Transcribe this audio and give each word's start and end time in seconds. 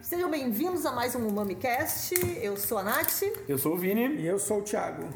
Sejam 0.00 0.30
bem-vindos 0.30 0.86
a 0.86 0.92
mais 0.92 1.14
um 1.14 1.30
MamiCast. 1.30 2.14
Eu 2.40 2.56
sou 2.56 2.78
a 2.78 2.82
Nath 2.82 3.22
Eu 3.46 3.58
sou 3.58 3.74
o 3.74 3.76
Vini. 3.76 4.16
E 4.16 4.26
eu 4.26 4.38
sou 4.38 4.60
o 4.60 4.62
Thiago. 4.62 5.06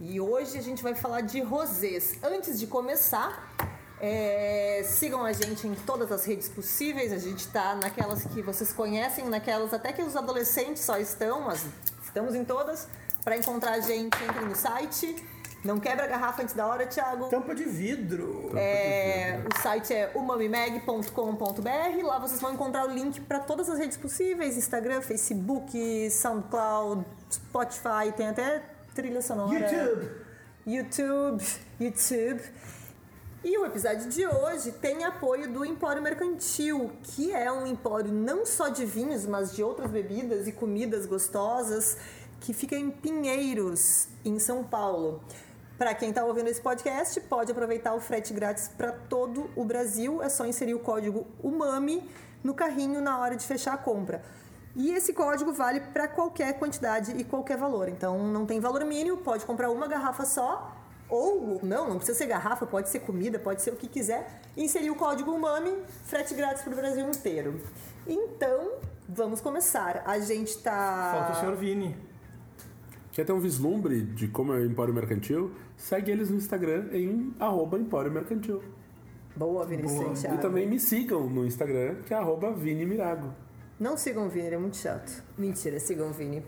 e 0.00 0.20
hoje 0.20 0.58
a 0.58 0.60
gente 0.60 0.82
vai 0.82 0.94
falar 0.94 1.20
de 1.20 1.40
rosés. 1.40 2.18
Antes 2.22 2.58
de 2.58 2.66
começar, 2.66 3.54
é, 4.00 4.82
sigam 4.84 5.24
a 5.24 5.32
gente 5.32 5.68
em 5.68 5.74
todas 5.74 6.10
as 6.10 6.24
redes 6.24 6.48
possíveis. 6.48 7.12
A 7.12 7.18
gente 7.18 7.46
tá 7.48 7.76
naquelas 7.76 8.24
que 8.24 8.42
vocês 8.42 8.72
conhecem, 8.72 9.28
naquelas 9.28 9.72
até 9.72 9.92
que 9.92 10.02
os 10.02 10.16
adolescentes 10.16 10.82
só 10.82 10.98
estão, 10.98 11.42
mas 11.42 11.64
estamos 12.02 12.34
em 12.34 12.44
todas. 12.44 12.88
Para 13.22 13.36
encontrar 13.36 13.72
a 13.72 13.80
gente, 13.80 14.16
entrem 14.22 14.46
no 14.46 14.56
site. 14.56 15.16
Não 15.64 15.80
quebra 15.80 16.04
a 16.04 16.06
garrafa 16.06 16.42
antes 16.42 16.54
da 16.54 16.66
hora, 16.66 16.86
Thiago. 16.86 17.30
Tampa 17.30 17.54
de 17.54 17.64
vidro. 17.64 18.50
É, 18.54 19.40
o 19.50 19.62
site 19.62 19.94
é 19.94 20.12
umamimag.com.br. 20.14 22.06
Lá 22.06 22.18
vocês 22.18 22.38
vão 22.38 22.52
encontrar 22.52 22.86
o 22.86 22.92
link 22.92 23.22
para 23.22 23.40
todas 23.40 23.70
as 23.70 23.78
redes 23.78 23.96
possíveis: 23.96 24.58
Instagram, 24.58 25.00
Facebook, 25.00 26.10
SoundCloud, 26.10 27.06
Spotify, 27.32 28.12
tem 28.14 28.28
até 28.28 28.62
trilha 28.94 29.22
sonora. 29.22 29.58
YouTube. 29.58 30.10
YouTube, 30.66 31.44
YouTube. 31.80 32.42
E 33.42 33.58
o 33.58 33.66
episódio 33.66 34.08
de 34.08 34.26
hoje 34.26 34.72
tem 34.72 35.04
apoio 35.04 35.50
do 35.50 35.64
Empório 35.64 36.02
Mercantil, 36.02 36.90
que 37.02 37.32
é 37.32 37.50
um 37.50 37.66
empório 37.66 38.12
não 38.12 38.44
só 38.44 38.68
de 38.68 38.84
vinhos, 38.86 39.26
mas 39.26 39.54
de 39.54 39.62
outras 39.62 39.90
bebidas 39.90 40.46
e 40.46 40.52
comidas 40.52 41.04
gostosas, 41.04 41.96
que 42.40 42.52
fica 42.54 42.76
em 42.76 42.90
Pinheiros, 42.90 44.08
em 44.24 44.38
São 44.38 44.64
Paulo. 44.64 45.22
Para 45.76 45.92
quem 45.92 46.10
está 46.10 46.24
ouvindo 46.24 46.48
esse 46.48 46.60
podcast, 46.60 47.20
pode 47.22 47.50
aproveitar 47.50 47.94
o 47.94 48.00
frete 48.00 48.32
grátis 48.32 48.68
para 48.68 48.92
todo 48.92 49.50
o 49.56 49.64
Brasil. 49.64 50.22
É 50.22 50.28
só 50.28 50.46
inserir 50.46 50.74
o 50.74 50.78
código 50.78 51.26
UMAMI 51.42 52.08
no 52.44 52.54
carrinho 52.54 53.00
na 53.00 53.18
hora 53.18 53.34
de 53.34 53.44
fechar 53.44 53.74
a 53.74 53.76
compra. 53.76 54.22
E 54.76 54.92
esse 54.92 55.12
código 55.12 55.52
vale 55.52 55.80
para 55.80 56.06
qualquer 56.06 56.58
quantidade 56.58 57.16
e 57.16 57.24
qualquer 57.24 57.56
valor. 57.56 57.88
Então 57.88 58.18
não 58.28 58.46
tem 58.46 58.60
valor 58.60 58.84
mínimo, 58.84 59.16
pode 59.16 59.44
comprar 59.44 59.70
uma 59.70 59.88
garrafa 59.88 60.24
só. 60.24 60.76
Ou 61.08 61.60
não, 61.62 61.88
não 61.88 61.96
precisa 61.96 62.16
ser 62.16 62.26
garrafa, 62.26 62.64
pode 62.66 62.88
ser 62.88 63.00
comida, 63.00 63.38
pode 63.38 63.60
ser 63.60 63.70
o 63.70 63.76
que 63.76 63.88
quiser. 63.88 64.40
Inserir 64.56 64.90
o 64.90 64.94
código 64.94 65.32
UMAMI, 65.32 65.82
frete 66.04 66.34
grátis 66.34 66.62
para 66.62 66.72
o 66.72 66.76
Brasil 66.76 67.08
inteiro. 67.08 67.60
Então, 68.06 68.74
vamos 69.08 69.40
começar. 69.40 70.02
A 70.06 70.20
gente 70.20 70.56
tá. 70.58 71.10
Falta 71.12 71.32
o 71.32 71.40
senhor 71.40 71.56
Vini. 71.56 72.13
Quer 73.14 73.24
ter 73.24 73.32
um 73.32 73.38
vislumbre 73.38 74.02
de 74.02 74.26
como 74.26 74.52
é 74.52 74.56
o 74.56 74.64
Empório 74.66 74.92
Mercantil? 74.92 75.52
Segue 75.76 76.10
eles 76.10 76.30
no 76.30 76.36
Instagram 76.36 76.88
em 76.90 77.32
arroba 77.38 77.78
Empório 77.78 78.10
Mercantil. 78.10 78.60
Boa, 79.36 79.64
Vinícius 79.64 80.18
E 80.18 80.22
Thiago. 80.22 80.42
também 80.42 80.68
me 80.68 80.80
sigam 80.80 81.30
no 81.30 81.46
Instagram, 81.46 81.94
que 82.04 82.12
é 82.12 82.16
arroba 82.16 82.52
Vini 82.52 82.84
Mirago. 82.84 83.32
Não 83.78 83.96
sigam 83.96 84.26
o 84.26 84.28
Vini, 84.28 84.46
ele 84.46 84.56
é 84.56 84.58
muito 84.58 84.76
chato. 84.76 85.22
Mentira, 85.38 85.78
sigam 85.78 86.08
o 86.08 86.12
Vini. 86.12 86.44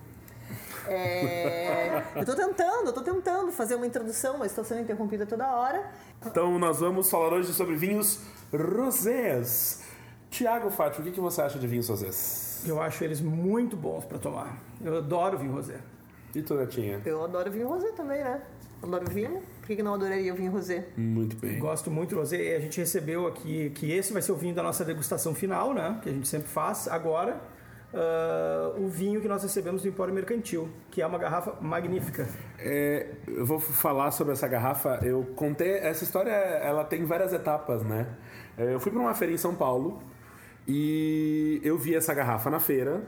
É, 0.89 2.03
eu 2.17 2.25
tô 2.25 2.35
tentando, 2.35 2.87
eu 2.89 2.93
tô 2.93 3.03
tentando 3.03 3.53
fazer 3.53 3.77
uma 3.77 3.87
introdução, 3.87 4.37
mas 4.37 4.51
estou 4.51 4.65
sendo 4.65 4.81
interrompida 4.81 5.25
toda 5.25 5.49
hora. 5.49 5.89
Então 6.27 6.59
nós 6.59 6.81
vamos 6.81 7.09
falar 7.09 7.33
hoje 7.33 7.53
sobre 7.53 7.77
vinhos 7.77 8.23
rosés. 8.53 9.85
Tiago 10.31 10.69
Fátio, 10.71 11.03
o 11.03 11.05
que 11.05 11.13
que 11.13 11.21
você 11.21 11.43
acha 11.43 11.61
de 11.61 11.67
vinhos 11.69 11.89
rosés? 11.89 12.65
Eu 12.67 12.83
acho 12.83 13.05
eles 13.05 13.21
muito 13.21 13.77
bons 13.77 14.05
pra 14.05 14.19
tomar. 14.19 14.61
Eu 14.85 14.97
adoro 14.97 15.39
vinho 15.39 15.53
rosé. 15.53 15.79
E 16.35 16.43
tu, 16.43 16.55
Netinha? 16.55 17.01
Eu 17.05 17.25
adoro 17.25 17.51
vinho 17.51 17.69
rosé 17.69 17.93
também, 17.93 18.23
né? 18.23 18.43
Adoro 18.83 19.11
vinho. 19.11 19.43
Por 19.61 19.69
que 19.69 19.77
que 19.77 19.83
não 19.83 19.95
adoraria 19.95 20.33
o 20.33 20.37
vinho 20.37 20.53
rosé? 20.53 20.87
Muito 20.97 21.37
bem. 21.37 21.59
Gosto 21.59 21.91
muito 21.91 22.15
do 22.15 22.21
rosé. 22.21 22.37
E 22.37 22.55
a 22.57 22.61
gente 22.61 22.79
recebeu 22.79 23.27
aqui 23.27 23.71
que 23.71 23.91
esse 23.91 24.13
vai 24.13 24.21
ser 24.21 24.33
o 24.33 24.37
vinho 24.37 24.55
da 24.55 24.63
nossa 24.63 24.85
degustação 24.85 25.35
final, 25.35 25.73
né? 25.73 25.99
Que 26.03 26.11
a 26.11 26.13
gente 26.13 26.29
sempre 26.29 26.49
faz. 26.49 26.87
Agora, 26.89 27.41
ah, 27.95 28.75
o 28.77 28.89
vinho 28.89 29.21
que 29.21 29.29
nós 29.29 29.43
recebemos 29.43 29.83
do 29.83 29.89
Empório 29.89 30.13
Mercantil, 30.13 30.69
que 30.91 31.01
é 31.01 31.07
uma 31.07 31.19
garrafa 31.19 31.57
magnífica. 31.61 32.29
É, 32.59 33.07
eu 33.27 33.47
vou 33.47 33.59
falar 33.59 34.11
sobre 34.11 34.35
essa 34.35 34.47
garrafa. 34.47 35.01
Eu 35.03 35.25
contei 35.35 35.79
essa 35.79 36.05
história, 36.05 36.31
ela 36.31 36.85
tem 36.85 37.05
várias 37.05 37.33
etapas, 37.33 37.83
né? 37.83 38.07
É, 38.59 38.75
Eu 38.75 38.81
fui 38.81 38.93
para 38.93 39.01
uma 39.01 39.15
feira 39.15 39.33
em 39.33 39.39
São 39.39 39.55
Paulo 39.55 40.03
e 40.69 41.61
eu 41.65 41.79
vi 41.79 41.95
essa 41.95 42.13
garrafa 42.13 42.51
na 42.51 42.59
feira, 42.59 43.03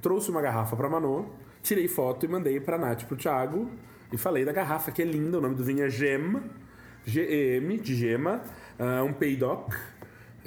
trouxe 0.00 0.30
uma 0.30 0.40
garrafa 0.40 0.76
para 0.76 0.88
Manô, 0.88 1.26
tirei 1.62 1.88
foto 1.88 2.24
e 2.26 2.28
mandei 2.28 2.58
para 2.60 2.78
Nath, 2.78 3.04
pro 3.04 3.16
Thiago 3.16 3.70
e 4.12 4.16
falei 4.16 4.44
da 4.44 4.52
garrafa 4.52 4.90
que 4.90 5.02
é 5.02 5.04
linda. 5.04 5.38
O 5.38 5.40
nome 5.40 5.54
do 5.54 5.64
vinho 5.64 5.84
é 5.84 5.88
Gem, 5.90 6.40
G-E-M 7.04 7.78
de 7.78 7.94
gema, 7.94 8.42
ah, 8.78 9.02
um 9.04 9.12
Peydoc, 9.12 9.72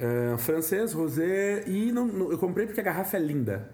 ah, 0.00 0.36
francês, 0.38 0.92
rosé 0.92 1.64
e 1.66 1.90
não- 1.92 2.06
não- 2.06 2.30
eu 2.30 2.38
comprei 2.38 2.66
porque 2.66 2.80
a 2.80 2.84
garrafa 2.84 3.16
é 3.16 3.20
linda. 3.20 3.73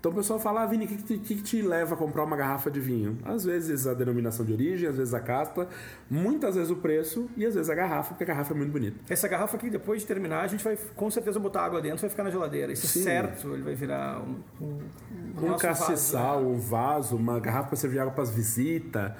Então 0.00 0.10
o 0.12 0.14
pessoal 0.14 0.40
fala, 0.40 0.62
ah, 0.62 0.66
Vini, 0.66 0.86
o 0.86 0.88
que, 0.88 0.96
que, 0.96 1.02
te- 1.02 1.18
que 1.18 1.42
te 1.42 1.60
leva 1.60 1.94
a 1.94 1.96
comprar 1.96 2.24
uma 2.24 2.34
garrafa 2.34 2.70
de 2.70 2.80
vinho? 2.80 3.18
Às 3.22 3.44
vezes 3.44 3.86
a 3.86 3.92
denominação 3.92 4.46
de 4.46 4.52
origem, 4.54 4.88
às 4.88 4.96
vezes 4.96 5.12
a 5.12 5.20
casta, 5.20 5.68
muitas 6.08 6.54
vezes 6.54 6.70
o 6.70 6.76
preço 6.76 7.28
e 7.36 7.44
às 7.44 7.54
vezes 7.54 7.68
a 7.68 7.74
garrafa, 7.74 8.08
porque 8.08 8.24
a 8.24 8.26
garrafa 8.26 8.54
é 8.54 8.56
muito 8.56 8.72
bonita. 8.72 8.96
Essa 9.10 9.28
garrafa 9.28 9.58
aqui, 9.58 9.68
depois 9.68 10.00
de 10.00 10.06
terminar, 10.06 10.40
a 10.40 10.46
gente 10.46 10.64
vai 10.64 10.78
com 10.96 11.10
certeza 11.10 11.38
botar 11.38 11.66
água 11.66 11.82
dentro, 11.82 12.00
vai 12.00 12.08
ficar 12.08 12.24
na 12.24 12.30
geladeira. 12.30 12.72
Isso 12.72 12.86
Sim. 12.86 13.00
é 13.00 13.02
certo, 13.02 13.52
ele 13.52 13.62
vai 13.62 13.74
virar 13.74 14.22
um, 14.22 14.36
um, 14.64 14.78
Um 15.36 15.48
nosso 15.48 15.62
castiçal, 15.62 16.40
né? 16.40 16.48
um 16.48 16.58
vaso, 16.58 17.14
uma 17.16 17.38
garrafa 17.38 17.68
para 17.68 17.76
servir 17.76 17.98
água 17.98 18.12
para 18.14 18.22
as 18.22 18.30
visitas. 18.30 19.12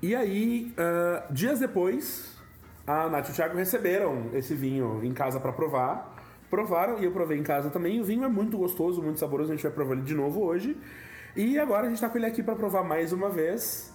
E 0.00 0.14
aí, 0.14 0.72
ah, 0.78 1.24
dias 1.28 1.58
depois, 1.58 2.36
a 2.86 3.08
Nath 3.08 3.28
e 3.28 3.32
o 3.32 3.34
Thiago 3.34 3.56
receberam 3.56 4.30
esse 4.32 4.54
vinho 4.54 5.00
em 5.04 5.12
casa 5.12 5.38
para 5.40 5.52
provar. 5.52 6.09
Provaram 6.50 6.98
e 6.98 7.04
eu 7.04 7.12
provei 7.12 7.38
em 7.38 7.42
casa 7.42 7.70
também. 7.70 8.00
O 8.00 8.04
vinho 8.04 8.24
é 8.24 8.28
muito 8.28 8.58
gostoso, 8.58 9.00
muito 9.00 9.20
saboroso. 9.20 9.52
A 9.52 9.54
gente 9.54 9.62
vai 9.62 9.72
provar 9.72 9.94
ele 9.94 10.02
de 10.02 10.14
novo 10.14 10.42
hoje. 10.42 10.76
E 11.36 11.58
agora 11.58 11.86
a 11.86 11.88
gente 11.88 12.00
tá 12.00 12.08
com 12.08 12.18
ele 12.18 12.26
aqui 12.26 12.42
para 12.42 12.56
provar 12.56 12.82
mais 12.82 13.12
uma 13.12 13.30
vez. 13.30 13.94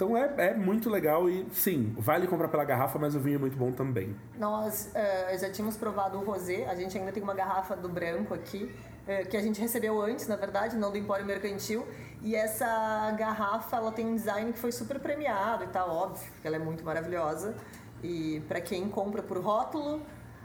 Então 0.00 0.16
é, 0.16 0.32
é 0.38 0.54
muito 0.54 0.88
legal 0.88 1.28
e 1.28 1.46
sim, 1.52 1.94
vale 1.98 2.26
comprar 2.26 2.48
pela 2.48 2.64
garrafa, 2.64 2.98
mas 2.98 3.14
o 3.14 3.20
vinho 3.20 3.36
é 3.36 3.38
muito 3.38 3.54
bom 3.58 3.70
também. 3.70 4.16
Nós 4.38 4.90
eh, 4.94 5.36
já 5.36 5.50
tínhamos 5.50 5.76
provado 5.76 6.16
o 6.16 6.24
rosé, 6.24 6.64
a 6.64 6.74
gente 6.74 6.96
ainda 6.96 7.12
tem 7.12 7.22
uma 7.22 7.34
garrafa 7.34 7.76
do 7.76 7.86
branco 7.86 8.32
aqui, 8.32 8.74
eh, 9.06 9.24
que 9.24 9.36
a 9.36 9.42
gente 9.42 9.60
recebeu 9.60 10.00
antes, 10.00 10.26
na 10.26 10.36
verdade, 10.36 10.74
não 10.74 10.90
do 10.90 10.96
Empório 10.96 11.26
Mercantil. 11.26 11.86
E 12.22 12.34
essa 12.34 13.10
garrafa, 13.18 13.76
ela 13.76 13.92
tem 13.92 14.06
um 14.06 14.14
design 14.14 14.50
que 14.54 14.58
foi 14.58 14.72
super 14.72 14.98
premiado 14.98 15.64
e 15.64 15.66
tal, 15.66 15.90
óbvio, 15.90 16.30
porque 16.32 16.46
ela 16.46 16.56
é 16.56 16.60
muito 16.60 16.82
maravilhosa. 16.82 17.54
E 18.02 18.42
para 18.48 18.62
quem 18.62 18.88
compra 18.88 19.22
por 19.22 19.36
rótulo, 19.36 20.00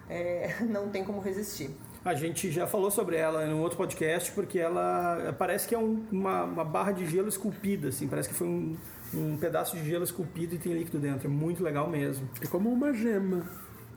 eh, 0.09 0.55
não 0.69 0.89
tem 0.89 1.03
como 1.03 1.19
resistir. 1.21 1.69
A 2.03 2.13
gente 2.13 2.51
já 2.51 2.67
falou 2.67 2.91
sobre 2.91 3.15
ela 3.17 3.45
em 3.47 3.53
um 3.53 3.61
outro 3.61 3.77
podcast, 3.77 4.31
porque 4.31 4.59
ela 4.59 5.35
parece 5.39 5.67
que 5.67 5.73
é 5.73 5.77
um- 5.79 6.03
uma, 6.11 6.43
uma 6.43 6.63
barra 6.63 6.91
de 6.91 7.05
gelo 7.07 7.27
esculpida, 7.27 7.87
assim, 7.87 8.07
parece 8.07 8.29
que 8.29 8.35
foi 8.35 8.45
um, 8.47 8.75
um 9.13 9.37
pedaço 9.37 9.75
de 9.75 9.83
gelo 9.83 10.03
esculpido 10.03 10.53
e 10.53 10.59
tem 10.59 10.71
líquido 10.73 10.99
dentro. 10.99 11.27
É 11.27 11.31
muito 11.31 11.63
legal 11.63 11.89
mesmo. 11.89 12.29
É 12.39 12.45
como 12.45 12.71
uma 12.71 12.93
gema, 12.93 13.43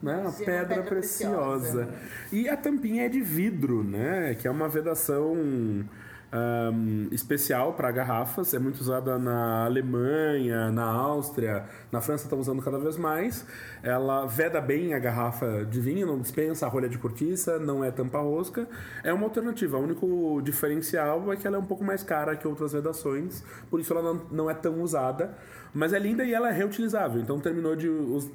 né? 0.03 0.17
Uma 0.23 0.33
pedra, 0.33 0.67
pedra 0.69 0.83
preciosa. 0.85 1.85
preciosa. 1.85 1.95
E 2.33 2.49
a 2.49 2.57
tampinha 2.57 3.05
é 3.05 3.09
de 3.11 3.21
vidro, 3.21 3.85
né? 3.85 4.35
Que 4.41 4.49
é 4.49 4.51
uma 4.51 4.69
vedação 4.71 5.85
ahm, 6.33 7.09
especial 7.12 7.72
para 7.75 7.91
garrafas. 7.91 8.55
É 8.55 8.59
muito 8.59 8.81
usada 8.81 9.19
na 9.19 9.65
Alemanha, 9.65 10.71
na 10.71 10.84
Áustria, 10.84 11.65
na 11.91 12.00
França 12.00 12.25
estão 12.25 12.39
usando 12.39 12.62
cada 12.62 12.78
vez 12.78 12.97
mais. 12.97 13.47
Ela 13.83 14.27
veda 14.27 14.61
bem 14.61 14.94
a 14.94 14.99
garrafa 14.99 15.65
de 15.65 15.81
vinho, 15.81 16.06
não 16.06 16.19
dispensa 16.19 16.67
a 16.67 16.69
rolha 16.69 16.88
de 16.88 16.99
cortiça, 16.99 17.59
não 17.59 17.84
é 17.84 17.91
tampa-rosca. 17.91 18.69
É 19.03 19.12
uma 19.12 19.25
alternativa. 19.25 19.78
O 19.78 19.83
único 19.83 20.41
diferencial 20.43 21.33
é 21.33 21.37
que 21.37 21.47
ela 21.47 21.56
é 21.56 21.61
um 21.61 21.67
pouco 21.67 21.84
mais 21.84 22.03
cara 22.03 22.37
que 22.37 22.47
outras 22.47 22.72
vedações, 22.72 23.44
por 23.71 23.81
isso 23.81 23.93
ela 23.93 24.03
não, 24.03 24.22
não 24.31 24.50
é 24.50 24.55
tão 24.55 24.81
usada. 24.83 25.34
Mas 25.75 25.93
é 25.93 25.99
linda 25.99 26.25
e 26.25 26.33
ela 26.33 26.49
é 26.49 26.53
reutilizável. 26.53 27.20
Então 27.20 27.38
terminou 27.38 27.76
de 27.76 27.88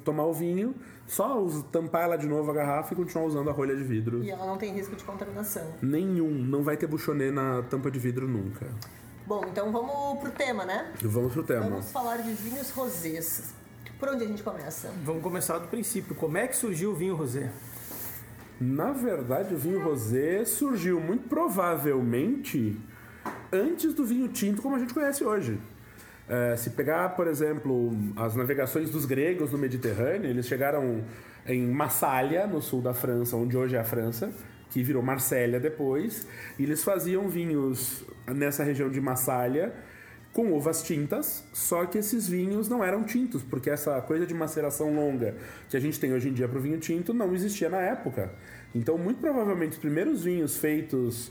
tomar 0.04 0.24
o 0.24 0.32
vinho, 0.32 0.74
só 1.06 1.46
tampar 1.70 2.04
ela 2.04 2.16
de 2.16 2.26
novo 2.26 2.50
a 2.50 2.54
garrafa 2.54 2.92
e 2.92 2.96
continuar 2.96 3.26
usando 3.26 3.50
a 3.50 3.52
rolha 3.52 3.76
de 3.76 3.84
vidro. 3.84 4.22
E 4.22 4.30
ela 4.30 4.46
não 4.46 4.56
tem 4.56 4.72
risco 4.72 4.96
de 4.96 5.04
contaminação. 5.04 5.74
Nenhum, 5.82 6.30
não 6.30 6.62
vai 6.62 6.76
ter 6.76 6.86
buchonê 6.86 7.30
na 7.30 7.62
tampa 7.62 7.90
de 7.90 7.98
vidro 7.98 8.26
nunca. 8.26 8.66
Bom, 9.26 9.44
então 9.50 9.72
vamos 9.72 10.20
pro 10.20 10.30
tema, 10.30 10.64
né? 10.64 10.92
Vamos 11.02 11.32
pro 11.32 11.42
tema. 11.42 11.68
Vamos 11.68 11.90
falar 11.90 12.18
de 12.18 12.32
vinhos 12.32 12.70
rosés. 12.70 13.54
Por 13.98 14.08
onde 14.08 14.24
a 14.24 14.26
gente 14.26 14.42
começa? 14.42 14.90
Vamos 15.02 15.22
começar 15.22 15.58
do 15.58 15.68
princípio. 15.68 16.14
Como 16.14 16.36
é 16.36 16.46
que 16.46 16.56
surgiu 16.56 16.90
o 16.90 16.94
vinho 16.94 17.14
rosé? 17.14 17.50
Na 18.60 18.92
verdade, 18.92 19.54
o 19.54 19.58
vinho 19.58 19.82
rosé 19.82 20.44
surgiu 20.44 21.00
muito 21.00 21.28
provavelmente 21.28 22.78
antes 23.52 23.94
do 23.94 24.04
vinho 24.04 24.28
tinto 24.28 24.60
como 24.60 24.76
a 24.76 24.78
gente 24.78 24.92
conhece 24.92 25.24
hoje. 25.24 25.58
É, 26.28 26.56
se 26.56 26.70
pegar, 26.70 27.10
por 27.10 27.26
exemplo, 27.26 27.92
as 28.16 28.34
navegações 28.34 28.90
dos 28.90 29.04
gregos 29.04 29.52
no 29.52 29.58
Mediterrâneo, 29.58 30.28
eles 30.30 30.46
chegaram 30.46 31.04
em 31.46 31.66
Massália, 31.66 32.46
no 32.46 32.62
sul 32.62 32.80
da 32.80 32.94
França, 32.94 33.36
onde 33.36 33.56
hoje 33.56 33.76
é 33.76 33.78
a 33.78 33.84
França, 33.84 34.32
que 34.70 34.82
virou 34.82 35.02
Marsella 35.02 35.60
depois, 35.60 36.26
e 36.58 36.62
eles 36.62 36.82
faziam 36.82 37.28
vinhos 37.28 38.04
nessa 38.26 38.64
região 38.64 38.90
de 38.90 39.00
Massália 39.00 39.72
com 40.32 40.52
uvas 40.52 40.82
tintas, 40.82 41.44
só 41.52 41.86
que 41.86 41.96
esses 41.96 42.28
vinhos 42.28 42.68
não 42.68 42.82
eram 42.82 43.04
tintos, 43.04 43.44
porque 43.44 43.70
essa 43.70 44.00
coisa 44.00 44.26
de 44.26 44.34
maceração 44.34 44.92
longa 44.92 45.36
que 45.70 45.76
a 45.76 45.80
gente 45.80 46.00
tem 46.00 46.12
hoje 46.12 46.28
em 46.28 46.32
dia 46.32 46.48
para 46.48 46.58
o 46.58 46.60
vinho 46.60 46.78
tinto 46.80 47.14
não 47.14 47.32
existia 47.32 47.68
na 47.68 47.80
época. 47.80 48.32
Então, 48.74 48.98
muito 48.98 49.20
provavelmente, 49.20 49.72
os 49.72 49.78
primeiros 49.78 50.24
vinhos 50.24 50.56
feitos 50.56 51.30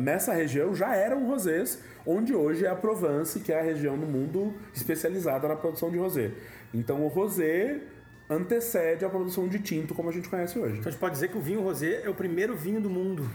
nessa 0.00 0.32
região 0.32 0.74
já 0.74 0.94
eram 0.94 1.26
rosés, 1.26 1.82
onde 2.06 2.34
hoje 2.34 2.64
é 2.64 2.68
a 2.68 2.76
Provence, 2.76 3.40
que 3.40 3.52
é 3.52 3.60
a 3.60 3.62
região 3.62 3.96
do 3.98 4.06
mundo 4.06 4.54
especializada 4.74 5.48
na 5.48 5.56
produção 5.56 5.90
de 5.90 5.98
rosé. 5.98 6.32
Então, 6.72 7.04
o 7.04 7.08
rosé 7.08 7.80
antecede 8.28 9.04
a 9.04 9.08
produção 9.08 9.48
de 9.48 9.58
tinto 9.58 9.94
como 9.94 10.10
a 10.10 10.12
gente 10.12 10.28
conhece 10.28 10.58
hoje. 10.58 10.78
Então 10.78 10.88
a 10.88 10.90
gente 10.90 11.00
pode 11.00 11.14
dizer 11.14 11.28
que 11.28 11.38
o 11.38 11.40
vinho 11.40 11.62
rosé 11.62 12.02
é 12.04 12.10
o 12.10 12.14
primeiro 12.14 12.54
vinho 12.54 12.80
do 12.80 12.90
mundo 12.90 13.28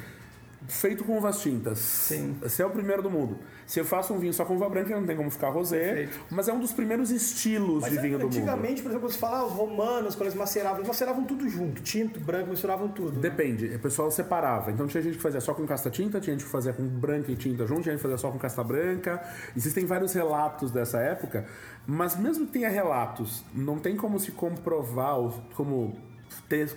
feito 0.68 1.04
com 1.04 1.18
uvas 1.18 1.42
tintas. 1.42 1.80
Sim. 1.80 2.36
Esse 2.44 2.62
é 2.62 2.65
o 2.65 2.69
primeiro 2.69 3.01
do 3.01 3.10
mundo. 3.10 3.38
Se 3.65 3.80
eu 3.80 3.86
faço 3.86 4.13
um 4.13 4.19
vinho 4.19 4.33
só 4.33 4.45
com 4.45 4.56
uva 4.56 4.69
branca, 4.69 4.95
não 4.95 5.06
tem 5.06 5.15
como 5.15 5.30
ficar 5.31 5.50
rosé. 5.50 5.94
Perfeito. 5.94 6.19
Mas 6.30 6.48
é 6.48 6.54
um 6.54 6.60
dos 6.60 6.74
primeiros 6.74 7.12
estilos 7.12 7.81
mas 7.81 7.92
de 7.92 8.00
vinho 8.00 8.18
do 8.18 8.25
mundo. 8.25 8.36
Antigamente, 8.36 8.81
por 8.81 8.89
exemplo, 8.89 9.10
você 9.10 9.18
fala, 9.18 9.39
ah, 9.39 9.45
os 9.45 9.54
romanos, 9.54 10.15
quando 10.15 10.27
eles 10.27 10.36
maceravam, 10.36 10.77
eles 10.80 10.88
maceravam 10.88 11.24
tudo 11.24 11.48
junto. 11.48 11.81
Tinto, 11.81 12.19
branco, 12.19 12.50
misturavam 12.50 12.88
tudo. 12.89 13.15
Né? 13.15 13.21
Depende. 13.21 13.69
Né? 13.69 13.75
O 13.75 13.80
pessoal 13.80 14.12
separava. 14.12 14.71
Então 14.71 14.88
tinha 14.88 15.01
gente 15.01 15.18
que 15.18 15.24
fazia 15.24 15.42
só 15.42 15.54
com 15.54 15.65
casta 15.65 15.89
tinta, 15.89 16.19
tinha 16.19 16.36
gente 16.36 16.45
que 16.45 16.51
fazia 16.51 16.74
com 16.74 16.86
branca 16.88 17.31
e 17.31 17.36
tinta 17.36 17.65
junto, 17.65 17.83
tinha 17.83 17.94
gente 17.94 18.01
que 18.01 18.04
fazia 18.04 18.18
só 18.18 18.31
com 18.31 18.38
casta 18.38 18.63
branca. 18.63 19.24
Existem 19.56 19.86
vários 19.86 20.13
relatos 20.13 20.71
dessa 20.71 21.00
época. 21.00 21.45
Mas 21.86 22.18
mesmo 22.18 22.45
que 22.45 22.54
tenha 22.54 22.69
relatos, 22.69 23.44
não 23.54 23.77
tem 23.77 23.95
como 23.95 24.19
se 24.19 24.31
comprovar, 24.31 25.18
como 25.56 25.98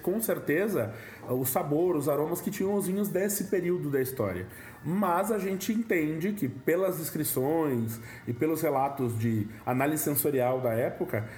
com 0.02 0.20
certeza 0.20 0.92
o 1.28 1.44
sabor, 1.44 1.96
os 1.96 2.08
aromas 2.08 2.40
que 2.40 2.50
tinham 2.50 2.74
os 2.74 2.86
vinhos 2.86 3.08
desse 3.08 3.44
período 3.44 3.90
da 3.90 4.00
história. 4.00 4.46
Mas 4.84 5.32
a 5.32 5.38
gente 5.38 5.72
entende 5.72 6.32
que 6.32 6.48
pelas 6.48 6.98
descrições 6.98 8.00
e 8.26 8.32
pelos 8.32 8.62
relatos 8.62 9.18
de 9.18 9.48
análise 9.64 10.02
sensorial 10.04 10.60
da 10.60 10.72
época, 10.72 11.28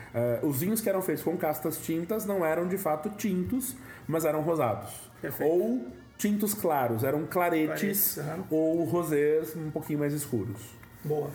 uh, 0.42 0.46
os 0.46 0.60
vinhos 0.60 0.80
que 0.80 0.88
eram 0.88 1.00
feitos 1.00 1.24
com 1.24 1.36
castas 1.36 1.78
tintas 1.78 2.26
não 2.26 2.44
eram 2.44 2.68
de 2.68 2.76
fato 2.76 3.08
tintos, 3.10 3.74
mas 4.06 4.24
eram 4.24 4.42
rosados. 4.42 4.90
Perfeito. 5.20 5.50
Ou 5.50 5.86
tintos 6.18 6.52
claros, 6.52 7.04
eram 7.04 7.26
claretes 7.26 8.18
uhum. 8.18 8.44
ou 8.50 8.84
rosés 8.84 9.56
um 9.56 9.70
pouquinho 9.70 10.00
mais 10.00 10.12
escuros. 10.12 10.60
Boa. 11.04 11.30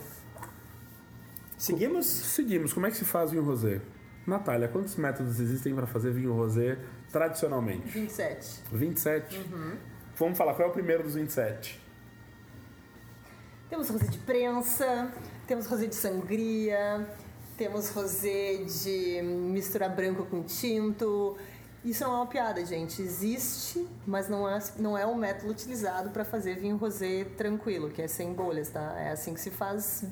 Seguimos? 1.57 2.05
Seguimos. 2.05 2.73
Como 2.73 2.85
é 2.85 2.91
que 2.91 2.97
se 2.97 3.05
faz 3.05 3.31
vinho 3.31 3.43
rosé? 3.43 3.79
Natália, 4.25 4.67
quantos 4.67 4.95
métodos 4.95 5.39
existem 5.39 5.75
para 5.75 5.85
fazer 5.85 6.11
vinho 6.11 6.33
rosé 6.33 6.77
tradicionalmente? 7.11 7.87
27. 7.87 8.63
27? 8.71 9.37
Uhum. 9.37 9.77
Vamos 10.15 10.37
falar, 10.37 10.53
qual 10.53 10.67
é 10.67 10.71
o 10.71 10.73
primeiro 10.73 11.03
dos 11.03 11.15
27? 11.15 11.81
Temos 13.69 13.89
rosé 13.89 14.07
de 14.07 14.17
prensa, 14.19 15.11
temos 15.47 15.65
rosé 15.65 15.87
de 15.87 15.95
sangria, 15.95 17.07
temos 17.57 17.89
rosé 17.89 18.63
de 18.63 19.21
misturar 19.21 19.93
branco 19.93 20.25
com 20.25 20.43
tinto. 20.43 21.35
Isso 21.83 22.03
não 22.03 22.13
é 22.13 22.15
uma 22.17 22.27
piada, 22.27 22.63
gente. 22.65 23.01
Existe, 23.01 23.85
mas 24.07 24.29
não 24.29 24.47
é, 24.47 24.59
não 24.77 24.97
é 24.97 25.05
o 25.05 25.15
método 25.15 25.51
utilizado 25.51 26.11
para 26.11 26.23
fazer 26.23 26.55
vinho 26.55 26.77
rosé 26.77 27.25
tranquilo, 27.35 27.89
que 27.89 28.01
é 28.01 28.07
sem 28.07 28.31
bolhas, 28.31 28.69
tá? 28.69 28.95
É 28.97 29.11
assim 29.11 29.33
que 29.33 29.41
se 29.41 29.51
faz 29.51 30.05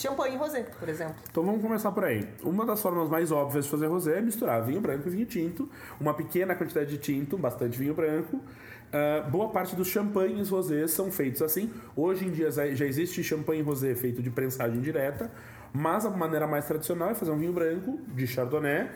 champanhe 0.00 0.36
rosé, 0.36 0.62
por 0.62 0.88
exemplo. 0.88 1.16
Então 1.30 1.44
vamos 1.44 1.62
começar 1.62 1.90
por 1.92 2.04
aí. 2.04 2.28
Uma 2.42 2.64
das 2.64 2.80
formas 2.80 3.08
mais 3.08 3.32
óbvias 3.32 3.64
de 3.64 3.70
fazer 3.70 3.86
rosé 3.86 4.18
é 4.18 4.20
misturar 4.20 4.64
vinho 4.64 4.80
branco 4.80 5.08
e 5.08 5.10
vinho 5.10 5.26
tinto, 5.26 5.68
uma 6.00 6.14
pequena 6.14 6.54
quantidade 6.54 6.90
de 6.90 6.98
tinto, 6.98 7.36
bastante 7.36 7.78
vinho 7.78 7.94
branco. 7.94 8.36
Uh, 8.36 9.30
boa 9.30 9.48
parte 9.48 9.74
dos 9.74 9.88
champanhes 9.88 10.48
rosés 10.48 10.90
são 10.90 11.10
feitos 11.10 11.42
assim. 11.42 11.72
Hoje 11.96 12.26
em 12.26 12.30
dia 12.30 12.50
já 12.50 12.86
existe 12.86 13.22
champanhe 13.22 13.62
rosé 13.62 13.94
feito 13.94 14.22
de 14.22 14.30
prensagem 14.30 14.80
direta, 14.80 15.30
mas 15.72 16.06
a 16.06 16.10
maneira 16.10 16.46
mais 16.46 16.66
tradicional 16.66 17.10
é 17.10 17.14
fazer 17.14 17.32
um 17.32 17.38
vinho 17.38 17.52
branco 17.52 17.98
de 18.08 18.26
chardonnay, 18.26 18.88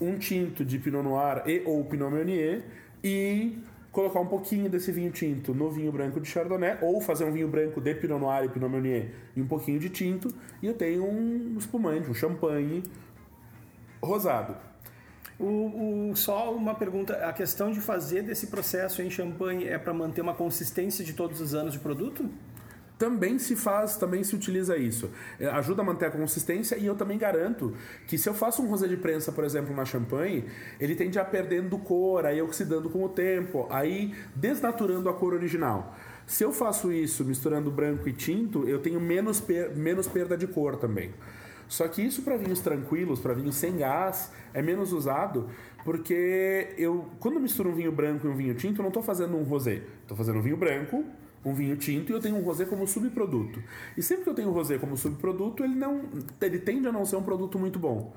um 0.00 0.18
tinto 0.18 0.64
de 0.64 0.78
pinot 0.78 1.02
noir 1.02 1.42
e 1.46 1.62
ou 1.64 1.84
pinot 1.84 2.12
meunier 2.12 2.62
e 3.02 3.58
colocar 3.98 4.20
um 4.20 4.26
pouquinho 4.26 4.70
desse 4.70 4.92
vinho 4.92 5.10
tinto 5.10 5.52
no 5.52 5.68
vinho 5.72 5.90
branco 5.90 6.20
de 6.20 6.28
Chardonnay, 6.28 6.78
ou 6.80 7.00
fazer 7.00 7.24
um 7.24 7.32
vinho 7.32 7.48
branco 7.48 7.80
de 7.80 7.92
Pinot 7.96 8.20
Noir 8.20 8.44
e 8.44 8.48
Pinot 8.48 8.70
Meunier 8.70 9.10
e 9.34 9.42
um 9.42 9.46
pouquinho 9.48 9.80
de 9.80 9.88
tinto, 9.88 10.32
e 10.62 10.68
eu 10.68 10.74
tenho 10.74 11.04
um 11.04 11.56
espumante, 11.58 12.08
um 12.08 12.14
champanhe 12.14 12.84
rosado. 14.00 14.56
O, 15.36 16.10
o, 16.10 16.16
só 16.16 16.54
uma 16.54 16.76
pergunta, 16.76 17.14
a 17.26 17.32
questão 17.32 17.72
de 17.72 17.80
fazer 17.80 18.22
desse 18.22 18.46
processo 18.46 19.02
em 19.02 19.10
champanhe 19.10 19.66
é 19.66 19.76
para 19.76 19.92
manter 19.92 20.20
uma 20.20 20.34
consistência 20.34 21.04
de 21.04 21.12
todos 21.12 21.40
os 21.40 21.52
anos 21.52 21.72
de 21.72 21.80
produto? 21.80 22.30
Também 22.98 23.38
se 23.38 23.54
faz, 23.54 23.96
também 23.96 24.24
se 24.24 24.34
utiliza 24.34 24.76
isso. 24.76 25.08
É, 25.38 25.46
ajuda 25.46 25.82
a 25.82 25.84
manter 25.84 26.06
a 26.06 26.10
consistência 26.10 26.76
e 26.76 26.84
eu 26.84 26.96
também 26.96 27.16
garanto 27.16 27.72
que 28.06 28.18
se 28.18 28.28
eu 28.28 28.34
faço 28.34 28.60
um 28.60 28.68
rosé 28.68 28.88
de 28.88 28.96
prensa, 28.96 29.30
por 29.30 29.44
exemplo, 29.44 29.74
na 29.74 29.84
champanhe, 29.84 30.44
ele 30.80 30.96
tende 30.96 31.18
a 31.18 31.24
perdendo 31.24 31.78
cor, 31.78 32.26
aí 32.26 32.42
oxidando 32.42 32.90
com 32.90 33.04
o 33.04 33.08
tempo, 33.08 33.68
aí 33.70 34.14
desnaturando 34.34 35.08
a 35.08 35.14
cor 35.14 35.32
original. 35.32 35.96
Se 36.26 36.44
eu 36.44 36.52
faço 36.52 36.92
isso 36.92 37.24
misturando 37.24 37.70
branco 37.70 38.08
e 38.08 38.12
tinto, 38.12 38.68
eu 38.68 38.80
tenho 38.80 39.00
menos, 39.00 39.40
per 39.40 39.74
menos 39.74 40.08
perda 40.08 40.36
de 40.36 40.46
cor 40.46 40.76
também. 40.76 41.14
Só 41.68 41.86
que 41.86 42.02
isso 42.02 42.22
para 42.22 42.36
vinhos 42.36 42.60
tranquilos, 42.60 43.20
para 43.20 43.34
vinhos 43.34 43.54
sem 43.54 43.76
gás, 43.76 44.32
é 44.52 44.60
menos 44.60 44.92
usado, 44.92 45.48
porque 45.84 46.74
eu, 46.76 47.06
quando 47.20 47.38
misturo 47.38 47.70
um 47.70 47.74
vinho 47.74 47.92
branco 47.92 48.26
e 48.26 48.30
um 48.30 48.34
vinho 48.34 48.54
tinto, 48.54 48.78
eu 48.78 48.82
não 48.82 48.88
estou 48.88 49.02
fazendo 49.02 49.36
um 49.36 49.42
rosé, 49.42 49.82
estou 50.02 50.16
fazendo 50.16 50.38
um 50.38 50.42
vinho 50.42 50.56
branco 50.56 51.04
um 51.44 51.54
vinho 51.54 51.76
tinto 51.76 52.10
e 52.10 52.14
eu 52.14 52.20
tenho 52.20 52.36
um 52.36 52.42
rosé 52.42 52.64
como 52.64 52.86
subproduto. 52.86 53.62
E 53.96 54.02
sempre 54.02 54.24
que 54.24 54.30
eu 54.30 54.34
tenho 54.34 54.48
um 54.48 54.52
rosé 54.52 54.78
como 54.78 54.96
subproduto, 54.96 55.64
ele 55.64 55.74
não 55.74 56.02
ele 56.40 56.58
tende 56.58 56.86
a 56.88 56.92
não 56.92 57.04
ser 57.04 57.16
um 57.16 57.22
produto 57.22 57.58
muito 57.58 57.78
bom. 57.78 58.14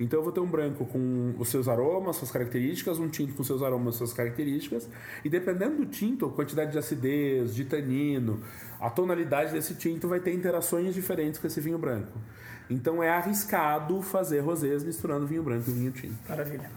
Então 0.00 0.18
eu 0.18 0.24
vou 0.24 0.32
ter 0.32 0.40
um 0.40 0.46
branco 0.46 0.84
com 0.86 1.34
os 1.38 1.48
seus 1.48 1.68
aromas, 1.68 2.16
suas 2.16 2.30
características, 2.30 2.98
um 2.98 3.08
tinto 3.08 3.34
com 3.34 3.44
seus 3.44 3.62
aromas, 3.62 3.94
suas 3.94 4.12
características, 4.12 4.88
e 5.24 5.28
dependendo 5.28 5.76
do 5.76 5.86
tinto, 5.86 6.26
a 6.26 6.30
quantidade 6.30 6.72
de 6.72 6.78
acidez, 6.78 7.54
de 7.54 7.64
tanino, 7.64 8.40
a 8.80 8.90
tonalidade 8.90 9.52
desse 9.52 9.74
tinto 9.74 10.08
vai 10.08 10.18
ter 10.18 10.32
interações 10.32 10.94
diferentes 10.94 11.38
com 11.38 11.46
esse 11.46 11.60
vinho 11.60 11.78
branco. 11.78 12.18
Então 12.68 13.02
é 13.02 13.10
arriscado 13.10 14.00
fazer 14.02 14.40
rosés 14.40 14.82
misturando 14.82 15.26
vinho 15.26 15.42
branco 15.42 15.70
e 15.70 15.72
vinho 15.72 15.92
tinto. 15.92 16.16
Maravilha. 16.28 16.70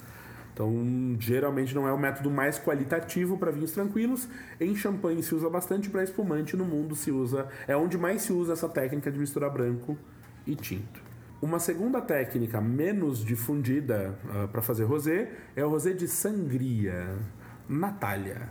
Então, 0.56 1.18
geralmente 1.20 1.76
não 1.76 1.86
é 1.86 1.92
o 1.92 2.00
método 2.00 2.32
mais 2.32 2.58
qualitativo 2.58 3.38
para 3.38 3.52
vinhos 3.52 3.74
tranquilos. 3.74 4.26
Em 4.58 4.74
champanhe 4.74 5.22
se 5.22 5.36
usa 5.36 5.50
bastante, 5.50 5.90
para 5.90 6.02
espumante 6.02 6.56
no 6.56 6.64
mundo 6.64 6.96
se 6.96 7.12
usa, 7.12 7.50
é 7.68 7.76
onde 7.76 7.98
mais 7.98 8.22
se 8.22 8.32
usa 8.32 8.54
essa 8.54 8.70
técnica 8.70 9.12
de 9.12 9.20
misturar 9.20 9.52
branco 9.52 9.98
e 10.48 10.56
tinto. 10.56 11.02
Uma 11.42 11.60
segunda 11.60 12.00
técnica 12.00 12.62
menos 12.62 13.20
difundida 13.20 14.18
uh, 14.24 14.44
ah, 14.44 14.48
para 14.48 14.62
fazer 14.62 14.86
rosé 14.86 15.30
é 15.58 15.66
o 15.66 15.70
rosé 15.70 15.92
de 15.92 16.08
sangria. 16.08 17.18
Natália, 17.68 18.50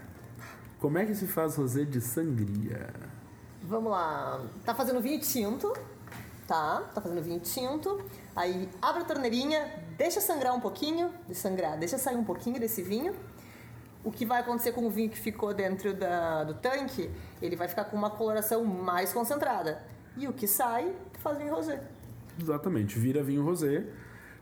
como 0.79 0.99
é 0.99 1.07
que 1.07 1.15
se 1.15 1.27
faz 1.27 1.57
rosé 1.57 1.87
de 1.87 2.03
sangria? 2.03 2.93
Vamos 3.63 3.91
lá. 3.91 4.45
Tá 4.63 4.75
fazendo 4.75 5.01
vinho 5.01 5.19
tinto, 5.21 5.73
tá? 6.47 6.83
Tá 6.95 7.01
fazendo 7.01 7.23
vinho 7.23 7.41
tinto. 7.41 7.99
Aí 8.37 8.69
abre 8.83 9.03
a 9.03 9.05
torneirinha, 9.07 9.67
deixa 9.97 10.21
sangrar 10.21 10.55
um 10.55 10.61
pouquinho, 10.61 11.11
de 11.29 11.35
sangrar, 11.35 11.79
deixa 11.79 11.99
sair 11.99 12.17
um 12.17 12.25
pouquinho 12.25 12.59
desse 12.59 12.83
vinho. 12.83 13.15
O 14.03 14.13
que 14.13 14.27
vai 14.27 14.41
acontecer 14.41 14.73
com 14.73 14.87
o 14.87 14.91
vinho 14.91 15.09
que 15.09 15.19
ficou 15.19 15.55
dentro 15.55 15.95
da, 15.95 16.45
do 16.45 16.55
tanque, 16.55 17.11
ele 17.41 17.57
vai 17.57 17.69
ficar 17.69 17.85
com 17.85 17.97
uma 17.97 18.11
coloração 18.11 18.65
mais 18.65 19.13
concentrada. 19.13 19.83
E 20.17 20.29
o 20.29 20.33
que 20.33 20.47
sai, 20.47 20.95
faz 21.21 21.39
vinho 21.39 21.55
rosé. 21.55 21.83
Exatamente, 22.41 22.99
vira 22.99 23.23
vinho 23.23 23.43
rosé. 23.43 23.85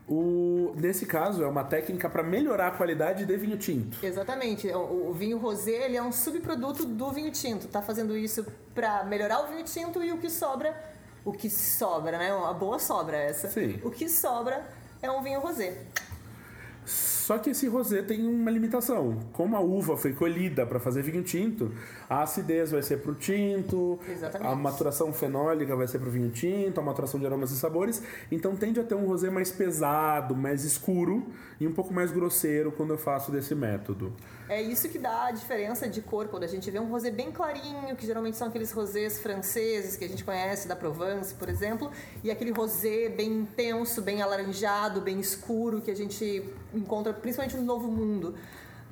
O, 0.05 0.73
nesse 0.75 1.05
caso, 1.05 1.41
é 1.43 1.47
uma 1.47 1.63
técnica 1.63 2.09
para 2.09 2.21
melhorar 2.21 2.67
a 2.67 2.71
qualidade 2.71 3.25
de 3.25 3.37
vinho 3.37 3.57
tinto. 3.57 4.05
Exatamente. 4.05 4.67
O, 4.67 5.09
o, 5.09 5.13
vinho 5.13 5.37
rosé 5.37 5.85
ele 5.85 5.95
é 5.95 6.03
um 6.03 6.11
subproduto 6.11 6.85
do 6.85 7.09
vinho 7.11 7.31
tinto. 7.31 7.69
Tá 7.69 7.81
fazendo 7.81 8.17
isso 8.17 8.45
para 8.75 9.05
melhorar 9.05 9.45
o 9.45 9.47
vinho 9.47 9.63
tinto 9.63 10.03
e 10.03 10.11
o 10.11 10.17
que 10.17 10.29
sobra 10.29 10.75
o 11.25 11.31
que 11.31 11.49
sobra, 11.49 12.17
né? 12.17 12.33
Uma 12.33 12.53
boa 12.53 12.79
sobra 12.79 13.17
essa. 13.17 13.49
Sim. 13.49 13.79
O 13.83 13.89
que 13.89 14.09
sobra 14.09 14.63
é 15.03 15.11
um 15.11 15.21
vinho 15.21 15.41
rosé. 15.41 15.77
Só 17.23 17.37
que 17.37 17.51
esse 17.51 17.69
rosé 17.69 18.01
tem 18.01 18.27
uma 18.27 18.51
limitação. 18.51 19.17
Como 19.31 19.55
a 19.55 19.61
uva 19.61 19.95
foi 19.95 20.11
colhida 20.11 20.65
para 20.65 20.77
fazer 20.77 21.01
vinho 21.03 21.23
tinto, 21.23 21.71
a 22.09 22.21
acidez 22.21 22.71
vai 22.71 22.81
ser 22.81 22.97
para 22.97 23.13
o 23.13 23.15
tinto, 23.15 23.97
Exatamente. 24.05 24.51
a 24.51 24.53
maturação 24.53 25.13
fenólica 25.13 25.73
vai 25.73 25.87
ser 25.87 25.99
para 25.99 26.09
o 26.09 26.11
vinho 26.11 26.29
tinto, 26.31 26.81
a 26.81 26.83
maturação 26.83 27.17
de 27.17 27.25
aromas 27.25 27.49
e 27.51 27.55
sabores. 27.55 28.03
Então 28.29 28.57
tende 28.57 28.77
a 28.81 28.83
ter 28.83 28.95
um 28.95 29.05
rosé 29.05 29.29
mais 29.29 29.49
pesado, 29.49 30.35
mais 30.35 30.65
escuro 30.65 31.25
e 31.61 31.65
um 31.65 31.71
pouco 31.71 31.93
mais 31.93 32.11
grosseiro 32.11 32.73
quando 32.73 32.89
eu 32.89 32.97
faço 32.97 33.31
desse 33.31 33.55
método. 33.55 34.11
É 34.49 34.61
isso 34.61 34.89
que 34.89 34.99
dá 34.99 35.27
a 35.27 35.31
diferença 35.31 35.87
de 35.87 36.01
cor 36.01 36.27
quando 36.27 36.43
a 36.43 36.47
gente 36.47 36.69
vê 36.69 36.77
um 36.77 36.89
rosé 36.89 37.09
bem 37.09 37.31
clarinho, 37.31 37.95
que 37.95 38.05
geralmente 38.05 38.35
são 38.35 38.49
aqueles 38.49 38.73
rosés 38.73 39.17
franceses 39.17 39.95
que 39.95 40.03
a 40.03 40.09
gente 40.09 40.25
conhece 40.25 40.67
da 40.67 40.75
Provence, 40.75 41.33
por 41.33 41.47
exemplo, 41.47 41.89
e 42.21 42.29
aquele 42.29 42.51
rosé 42.51 43.07
bem 43.07 43.31
intenso, 43.31 44.01
bem 44.01 44.21
alaranjado, 44.21 44.99
bem 44.99 45.19
escuro 45.21 45.79
que 45.79 45.89
a 45.89 45.95
gente 45.95 46.43
encontra 46.73 47.12
principalmente 47.21 47.55
no 47.57 47.63
Novo 47.63 47.87
Mundo. 47.89 48.35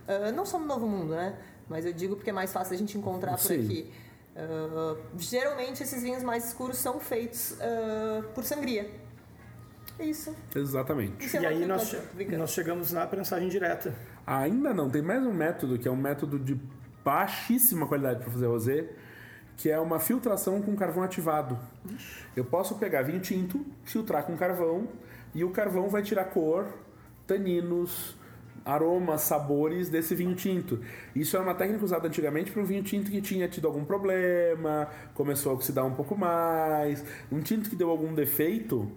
Uh, 0.07 0.31
não 0.33 0.45
só 0.45 0.59
no 0.59 0.65
Novo 0.65 0.87
Mundo, 0.87 1.13
né? 1.13 1.35
Mas 1.67 1.85
eu 1.85 1.93
digo 1.93 2.15
porque 2.15 2.29
é 2.29 2.33
mais 2.33 2.51
fácil 2.51 2.73
a 2.73 2.77
gente 2.77 2.97
encontrar 2.97 3.31
por 3.31 3.39
Sim. 3.39 3.65
aqui. 3.65 3.91
Uh, 4.35 4.97
geralmente 5.17 5.83
esses 5.83 6.01
vinhos 6.01 6.23
mais 6.23 6.47
escuros 6.47 6.77
são 6.77 6.99
feitos 6.99 7.51
uh, 7.51 8.23
por 8.33 8.43
sangria. 8.43 8.89
Isso. 9.99 10.35
Exatamente. 10.55 11.25
Isso 11.25 11.37
é 11.37 11.41
E 11.41 11.45
aí 11.45 11.65
nós, 11.65 11.95
nós 12.37 12.51
chegamos 12.51 12.91
na 12.91 13.05
prensagem 13.05 13.49
direta. 13.49 13.93
Ainda 14.25 14.73
não, 14.73 14.89
tem 14.89 15.01
mais 15.01 15.23
um 15.25 15.33
método 15.33 15.77
que 15.77 15.87
é 15.87 15.91
um 15.91 15.95
método 15.95 16.39
de 16.39 16.59
baixíssima 17.03 17.87
qualidade 17.87 18.21
para 18.21 18.31
fazer 18.31 18.47
rosé, 18.47 18.89
que 19.57 19.69
é 19.69 19.79
uma 19.79 19.99
filtração 19.99 20.61
com 20.61 20.75
carvão 20.75 21.03
ativado. 21.03 21.57
Eu 22.35 22.45
posso 22.45 22.75
pegar 22.75 23.03
vinho 23.03 23.19
tinto, 23.19 23.65
filtrar 23.83 24.23
com 24.23 24.35
carvão 24.35 24.87
e 25.33 25.43
o 25.43 25.51
carvão 25.51 25.89
vai 25.89 26.01
tirar 26.01 26.25
cor, 26.25 26.67
taninos, 27.31 28.17
aromas, 28.65 29.21
sabores 29.21 29.87
desse 29.87 30.13
vinho 30.13 30.35
tinto. 30.35 30.79
Isso 31.15 31.37
é 31.37 31.39
uma 31.39 31.55
técnica 31.55 31.85
usada 31.85 32.07
antigamente 32.07 32.51
para 32.51 32.61
um 32.61 32.65
vinho 32.65 32.83
tinto 32.83 33.09
que 33.09 33.21
tinha 33.21 33.47
tido 33.47 33.67
algum 33.67 33.85
problema, 33.85 34.89
começou 35.13 35.53
a 35.53 35.55
oxidar 35.55 35.85
um 35.85 35.93
pouco 35.93 36.17
mais, 36.17 37.03
um 37.31 37.39
tinto 37.39 37.69
que 37.69 37.75
deu 37.75 37.89
algum 37.89 38.13
defeito. 38.13 38.91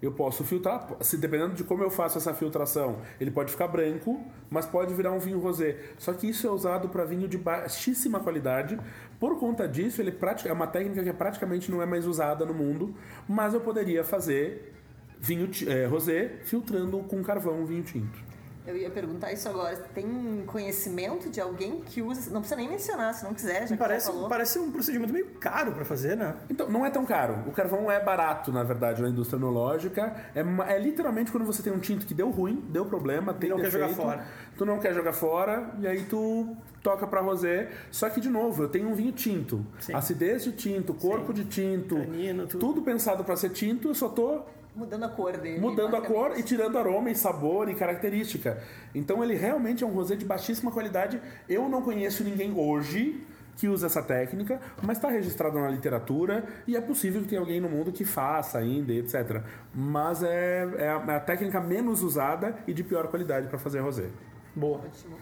Eu 0.00 0.12
posso 0.12 0.44
filtrar, 0.44 0.86
se 1.00 1.16
dependendo 1.16 1.54
de 1.54 1.64
como 1.64 1.82
eu 1.82 1.90
faço 1.90 2.18
essa 2.18 2.32
filtração, 2.32 2.98
ele 3.20 3.32
pode 3.32 3.50
ficar 3.50 3.66
branco, 3.66 4.22
mas 4.48 4.64
pode 4.64 4.94
virar 4.94 5.10
um 5.10 5.18
vinho 5.18 5.40
rosé. 5.40 5.76
Só 5.96 6.12
que 6.12 6.28
isso 6.28 6.46
é 6.46 6.50
usado 6.50 6.88
para 6.88 7.04
vinho 7.04 7.26
de 7.26 7.36
baixíssima 7.36 8.20
qualidade. 8.20 8.78
Por 9.18 9.36
conta 9.40 9.66
disso, 9.66 10.00
ele 10.00 10.16
é 10.44 10.52
uma 10.52 10.68
técnica 10.68 11.02
que 11.02 11.12
praticamente 11.12 11.68
não 11.68 11.82
é 11.82 11.86
mais 11.86 12.06
usada 12.06 12.44
no 12.46 12.54
mundo, 12.54 12.94
mas 13.26 13.54
eu 13.54 13.60
poderia 13.60 14.04
fazer 14.04 14.77
vinho 15.20 15.50
é, 15.66 15.86
rosé 15.86 16.40
filtrando 16.44 16.98
com 17.00 17.22
carvão 17.22 17.64
vinho 17.64 17.82
tinto. 17.82 18.28
Eu 18.68 18.76
ia 18.76 18.90
perguntar 18.90 19.32
isso 19.32 19.48
agora. 19.48 19.74
Tem 19.94 20.42
conhecimento 20.46 21.30
de 21.30 21.40
alguém 21.40 21.80
que 21.80 22.02
usa. 22.02 22.30
Não 22.30 22.42
precisa 22.42 22.60
nem 22.60 22.68
mencionar, 22.68 23.14
se 23.14 23.24
não 23.24 23.32
quiser, 23.32 23.66
já 23.66 23.74
Parece, 23.78 24.12
parece 24.28 24.58
um 24.58 24.70
procedimento 24.70 25.10
meio 25.10 25.24
caro 25.40 25.72
para 25.72 25.86
fazer, 25.86 26.18
né? 26.18 26.36
Então, 26.50 26.68
não 26.68 26.84
é 26.84 26.90
tão 26.90 27.06
caro. 27.06 27.44
O 27.46 27.50
carvão 27.50 27.90
é 27.90 27.98
barato, 27.98 28.52
na 28.52 28.62
verdade, 28.62 29.00
na 29.00 29.08
indústria 29.08 29.38
enológica. 29.38 30.14
É, 30.34 30.74
é 30.74 30.78
literalmente 30.78 31.32
quando 31.32 31.46
você 31.46 31.62
tem 31.62 31.72
um 31.72 31.78
tinto 31.78 32.04
que 32.04 32.12
deu 32.12 32.28
ruim, 32.28 32.62
deu 32.68 32.84
problema, 32.84 33.32
tem 33.32 33.48
não 33.48 33.56
quer 33.56 33.70
jogar 33.70 33.88
fora. 33.88 34.26
Tu 34.58 34.66
não 34.66 34.78
quer 34.78 34.92
jogar 34.92 35.12
fora, 35.14 35.70
e 35.80 35.86
aí 35.86 36.04
tu 36.04 36.54
toca 36.82 37.06
pra 37.06 37.22
rosé. 37.22 37.70
Só 37.90 38.10
que, 38.10 38.20
de 38.20 38.28
novo, 38.28 38.64
eu 38.64 38.68
tenho 38.68 38.90
um 38.90 38.94
vinho 38.94 39.12
tinto. 39.12 39.64
Sim. 39.80 39.94
Acidez 39.94 40.44
de 40.44 40.52
tinto, 40.52 40.92
corpo 40.92 41.32
de 41.32 41.46
tinto. 41.46 41.96
Tanino, 41.96 42.46
tudo. 42.46 42.60
tudo 42.60 42.82
pensado 42.82 43.24
pra 43.24 43.34
ser 43.34 43.48
tinto, 43.48 43.88
eu 43.88 43.94
só 43.94 44.10
tô 44.10 44.42
Mudando 44.78 45.04
a 45.04 45.08
cor 45.08 45.36
dele. 45.36 45.58
mudando 45.58 45.96
a 45.96 46.00
cor 46.00 46.38
e 46.38 46.42
tirando 46.44 46.78
aroma 46.78 47.10
e 47.10 47.14
sabor 47.16 47.68
e 47.68 47.74
característica. 47.74 48.62
Então 48.94 49.24
ele 49.24 49.34
realmente 49.34 49.82
é 49.82 49.86
um 49.86 49.90
rosé 49.90 50.14
de 50.14 50.24
baixíssima 50.24 50.70
qualidade. 50.70 51.20
Eu 51.48 51.68
não 51.68 51.82
conheço 51.82 52.22
ninguém 52.22 52.54
hoje 52.56 53.26
que 53.56 53.66
usa 53.66 53.86
essa 53.86 54.00
técnica, 54.00 54.60
mas 54.80 54.98
está 54.98 55.08
registrado 55.08 55.58
na 55.58 55.68
literatura 55.68 56.44
e 56.64 56.76
é 56.76 56.80
possível 56.80 57.20
que 57.22 57.26
tenha 57.26 57.40
alguém 57.40 57.60
no 57.60 57.68
mundo 57.68 57.90
que 57.90 58.04
faça 58.04 58.56
ainda, 58.56 58.92
etc. 58.92 59.42
Mas 59.74 60.22
é, 60.22 60.68
é 60.78 60.88
a, 60.88 61.04
é 61.08 61.16
a 61.16 61.20
técnica 61.20 61.60
menos 61.60 62.00
usada 62.00 62.54
e 62.64 62.72
de 62.72 62.84
pior 62.84 63.08
qualidade 63.08 63.48
para 63.48 63.58
fazer 63.58 63.80
rosé. 63.80 64.06
Boa. 64.54 64.78
Ótimo. 64.78 65.16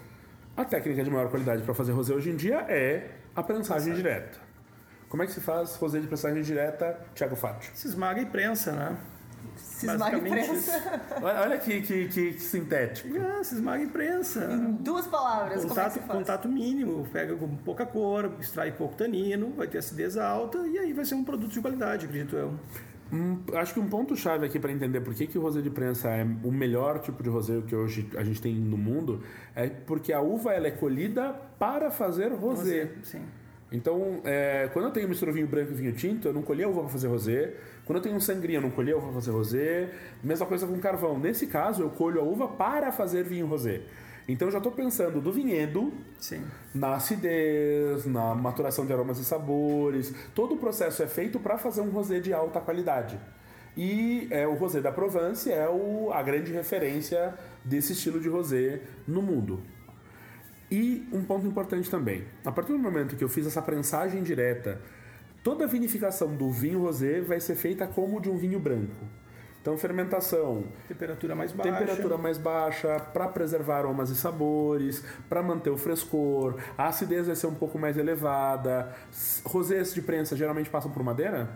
A 0.55 0.67
técnica 0.67 1.03
de 1.03 1.11
maior 1.11 1.31
qualidade 1.31 1.63
para 1.63 1.73
fazer 1.73 1.93
rosé 1.93 2.13
hoje 2.13 2.29
em 2.29 2.37
dia 2.37 2.59
é 2.69 3.11
a 3.35 3.43
prensagem 3.43 3.95
direta. 3.95 4.39
Como 5.09 5.23
é 5.23 5.27
que 5.27 5.33
se 5.33 5.41
faz 5.41 5.75
rosé 5.77 5.99
de 5.99 6.07
prensagem 6.07 6.43
direta, 6.43 7.01
Thiago 7.15 7.37
Fátio? 7.37 7.71
Se 7.75 7.87
esmaga 7.87 8.21
e 8.21 8.27
prensa, 8.27 8.73
né? 8.73 8.99
Se 9.57 9.87
esmaga 9.87 10.17
e 10.17 10.21
Basicamente 10.21 10.47
prensa. 10.49 11.01
Olha, 11.23 11.41
olha 11.41 11.59
que, 11.59 11.81
que, 11.83 12.09
que 12.09 12.33
sintético. 12.41 13.09
Ah, 13.19 13.43
se 13.45 13.55
esmaga 13.57 13.83
e 13.83 13.87
prensa. 13.89 14.45
Em 14.53 14.73
duas 14.75 15.07
palavras, 15.07 15.61
como 15.65 15.67
é 15.67 15.69
que 15.69 15.69
Contato, 15.69 15.93
se 15.93 15.99
faz? 16.01 16.19
contato 16.19 16.49
mínimo, 16.49 17.07
pega 17.13 17.35
com 17.37 17.49
pouca 17.57 17.85
cor, 17.87 18.33
extrai 18.41 18.73
pouco 18.73 18.95
tanino, 18.95 19.53
vai 19.57 19.67
ter 19.67 19.79
acidez 19.79 20.17
alta 20.17 20.59
e 20.67 20.79
aí 20.79 20.93
vai 20.93 21.05
ser 21.05 21.15
um 21.15 21.25
produto 21.25 21.53
de 21.53 21.61
qualidade, 21.61 22.07
acredito 22.07 22.37
eu. 22.37 22.55
Um- 23.13 23.39
acho 23.55 23.73
que 23.73 23.79
um 23.79 23.89
ponto 23.89 24.17
chave 24.17 24.45
aqui 24.47 24.59
para 24.59 24.73
entender 24.73 25.01
por 25.01 25.15
que, 25.15 25.29
que 25.29 25.39
o 25.39 25.41
rosé 25.43 25.61
de 25.61 25.71
prensa 25.71 26.09
é 26.09 26.25
o 26.25 26.51
melhor 26.51 26.99
tipo 26.99 27.23
de 27.23 27.29
rosé 27.31 27.63
que 27.65 27.75
hoje 27.75 28.11
a 28.17 28.25
gente 28.25 28.43
tem 28.43 28.53
no 28.55 28.77
mundo 28.77 29.23
é 29.55 29.69
porque 29.69 30.13
a 30.13 30.21
uva 30.21 30.53
ela 30.53 30.67
é 30.67 30.73
colhida 30.73 31.33
para 31.57 31.89
fazer 31.91 32.33
rosé. 32.33 32.91
Sim. 33.05 33.23
Então, 33.73 34.21
é, 34.25 34.69
quando 34.73 34.85
eu 34.87 34.91
tenho 34.93 35.09
mistura 35.09 35.33
vinho 35.33 35.47
branco 35.47 35.73
e 35.73 35.75
vinho 35.75 35.93
tinto, 35.93 36.29
eu 36.29 36.33
não 36.33 36.43
colhi 36.43 36.63
a 36.63 36.69
uva 36.69 36.83
para 36.83 36.91
fazer 36.91 37.09
rosé. 37.09 37.55
Quando 37.85 37.97
eu 37.99 38.03
tenho 38.03 38.15
um 38.15 38.21
sangria, 38.21 38.59
eu 38.59 38.63
não 38.63 38.71
colhi 38.71 38.93
a 38.93 38.97
uva 38.97 39.07
para 39.07 39.15
fazer 39.15 39.31
rosé. 39.33 39.91
Mesma 40.23 40.47
coisa 40.47 40.67
com 40.67 40.79
carvão. 40.79 41.19
Nesse 41.19 41.47
caso, 41.49 41.83
eu 41.83 41.91
colho 41.91 42.21
a 42.21 42.25
uva 42.25 42.47
para 42.49 42.93
fazer 42.93 43.25
vinho 43.25 43.47
rosé. 43.47 43.81
Então, 44.29 44.49
eu 44.49 44.53
já 44.53 44.59
estou 44.59 44.73
pensando 44.73 45.21
do 45.21 45.33
vinhedo, 45.33 45.93
Sim. 46.19 46.45
na 46.75 46.95
acidez, 46.95 48.07
na 48.07 48.35
maturação 48.35 48.87
de 48.87 48.93
aromas 48.93 49.19
e 49.19 49.25
sabores. 49.25 50.15
Todo 50.35 50.55
o 50.55 50.59
processo 50.59 51.03
é 51.03 51.07
feito 51.09 51.39
para 51.41 51.59
fazer 51.59 51.81
um 51.81 51.91
rosé 51.91 52.21
de 52.21 52.33
alta 52.33 52.61
qualidade. 52.61 53.19
E 53.77 54.27
é, 54.31 54.47
o 54.47 54.55
rosé 54.55 54.81
da 54.81 54.91
Provence 54.91 55.51
é 55.53 55.69
o- 55.69 56.11
a 56.13 56.23
grande 56.23 56.53
referência 56.53 57.35
desse 57.65 57.93
estilo 57.93 58.19
de 58.21 58.29
rosé 58.29 58.81
no 59.07 59.21
mundo. 59.21 59.61
E 60.71 61.09
um 61.13 61.23
ponto 61.23 61.47
importante 61.47 61.89
também: 61.91 62.25
a 62.45 62.51
partir 62.53 62.73
do 62.73 62.79
momento 62.79 63.17
que 63.17 63.23
eu 63.25 63.29
fiz 63.29 63.47
essa 63.47 63.63
prensagem 63.63 64.23
direta, 64.23 64.81
toda 65.43 65.65
a 65.65 65.67
vinificação 65.69 66.35
do 66.35 66.51
vinho 66.51 66.81
rosé 66.83 67.21
vai 67.21 67.39
ser 67.41 67.55
feita 67.55 67.87
como 67.87 68.21
de 68.21 68.29
um 68.29 68.37
vinho 68.37 68.59
branco. 68.59 68.95
Então, 69.63 69.77
fermentação, 69.77 70.63
Temperatura 70.87 71.35
mais 71.35 71.51
baixa. 71.51 71.73
temperatura 71.73 72.17
mais 72.17 72.39
baixa 72.39 73.01
para 73.01 73.27
preservar 73.27 73.79
aromas 73.79 74.11
e 74.11 74.15
sabores, 74.15 75.03
para 75.29 75.43
manter 75.43 75.71
o 75.71 75.77
frescor, 75.77 76.57
a 76.79 76.87
acidez 76.87 77.27
vai 77.27 77.35
ser 77.35 77.49
um 77.49 77.55
pouco 77.55 77.77
mais 77.77 77.97
elevada. 77.97 78.95
Rosés 79.45 79.93
de 79.93 80.01
prensa 80.03 80.37
geralmente 80.37 80.71
passam 80.71 80.89
por 80.93 81.03
madeira? 81.03 81.51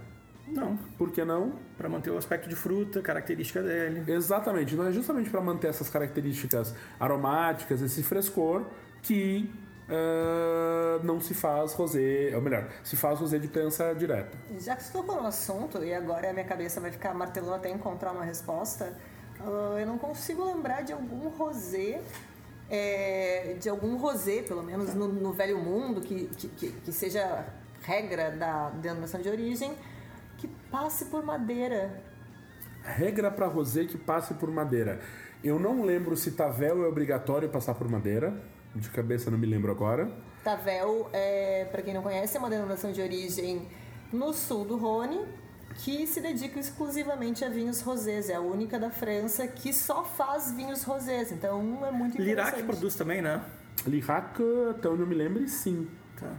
Não, 0.49 0.77
Por 0.99 1.13
que 1.13 1.25
não? 1.25 1.53
para 1.79 1.89
manter 1.89 2.11
o 2.11 2.17
aspecto 2.19 2.49
de 2.49 2.57
fruta, 2.57 3.01
característica 3.01 3.63
dele. 3.63 4.03
Exatamente. 4.13 4.75
Então 4.75 4.85
é 4.89 4.91
justamente 4.91 5.31
para 5.31 5.41
manter 5.41 5.69
essas 5.69 5.89
características 5.89 6.75
aromáticas, 6.99 7.81
esse 7.81 8.03
frescor, 8.03 8.65
que 9.03 9.53
ah, 9.91 11.01
não 11.03 11.21
se 11.21 11.35
faz 11.35 11.73
rosé, 11.73 12.31
ou 12.35 12.41
melhor, 12.41 12.69
se 12.85 12.97
faz 12.97 13.19
rosé 13.19 13.39
de 13.39 13.49
prensa 13.49 13.93
direta. 13.95 14.39
Já 14.59 14.77
que 14.77 14.85
você 14.85 14.93
tocou 14.93 15.21
no 15.21 15.27
assunto, 15.27 15.83
e 15.83 15.93
agora 15.93 16.31
a 16.31 16.33
minha 16.33 16.45
cabeça 16.45 16.81
vai 16.81 16.93
ficar 16.93 17.13
martelando 17.13 17.55
até 17.55 17.69
encontrar 17.69 18.13
uma 18.13 18.25
resposta, 18.25 18.97
ah, 19.41 19.77
eu 19.79 19.87
não 19.87 19.99
consigo 19.99 20.45
lembrar 20.45 20.83
de 20.83 20.93
algum 20.93 21.29
rosé, 21.31 22.01
é, 22.71 23.57
de 23.59 23.69
algum 23.69 23.97
rosé, 23.97 24.43
pelo 24.43 24.63
menos 24.63 24.95
no, 24.95 25.09
no 25.09 25.33
velho 25.33 25.59
mundo, 25.59 26.01
que, 26.01 26.27
que, 26.37 26.49
que, 26.49 26.71
que 26.71 26.93
seja 26.93 27.47
regra 27.83 28.31
da 28.31 28.71
denominação 28.71 29.21
de 29.21 29.29
origem, 29.29 29.75
que 30.39 30.47
passe 30.71 31.07
por 31.07 31.25
madeira. 31.25 32.01
Regra 32.85 33.31
para 33.31 33.47
rosé 33.47 33.85
que 33.85 33.99
passe 33.99 34.35
por 34.35 34.51
madeira. 34.51 35.01
Eu 35.43 35.59
não 35.59 35.83
lembro 35.83 36.17
se 36.17 36.31
Tavel 36.33 36.85
é 36.85 36.87
obrigatório 36.87 37.49
passar 37.49 37.75
por 37.75 37.89
madeira. 37.89 38.33
De 38.75 38.89
cabeça 38.91 39.31
não 39.31 39.39
me 39.39 39.47
lembro 39.47 39.71
agora. 39.71 40.11
Tavel, 40.45 41.11
é, 41.13 41.67
para 41.71 41.83
quem 41.83 41.93
não 41.93 42.03
conhece, 42.03 42.37
é 42.37 42.41
uma 42.41 42.49
denominação 42.49 42.93
de 42.93 43.01
origem 43.03 43.69
no 44.13 44.33
sul 44.33 44.65
do 44.65 44.77
Rhône, 44.77 45.21
que 45.77 46.07
se 46.07 46.21
dedica 46.21 46.59
exclusivamente 46.59 47.45
a 47.45 47.49
vinhos 47.49 47.81
rosés. 47.81 48.31
É 48.31 48.35
a 48.35 48.41
única 48.41 48.79
da 48.79 48.91
França 48.91 49.47
que 49.47 49.73
só 49.73 50.05
faz 50.05 50.53
vinhos 50.53 50.83
rosés. 50.83 51.33
Então 51.33 51.85
é 51.85 51.91
muito 51.91 52.21
interessante. 52.21 52.57
Lirac 52.57 52.63
produz 52.65 52.95
também, 52.95 53.21
né? 53.21 53.43
Lirac, 53.87 54.41
até 54.71 54.89
onde 54.89 55.03
eu 55.03 55.07
me 55.07 55.15
lembro, 55.15 55.47
sim. 55.49 55.89
Tá. 56.19 56.33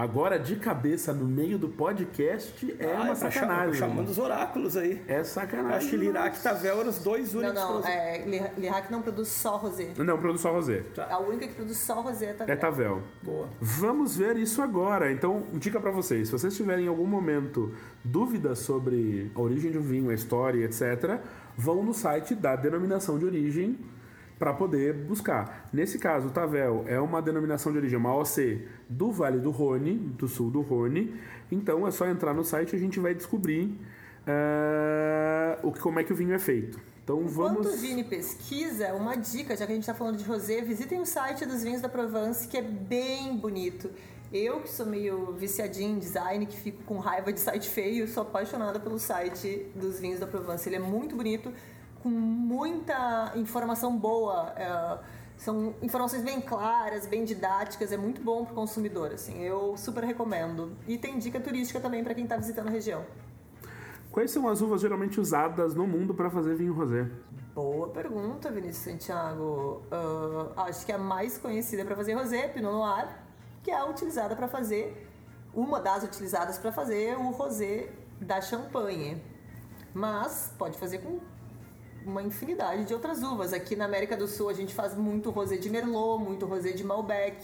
Agora, 0.00 0.38
de 0.38 0.56
cabeça, 0.56 1.12
no 1.12 1.26
meio 1.26 1.58
do 1.58 1.68
podcast, 1.68 2.74
é 2.78 2.90
Ah, 2.94 2.96
uma 3.02 3.08
tá 3.08 3.14
sacanagem. 3.16 3.74
Chamando 3.74 4.08
os 4.08 4.16
oráculos 4.18 4.74
aí. 4.76 5.02
É 5.06 5.22
sacanagem. 5.22 5.76
Acho 5.76 5.90
que 5.90 5.96
Lirac 5.96 6.38
e 6.38 6.42
Tavel 6.42 6.80
eram 6.80 6.88
os 6.88 6.98
dois 7.00 7.34
Não, 7.34 7.40
únicos. 7.42 7.60
não, 7.60 7.68
produtores. 7.68 7.96
é, 7.96 8.24
Li- 8.26 8.50
Lirac 8.62 8.90
não 8.90 9.02
produz 9.02 9.28
só 9.28 9.56
rosé. 9.58 9.90
Não, 9.98 10.18
produz 10.18 10.40
só 10.40 10.52
rosé. 10.52 10.84
A 11.10 11.18
única 11.18 11.46
que 11.48 11.52
produz 11.54 11.76
só 11.78 12.00
rosé 12.00 12.26
é 12.30 12.32
Tavel. 12.32 12.54
É 12.54 12.56
Tavel. 12.56 13.02
Boa. 13.22 13.48
Vamos 13.60 14.16
ver 14.16 14.38
isso 14.38 14.62
agora. 14.62 15.12
Então, 15.12 15.42
dica 15.52 15.78
pra 15.78 15.90
vocês: 15.90 16.28
se 16.28 16.32
vocês 16.32 16.56
tiverem 16.56 16.86
em 16.86 16.88
algum 16.88 17.06
momento 17.06 17.74
dúvidas 18.02 18.60
sobre 18.60 19.30
a 19.34 19.40
origem 19.40 19.70
de 19.70 19.76
um 19.76 19.82
vinho, 19.82 20.08
a 20.10 20.14
história, 20.14 20.64
etc., 20.64 21.20
vão 21.58 21.82
no 21.82 21.92
site 21.92 22.34
da 22.34 22.56
denominação 22.56 23.18
de 23.18 23.26
origem 23.26 23.78
para 24.40 24.54
poder 24.54 24.94
buscar. 24.94 25.68
Nesse 25.70 25.98
caso, 25.98 26.28
o 26.28 26.30
Tavel 26.30 26.84
é 26.86 26.98
uma 26.98 27.20
denominação 27.20 27.70
de 27.70 27.76
origem, 27.76 27.98
uma 27.98 28.16
OC 28.16 28.66
do 28.88 29.12
Vale 29.12 29.38
do 29.38 29.50
Rhône, 29.50 29.98
do 29.98 30.26
sul 30.26 30.50
do 30.50 30.62
Rhône. 30.62 31.14
Então, 31.52 31.86
é 31.86 31.90
só 31.90 32.08
entrar 32.08 32.32
no 32.32 32.42
site 32.42 32.72
e 32.72 32.76
a 32.76 32.78
gente 32.78 32.98
vai 32.98 33.14
descobrir 33.14 33.78
eh, 34.26 35.58
o 35.62 35.70
que, 35.70 35.80
como 35.80 36.00
é 36.00 36.04
que 36.04 36.12
o 36.14 36.16
vinho 36.16 36.32
é 36.32 36.38
feito. 36.38 36.80
Então, 37.04 37.20
Enquanto 37.20 37.34
vamos. 37.34 37.66
o 37.66 37.76
Vini 37.76 38.02
pesquisa, 38.02 38.94
uma 38.94 39.14
dica, 39.14 39.54
já 39.54 39.66
que 39.66 39.72
a 39.72 39.74
gente 39.74 39.82
está 39.82 39.94
falando 39.94 40.16
de 40.16 40.24
rosé, 40.24 40.62
visitem 40.62 41.02
o 41.02 41.06
site 41.06 41.44
dos 41.44 41.62
vinhos 41.62 41.82
da 41.82 41.88
Provence, 41.90 42.48
que 42.48 42.56
é 42.56 42.62
bem 42.62 43.36
bonito. 43.36 43.90
Eu, 44.32 44.60
que 44.60 44.70
sou 44.70 44.86
meio 44.86 45.32
viciadinha 45.32 45.90
em 45.90 45.98
design, 45.98 46.46
que 46.46 46.56
fico 46.56 46.82
com 46.84 46.98
raiva 46.98 47.30
de 47.30 47.40
site 47.40 47.68
feio, 47.68 48.08
sou 48.08 48.22
apaixonada 48.22 48.80
pelo 48.80 48.98
site 48.98 49.66
dos 49.74 50.00
vinhos 50.00 50.18
da 50.18 50.26
Provence. 50.26 50.66
Ele 50.66 50.76
é 50.76 50.80
muito 50.80 51.14
bonito, 51.14 51.52
com 52.02 52.08
muita 52.08 53.32
informação 53.36 53.96
boa 53.96 54.52
é, 54.56 54.98
São 55.36 55.74
informações 55.82 56.22
bem 56.22 56.40
claras, 56.40 57.06
bem 57.06 57.24
didáticas, 57.24 57.92
é 57.92 57.96
muito 57.96 58.20
bom 58.22 58.44
para 58.44 58.52
o 58.52 58.54
consumidor, 58.54 59.12
assim, 59.12 59.40
eu 59.42 59.76
super 59.76 60.04
recomendo. 60.04 60.76
E 60.86 60.98
tem 60.98 61.18
dica 61.18 61.40
turística 61.40 61.80
também 61.80 62.02
para 62.04 62.14
quem 62.14 62.24
está 62.24 62.36
visitando 62.36 62.68
a 62.68 62.70
região. 62.70 63.04
Quais 64.10 64.30
são 64.32 64.48
as 64.48 64.60
uvas 64.60 64.80
geralmente 64.80 65.20
usadas 65.20 65.74
no 65.74 65.86
mundo 65.86 66.12
para 66.12 66.28
fazer 66.28 66.56
vinho 66.56 66.74
rosé? 66.74 67.08
Boa 67.54 67.88
pergunta, 67.88 68.50
Vinícius 68.50 68.84
Santiago. 68.84 69.82
Uh, 69.90 70.60
acho 70.60 70.84
que 70.84 70.92
a 70.92 70.98
mais 70.98 71.38
conhecida 71.38 71.84
para 71.84 71.94
fazer 71.94 72.14
rosé 72.14 72.46
é 72.46 72.48
Pinot 72.48 72.72
Noir, 72.72 73.08
que 73.62 73.70
é 73.70 73.76
a 73.76 73.84
utilizada 73.84 74.34
para 74.34 74.48
fazer, 74.48 75.08
uma 75.54 75.80
das 75.80 76.02
utilizadas 76.02 76.58
para 76.58 76.72
fazer 76.72 77.16
o 77.16 77.30
rosé 77.30 77.90
da 78.20 78.40
Champagne. 78.40 79.22
Mas 79.94 80.52
pode 80.58 80.76
fazer 80.76 80.98
com 80.98 81.20
uma 82.04 82.22
infinidade 82.22 82.84
de 82.84 82.94
outras 82.94 83.22
uvas. 83.22 83.52
Aqui 83.52 83.76
na 83.76 83.84
América 83.84 84.16
do 84.16 84.26
Sul 84.26 84.48
a 84.48 84.52
gente 84.52 84.74
faz 84.74 84.94
muito 84.94 85.30
rosé 85.30 85.56
de 85.56 85.68
Merlot, 85.68 86.22
muito 86.22 86.46
rosé 86.46 86.72
de 86.72 86.84
Malbec. 86.84 87.36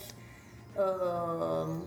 Uh, 0.76 1.82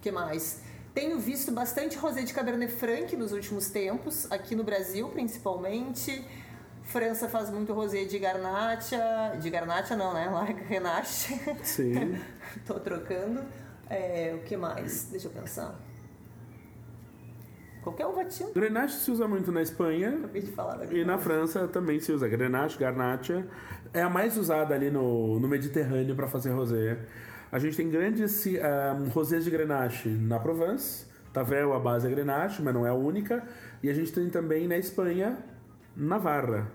que 0.00 0.10
mais? 0.10 0.62
Tenho 0.94 1.18
visto 1.18 1.52
bastante 1.52 1.96
rosé 1.96 2.22
de 2.22 2.32
Cabernet 2.32 2.72
Franc 2.72 3.14
nos 3.16 3.32
últimos 3.32 3.70
tempos, 3.70 4.30
aqui 4.30 4.54
no 4.54 4.64
Brasil 4.64 5.08
principalmente. 5.08 6.24
França 6.82 7.28
faz 7.28 7.50
muito 7.50 7.72
rosé 7.72 8.04
de 8.04 8.18
Garnacha, 8.18 9.36
de 9.40 9.48
Garnacha 9.48 9.94
não, 9.94 10.12
né? 10.12 10.28
Lá 10.28 10.44
Grenache. 10.50 11.40
Sim. 11.62 12.18
Tô 12.66 12.80
trocando. 12.80 13.44
É, 13.88 14.34
o 14.34 14.44
que 14.44 14.56
mais? 14.56 15.04
Deixa 15.04 15.28
eu 15.28 15.32
pensar. 15.32 15.78
Qualquer 17.82 18.06
uva 18.06 18.24
tinta. 18.24 18.52
Grenache 18.52 18.96
se 18.96 19.10
usa 19.10 19.26
muito 19.26 19.50
na 19.50 19.62
Espanha. 19.62 20.10
Acabei 20.10 20.42
de 20.42 20.52
falar. 20.52 20.92
E 20.92 21.04
na 21.04 21.18
França 21.18 21.66
também 21.66 21.98
se 21.98 22.12
usa 22.12 22.28
Grenache, 22.28 22.78
Garnacha. 22.78 23.46
É 23.92 24.02
a 24.02 24.10
mais 24.10 24.36
usada 24.36 24.74
ali 24.74 24.90
no, 24.90 25.40
no 25.40 25.48
Mediterrâneo 25.48 26.14
para 26.14 26.28
fazer 26.28 26.50
rosé. 26.50 26.98
A 27.50 27.58
gente 27.58 27.76
tem 27.76 27.88
grandes 27.88 28.46
um, 28.46 29.08
rosés 29.08 29.44
de 29.44 29.50
Grenache 29.50 30.08
na 30.08 30.38
Provence. 30.38 31.06
Tavel, 31.32 31.72
a 31.72 31.80
base 31.80 32.06
é 32.06 32.10
Grenache, 32.10 32.62
mas 32.62 32.74
não 32.74 32.86
é 32.86 32.90
a 32.90 32.94
única. 32.94 33.42
E 33.82 33.88
a 33.88 33.94
gente 33.94 34.12
tem 34.12 34.28
também 34.28 34.68
na 34.68 34.76
Espanha, 34.76 35.38
Navarra. 35.96 36.70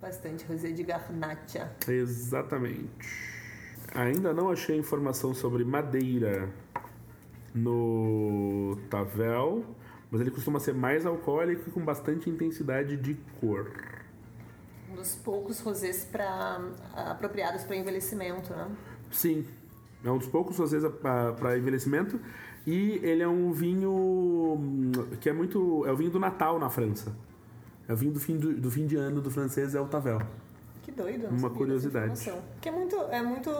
Bastante 0.00 0.44
rosé 0.44 0.70
de 0.70 0.82
Garnacha. 0.82 1.72
Exatamente. 1.88 3.32
Ainda 3.94 4.32
não 4.32 4.50
achei 4.50 4.76
informação 4.76 5.32
sobre 5.32 5.64
madeira 5.64 6.48
no 7.54 8.76
Tavel 8.90 9.64
mas 10.12 10.20
ele 10.20 10.30
costuma 10.30 10.60
ser 10.60 10.74
mais 10.74 11.06
alcoólico 11.06 11.70
e 11.70 11.72
com 11.72 11.82
bastante 11.82 12.28
intensidade 12.28 12.98
de 12.98 13.14
cor. 13.40 13.72
Um 14.90 14.94
dos 14.94 15.14
poucos 15.14 15.58
rosés 15.60 16.04
pra, 16.04 16.60
apropriados 16.94 17.64
para 17.64 17.76
envelhecimento, 17.76 18.52
né? 18.52 18.68
Sim, 19.10 19.46
é 20.04 20.10
um 20.10 20.18
dos 20.18 20.28
poucos 20.28 20.58
rosés 20.58 20.84
para 21.00 21.56
envelhecimento 21.56 22.20
e 22.66 23.00
ele 23.02 23.22
é 23.22 23.28
um 23.28 23.52
vinho 23.52 23.90
hum, 23.90 24.92
que 25.18 25.30
é 25.30 25.32
muito 25.32 25.86
é 25.86 25.92
o 25.92 25.96
vinho 25.96 26.10
do 26.10 26.20
Natal 26.20 26.58
na 26.58 26.68
França. 26.68 27.16
É 27.88 27.94
o 27.94 27.96
vinho 27.96 28.12
do 28.12 28.20
fim 28.20 28.36
do, 28.36 28.52
do 28.52 28.70
fim 28.70 28.86
de 28.86 28.96
ano 28.96 29.22
do 29.22 29.30
francês 29.30 29.74
é 29.74 29.80
o 29.80 29.86
Tavel. 29.86 30.20
Que 30.92 30.96
doido. 30.96 31.28
Uma 31.28 31.48
curiosidade. 31.48 32.30
Que 32.60 32.68
é 32.68 32.72
muito, 32.72 32.96
é 33.10 33.22
muito 33.22 33.50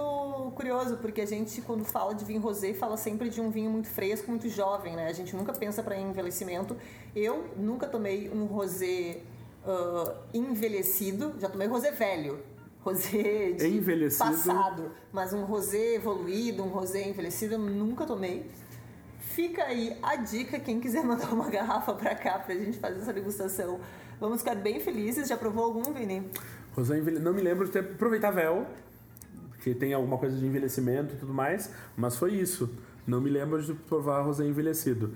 curioso, 0.55 0.99
porque 0.99 1.23
a 1.23 1.27
gente, 1.27 1.63
quando 1.63 1.83
fala 1.83 2.15
de 2.15 2.25
vinho 2.25 2.41
rosé, 2.41 2.75
fala 2.75 2.97
sempre 2.97 3.31
de 3.31 3.41
um 3.41 3.51
vinho 3.51 3.71
muito 3.71 3.89
fresco, 3.89 4.31
muito 4.31 4.49
jovem, 4.51 4.95
né? 4.95 5.09
A 5.09 5.13
gente 5.13 5.35
nunca 5.35 5.53
pensa 5.53 5.83
para 5.83 5.97
envelhecimento. 5.99 6.77
Eu 7.17 7.47
nunca 7.57 7.87
tomei 7.87 8.31
um 8.31 8.45
rosé 8.45 9.21
uh, 9.65 10.13
envelhecido, 10.35 11.35
já 11.39 11.49
tomei 11.49 11.67
rosé 11.67 11.91
velho. 11.91 12.39
Rosé 12.81 13.53
de 13.53 13.67
envelhecido. 13.67 14.31
passado. 14.31 14.91
Mas 15.11 15.33
um 15.33 15.45
rosé 15.45 15.95
evoluído, 15.95 16.63
um 16.63 16.69
rosé 16.69 17.09
envelhecido, 17.09 17.55
eu 17.55 17.59
nunca 17.59 18.05
tomei. 18.05 18.51
Fica 19.21 19.65
aí 19.65 19.97
a 20.03 20.17
dica, 20.17 20.61
quem 20.61 20.81
quiser 20.81 21.03
mandar 21.03 21.33
uma 21.33 21.49
garrafa 21.49 21.95
para 21.95 22.15
cá 22.15 22.39
pra 22.39 22.55
gente 22.55 22.79
fazer 22.79 22.99
essa 22.99 23.13
degustação. 23.13 23.81
Vamos 24.21 24.41
ficar 24.41 24.55
bem 24.55 24.79
felizes. 24.79 25.27
Já 25.27 25.37
provou 25.37 25.65
algum, 25.65 25.93
Vini? 25.93 26.31
Rosé 26.75 27.01
Não 27.01 27.33
me 27.33 27.43
lembro 27.43 27.67
de 27.67 27.73
ter 27.73 27.81
aproveitado 27.81 28.35
véu, 28.35 28.67
que 29.63 29.75
tem 29.75 29.93
alguma 29.93 30.19
coisa 30.19 30.37
de 30.37 30.45
envelhecimento 30.45 31.15
e 31.15 31.19
tudo 31.19 31.33
mais, 31.33 31.73
mas 31.97 32.17
foi 32.17 32.35
isso. 32.35 32.71
Não 33.07 33.21
me 33.21 33.31
lembro 33.31 33.63
de 33.63 33.75
provar 33.75 34.23
rosé 34.23 34.45
envelhecido. 34.45 35.13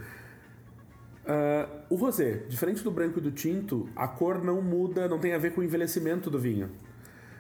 Uh, 1.25 1.69
o 1.91 1.97
rosé, 1.97 2.45
diferente 2.49 2.85
do 2.85 2.91
branco 2.91 3.19
e 3.19 3.23
do 3.23 3.33
tinto, 3.33 3.89
a 3.97 4.07
cor 4.07 4.43
não 4.43 4.63
muda, 4.63 5.09
não 5.09 5.19
tem 5.19 5.35
a 5.35 5.39
ver 5.39 5.53
com 5.53 5.61
o 5.61 5.65
envelhecimento 5.65 6.31
do 6.31 6.39
vinho. 6.39 6.71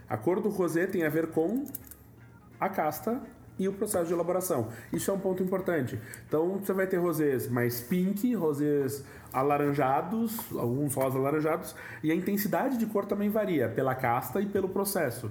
A 0.08 0.16
cor 0.16 0.40
do 0.40 0.48
rosé 0.48 0.86
tem 0.86 1.04
a 1.04 1.08
ver 1.08 1.28
com 1.28 1.64
a 2.58 2.68
casta 2.68 3.20
e 3.58 3.68
o 3.68 3.72
processo 3.72 4.06
de 4.06 4.12
elaboração. 4.12 4.68
Isso 4.92 5.10
é 5.10 5.14
um 5.14 5.18
ponto 5.18 5.42
importante. 5.42 5.98
Então 6.26 6.58
você 6.58 6.72
vai 6.72 6.86
ter 6.86 6.96
rosés 6.96 7.48
mais 7.48 7.80
pink, 7.80 8.34
rosés 8.34 9.04
alaranjados, 9.36 10.38
alguns 10.56 10.94
rosas 10.94 11.16
alaranjados, 11.16 11.76
e 12.02 12.10
a 12.10 12.14
intensidade 12.14 12.78
de 12.78 12.86
cor 12.86 13.04
também 13.04 13.28
varia 13.28 13.68
pela 13.68 13.94
casta 13.94 14.40
e 14.40 14.46
pelo 14.46 14.68
processo. 14.68 15.30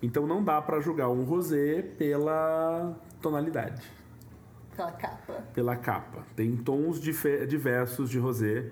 Então 0.00 0.26
não 0.26 0.42
dá 0.42 0.62
para 0.62 0.80
julgar 0.80 1.08
um 1.08 1.24
rosé 1.24 1.82
pela 1.82 2.96
tonalidade. 3.20 3.82
Pela 4.76 4.92
capa. 4.92 5.32
Pela 5.52 5.76
capa. 5.76 6.24
Tem 6.36 6.56
tons 6.56 7.00
diversos 7.00 8.08
de 8.08 8.18
rosé. 8.18 8.70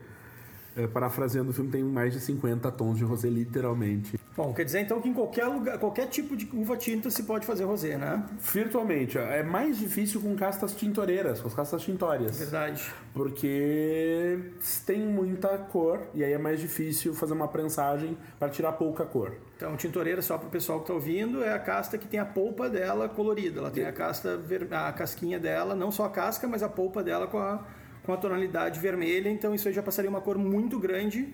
É, 0.78 0.86
parafraseando 0.86 1.50
o 1.50 1.52
filme, 1.52 1.72
tem 1.72 1.82
mais 1.82 2.12
de 2.12 2.20
50 2.20 2.70
tons 2.70 2.96
de 2.96 3.02
rosé, 3.02 3.28
literalmente. 3.28 4.16
Bom, 4.36 4.54
quer 4.54 4.64
dizer 4.64 4.82
então 4.82 5.00
que 5.00 5.08
em 5.08 5.12
qualquer 5.12 5.46
lugar, 5.46 5.76
qualquer 5.78 6.06
tipo 6.06 6.36
de 6.36 6.48
uva 6.52 6.76
tinta 6.76 7.10
se 7.10 7.24
pode 7.24 7.44
fazer 7.44 7.64
rosé, 7.64 7.96
né? 7.96 8.24
Virtualmente. 8.40 9.18
É 9.18 9.42
mais 9.42 9.76
difícil 9.76 10.20
com 10.20 10.36
castas 10.36 10.76
tintoreiras, 10.76 11.40
com 11.40 11.48
as 11.48 11.54
castas 11.54 11.82
tintórias. 11.82 12.38
Verdade. 12.38 12.88
Porque 13.12 14.38
tem 14.86 15.00
muita 15.00 15.48
cor 15.58 16.02
e 16.14 16.22
aí 16.22 16.32
é 16.32 16.38
mais 16.38 16.60
difícil 16.60 17.12
fazer 17.12 17.32
uma 17.32 17.48
prensagem 17.48 18.16
para 18.38 18.48
tirar 18.48 18.70
pouca 18.74 19.04
cor. 19.04 19.32
Então, 19.56 19.76
tintoreira, 19.76 20.22
só 20.22 20.38
para 20.38 20.46
o 20.46 20.50
pessoal 20.50 20.78
que 20.78 20.84
está 20.84 20.94
ouvindo, 20.94 21.42
é 21.42 21.52
a 21.52 21.58
casta 21.58 21.98
que 21.98 22.06
tem 22.06 22.20
a 22.20 22.24
polpa 22.24 22.70
dela 22.70 23.08
colorida. 23.08 23.58
Ela 23.58 23.72
tem 23.72 23.84
a 23.84 23.92
casta, 23.92 24.38
a 24.70 24.92
casquinha 24.92 25.40
dela, 25.40 25.74
não 25.74 25.90
só 25.90 26.04
a 26.04 26.10
casca, 26.10 26.46
mas 26.46 26.62
a 26.62 26.68
polpa 26.68 27.02
dela 27.02 27.26
com 27.26 27.38
a, 27.38 27.66
com 28.08 28.14
a 28.14 28.16
tonalidade 28.16 28.80
vermelha. 28.80 29.28
Então, 29.28 29.54
isso 29.54 29.68
aí 29.68 29.74
já 29.74 29.82
passaria 29.82 30.08
uma 30.08 30.22
cor 30.22 30.38
muito 30.38 30.78
grande 30.78 31.28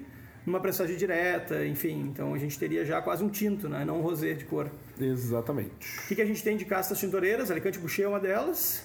numa 0.45 0.59
pressagem 0.59 0.97
direta, 0.97 1.65
enfim. 1.65 2.01
Então 2.01 2.35
a 2.35 2.39
gente 2.39 2.59
teria 2.59 2.85
já 2.85 3.01
quase 3.01 3.23
um 3.23 3.29
tinto, 3.29 3.69
né? 3.69 3.85
não 3.85 4.01
um 4.01 4.03
rosé 4.03 4.35
de 4.35 4.45
cor. 4.45 4.69
Exatamente. 5.01 6.01
O 6.01 6.09
que, 6.09 6.17
que 6.17 6.21
a 6.21 6.27
gente 6.27 6.43
tem 6.43 6.57
de 6.57 6.65
castas 6.65 6.99
tintoreiras? 6.99 7.49
Alicante 7.49 7.79
Boucher 7.79 8.07
é 8.07 8.09
uma 8.09 8.19
delas. 8.19 8.85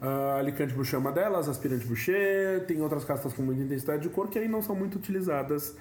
Uh, 0.00 0.38
Alicante 0.38 0.72
Boucher 0.72 0.94
é 0.94 0.98
uma 0.98 1.10
delas, 1.10 1.48
Aspirante 1.48 1.84
Boucher, 1.84 2.64
tem 2.64 2.80
outras 2.80 3.04
castas 3.04 3.32
com 3.32 3.42
muita 3.42 3.62
intensidade 3.62 4.02
de 4.02 4.08
cor 4.08 4.28
que 4.28 4.38
aí 4.38 4.46
não 4.46 4.62
são 4.62 4.76
muito 4.76 4.94
utilizadas 4.94 5.76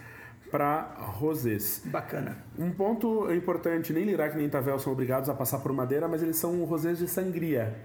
para 0.50 0.96
rosés. 0.98 1.84
Bacana. 1.86 2.38
Um 2.58 2.72
ponto 2.72 3.32
importante, 3.32 3.94
nem 3.94 4.04
Lirac 4.04 4.36
nem 4.36 4.50
Tavel 4.50 4.80
são 4.80 4.92
obrigados 4.92 5.30
a 5.30 5.34
passar 5.34 5.60
por 5.60 5.72
madeira, 5.72 6.08
mas 6.08 6.24
eles 6.24 6.38
são 6.38 6.64
rosés 6.66 6.98
de 6.98 7.08
sangria 7.08 7.76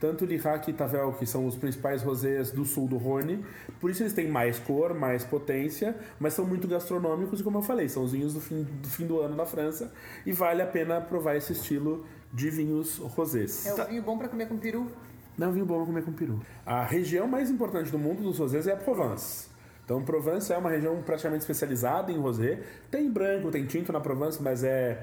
tanto 0.00 0.24
Lirac 0.24 0.68
e 0.70 0.72
Tavel, 0.72 1.12
que 1.12 1.26
são 1.26 1.46
os 1.46 1.56
principais 1.56 2.02
rosés 2.02 2.50
do 2.50 2.64
sul 2.64 2.86
do 2.86 2.96
Rhône. 2.96 3.44
Por 3.80 3.90
isso 3.90 4.02
eles 4.02 4.12
têm 4.12 4.28
mais 4.28 4.58
cor, 4.58 4.94
mais 4.94 5.24
potência, 5.24 5.96
mas 6.18 6.34
são 6.34 6.46
muito 6.46 6.68
gastronômicos 6.68 7.40
e, 7.40 7.42
como 7.42 7.58
eu 7.58 7.62
falei, 7.62 7.88
são 7.88 8.04
os 8.04 8.12
vinhos 8.12 8.34
do 8.34 8.40
fim 8.40 8.62
do, 8.62 8.88
fim 8.88 9.06
do 9.06 9.20
ano 9.20 9.34
na 9.34 9.46
França 9.46 9.92
e 10.24 10.32
vale 10.32 10.62
a 10.62 10.66
pena 10.66 11.00
provar 11.00 11.36
esse 11.36 11.52
estilo 11.52 12.04
de 12.32 12.50
vinhos 12.50 12.98
rosés. 12.98 13.66
É 13.66 13.82
um 13.82 13.86
vinho 13.86 14.02
bom 14.02 14.18
para 14.18 14.28
comer 14.28 14.48
com 14.48 14.58
peru? 14.58 14.90
Não, 15.36 15.48
é 15.48 15.50
um 15.50 15.52
vinho 15.52 15.66
bom 15.66 15.76
para 15.76 15.86
comer 15.86 16.04
com 16.04 16.12
peru. 16.12 16.40
A 16.64 16.84
região 16.84 17.26
mais 17.26 17.50
importante 17.50 17.90
do 17.90 17.98
mundo 17.98 18.22
dos 18.22 18.38
rosés 18.38 18.66
é 18.66 18.72
a 18.72 18.76
Provence. 18.76 19.48
Então, 19.86 20.02
Provence 20.02 20.52
é 20.52 20.58
uma 20.58 20.68
região 20.68 21.00
praticamente 21.00 21.42
especializada 21.42 22.10
em 22.10 22.18
rosé. 22.18 22.60
Tem 22.90 23.08
branco, 23.08 23.52
tem 23.52 23.64
tinto 23.66 23.92
na 23.92 24.00
Provence, 24.00 24.42
mas 24.42 24.64
é 24.64 25.00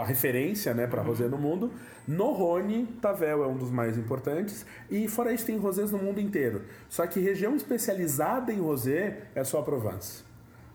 a 0.00 0.04
referência 0.04 0.72
né, 0.74 0.86
para 0.86 1.02
rosé 1.02 1.28
no 1.28 1.38
mundo. 1.38 1.70
No 2.06 2.32
Rhône, 2.32 2.86
Tavel 3.00 3.42
é 3.42 3.46
um 3.46 3.56
dos 3.56 3.70
mais 3.70 3.98
importantes. 3.98 4.64
E 4.90 5.08
fora 5.08 5.32
isso, 5.32 5.44
tem 5.44 5.58
rosés 5.58 5.90
no 5.90 5.98
mundo 5.98 6.20
inteiro. 6.20 6.62
Só 6.88 7.06
que 7.06 7.20
região 7.20 7.56
especializada 7.56 8.52
em 8.52 8.60
rosé 8.60 9.22
é 9.34 9.42
só 9.42 9.60
a 9.60 9.62
Provence. 9.62 10.24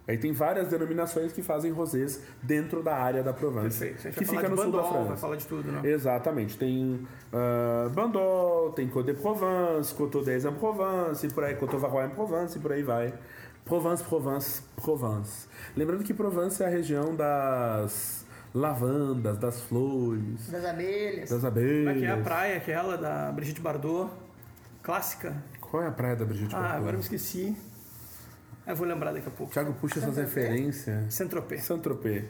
Aí 0.07 0.17
tem 0.17 0.33
várias 0.33 0.67
denominações 0.67 1.31
que 1.31 1.41
fazem 1.41 1.71
rosés 1.71 2.21
dentro 2.41 2.83
da 2.83 2.95
área 2.95 3.23
da 3.23 3.31
Provence. 3.31 3.79
Perfeito. 3.79 4.17
Que 4.17 4.25
fica 4.25 4.49
no 4.49 4.55
Bandol, 4.55 4.71
sul 4.71 4.81
da 4.81 4.87
França. 4.89 5.07
Vai 5.09 5.17
falar 5.17 5.35
de 5.37 5.47
tudo, 5.47 5.71
né? 5.71 5.89
Exatamente. 5.89 6.57
Tem 6.57 7.07
uh, 7.31 7.89
Bandol, 7.91 8.71
tem 8.71 8.87
Côte 8.89 9.13
de 9.13 9.21
Provence, 9.21 9.93
Coteau 9.93 10.23
des 10.23 10.43
en 10.43 10.53
Provence, 10.53 11.27
por 11.29 11.43
aí, 11.43 11.55
Coteau 11.55 11.79
en 12.03 12.09
Provence, 12.09 12.57
e 12.57 12.61
por 12.61 12.73
aí 12.73 12.83
vai. 12.83 13.13
Provence, 13.63 14.03
Provence, 14.03 14.63
Provence. 14.75 15.47
Lembrando 15.77 16.03
que 16.03 16.13
Provence 16.13 16.61
é 16.61 16.65
a 16.65 16.69
região 16.69 17.15
das 17.15 18.25
lavandas, 18.53 19.37
das 19.37 19.61
flores. 19.61 20.49
Das 20.49 20.65
abelhas. 20.65 21.29
Das 21.29 21.45
abelhas. 21.45 21.85
Como 21.85 21.89
é 21.89 21.99
que 21.99 22.05
é 22.05 22.11
a 22.11 22.17
praia 22.17 22.57
aquela 22.57 22.97
da 22.97 23.31
Brigitte 23.31 23.61
Bardot? 23.61 24.11
Clássica? 24.83 25.35
Qual 25.59 25.83
é 25.83 25.87
a 25.87 25.91
praia 25.91 26.15
da 26.15 26.25
Brigitte 26.25 26.55
ah, 26.55 26.59
Bardot? 26.59 26.73
Ah, 26.73 26.77
agora 26.77 26.93
eu 26.93 26.97
me 26.97 27.03
esqueci. 27.03 27.55
Eu 28.67 28.75
vou 28.75 28.87
lembrar 28.87 29.11
daqui 29.11 29.27
a 29.27 29.31
pouco. 29.31 29.51
Thiago 29.51 29.73
puxa 29.73 29.99
essas 29.99 30.17
referências. 30.17 31.13
Saint-Tropez. 31.13 31.63
Saint-Tropez. 31.63 32.25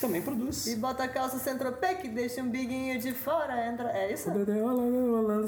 Também 0.00 0.22
produz. 0.22 0.66
E 0.66 0.76
bota 0.76 1.04
a 1.04 1.08
calça 1.08 1.38
centropé 1.38 1.94
que 1.94 2.08
deixa 2.08 2.40
um 2.42 2.48
biguinho 2.48 2.98
de 2.98 3.12
fora. 3.12 3.66
Entra... 3.70 3.90
É 3.90 4.12
isso? 4.12 4.30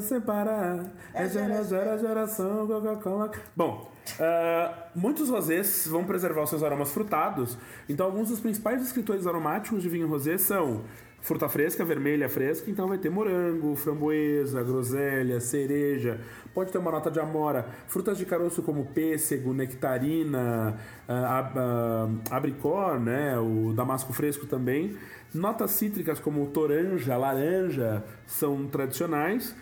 Sem 0.01 0.21
parar. 0.21 0.85
É 1.13 1.23
É 1.23 1.29
gera, 1.29 1.47
gera- 1.47 1.63
gera, 1.63 1.97
geração, 1.97 2.67
Coca-Cola. 2.67 3.31
Bom, 3.55 3.91
ah, 4.19 4.87
muitos 4.95 5.29
rosés 5.29 5.87
vão 5.87 6.03
preservar 6.03 6.43
os 6.43 6.49
seus 6.49 6.61
aromas 6.63 6.91
frutados. 6.91 7.57
Então, 7.89 8.05
alguns 8.05 8.29
dos 8.29 8.39
principais 8.39 8.81
escritores 8.81 9.25
aromáticos 9.25 9.81
de 9.81 9.89
vinho 9.89 10.07
rosé 10.07 10.37
são 10.37 10.81
fruta 11.23 11.47
fresca, 11.47 11.83
vermelha 11.85 12.29
fresca. 12.29 12.69
Então, 12.69 12.87
vai 12.87 12.97
ter 12.97 13.09
morango, 13.09 13.75
framboesa, 13.75 14.61
groselha, 14.61 15.39
cereja. 15.39 16.19
Pode 16.53 16.71
ter 16.71 16.77
uma 16.77 16.91
nota 16.91 17.09
de 17.09 17.19
amora. 17.19 17.65
Frutas 17.87 18.17
de 18.17 18.25
caroço 18.25 18.61
como 18.61 18.85
pêssego, 18.87 19.53
nectarina, 19.53 20.77
ah, 21.07 21.51
ah, 21.55 22.09
abricó, 22.29 22.99
né? 22.99 23.39
O 23.39 23.73
damasco 23.73 24.11
fresco 24.13 24.45
também. 24.45 24.97
Notas 25.33 25.71
cítricas 25.71 26.19
como 26.19 26.45
toranja, 26.47 27.17
laranja 27.17 28.03
são 28.27 28.67
tradicionais. 28.67 29.55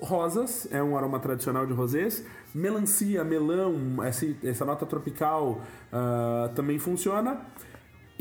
Rosas 0.00 0.66
é 0.72 0.82
um 0.82 0.96
aroma 0.96 1.20
tradicional 1.20 1.66
de 1.66 1.74
rosés. 1.74 2.24
Melancia, 2.54 3.22
melão, 3.22 4.02
essa, 4.02 4.26
essa 4.42 4.64
nota 4.64 4.86
tropical 4.86 5.60
ah, 5.92 6.50
também 6.56 6.78
funciona. 6.78 7.38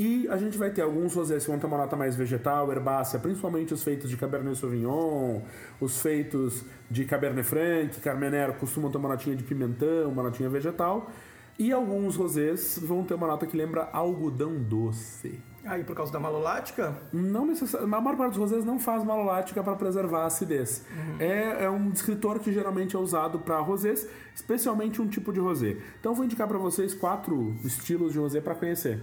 E 0.03 0.27
a 0.29 0.35
gente 0.35 0.57
vai 0.57 0.71
ter 0.71 0.81
alguns 0.81 1.13
rosés 1.13 1.43
que 1.45 1.51
vão 1.51 1.59
ter 1.59 1.67
uma 1.67 1.77
nota 1.77 1.95
mais 1.95 2.15
vegetal, 2.15 2.71
herbácea, 2.71 3.19
principalmente 3.19 3.71
os 3.71 3.83
feitos 3.83 4.09
de 4.09 4.17
Cabernet 4.17 4.57
Sauvignon, 4.57 5.41
os 5.79 6.01
feitos 6.01 6.65
de 6.89 7.05
Cabernet 7.05 7.47
Franc, 7.47 7.99
Carmenère 8.01 8.53
costumam 8.53 8.89
ter 8.89 8.97
uma 8.97 9.09
notinha 9.09 9.35
de 9.35 9.43
pimentão, 9.43 10.09
uma 10.09 10.23
notinha 10.23 10.49
vegetal. 10.49 11.11
E 11.59 11.71
alguns 11.71 12.15
rosés 12.15 12.79
vão 12.81 13.03
ter 13.03 13.13
uma 13.13 13.27
nota 13.27 13.45
que 13.45 13.55
lembra 13.55 13.89
algodão 13.93 14.55
doce. 14.55 15.39
Aí, 15.63 15.83
por 15.83 15.95
causa 15.95 16.11
da 16.11 16.19
malolática, 16.19 16.97
Não 17.13 17.45
necessariamente. 17.45 17.95
A 17.95 18.01
maior 18.01 18.17
parte 18.17 18.31
dos 18.31 18.39
rosés 18.39 18.65
não 18.65 18.79
faz 18.79 19.03
malolática 19.03 19.61
para 19.61 19.75
preservar 19.75 20.23
a 20.23 20.25
acidez. 20.25 20.83
É, 21.19 21.65
é 21.65 21.69
um 21.69 21.91
descritor 21.91 22.39
que 22.39 22.51
geralmente 22.51 22.95
é 22.95 22.99
usado 22.99 23.37
para 23.37 23.59
rosés, 23.59 24.07
especialmente 24.33 24.99
um 24.99 25.07
tipo 25.07 25.31
de 25.31 25.39
rosé. 25.39 25.77
Então, 25.99 26.13
eu 26.13 26.15
vou 26.15 26.25
indicar 26.25 26.47
para 26.47 26.57
vocês 26.57 26.95
quatro 26.95 27.55
estilos 27.63 28.13
de 28.13 28.17
rosé 28.17 28.41
para 28.41 28.55
conhecer. 28.55 28.99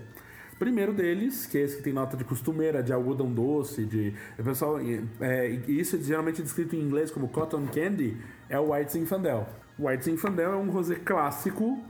Primeiro 0.59 0.92
deles, 0.92 1.47
que 1.47 1.57
é 1.57 1.61
esse 1.61 1.77
que 1.77 1.83
tem 1.83 1.92
nota 1.92 2.16
de 2.16 2.25
costumeira, 2.25 2.83
de 2.83 2.92
algodão 2.92 3.33
doce, 3.33 3.85
de. 3.85 4.12
O 4.37 4.42
pessoal, 4.42 4.79
é, 5.21 5.47
isso 5.68 5.94
é 5.94 5.99
geralmente 6.01 6.42
descrito 6.42 6.75
em 6.75 6.81
inglês 6.81 7.12
como 7.12 7.29
cotton 7.29 7.66
candy, 7.68 8.16
é 8.49 8.59
o 8.59 8.73
White 8.73 8.92
Zinfandel. 8.92 9.49
O 9.79 9.87
White 9.87 10.07
Zinfandel 10.07 10.55
é 10.55 10.57
um 10.57 10.68
rosé 10.68 10.97
clássico 10.97 11.81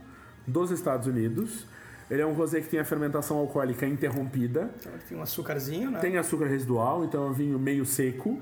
dos 0.45 0.69
Estados 0.69 1.07
Unidos. 1.07 1.65
Ele 2.11 2.21
é 2.21 2.25
um 2.25 2.33
rosé 2.33 2.61
que 2.61 2.69
tem 2.69 2.79
a 2.79 2.85
fermentação 2.85 3.37
alcoólica 3.37 3.87
interrompida. 3.87 4.69
tem 5.07 5.17
um 5.17 5.21
açúcarzinho, 5.21 5.89
né? 5.89 5.99
Tem 5.99 6.17
açúcar 6.17 6.45
residual, 6.45 7.03
então 7.03 7.25
é 7.25 7.29
um 7.29 7.33
vinho 7.33 7.57
meio 7.57 7.85
seco, 7.85 8.39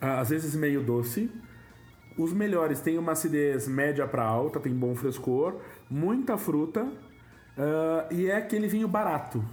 ah, 0.00 0.20
às 0.20 0.30
vezes 0.30 0.54
meio 0.54 0.80
doce. 0.80 1.28
Os 2.16 2.32
melhores 2.32 2.80
têm 2.80 2.98
uma 2.98 3.12
acidez 3.12 3.66
média 3.66 4.06
para 4.06 4.24
alta, 4.24 4.60
tem 4.60 4.72
bom 4.72 4.94
frescor, 4.94 5.60
muita 5.90 6.38
fruta 6.38 6.86
ah, 7.58 8.06
e 8.12 8.26
é 8.26 8.36
aquele 8.36 8.68
vinho 8.68 8.86
barato 8.86 9.44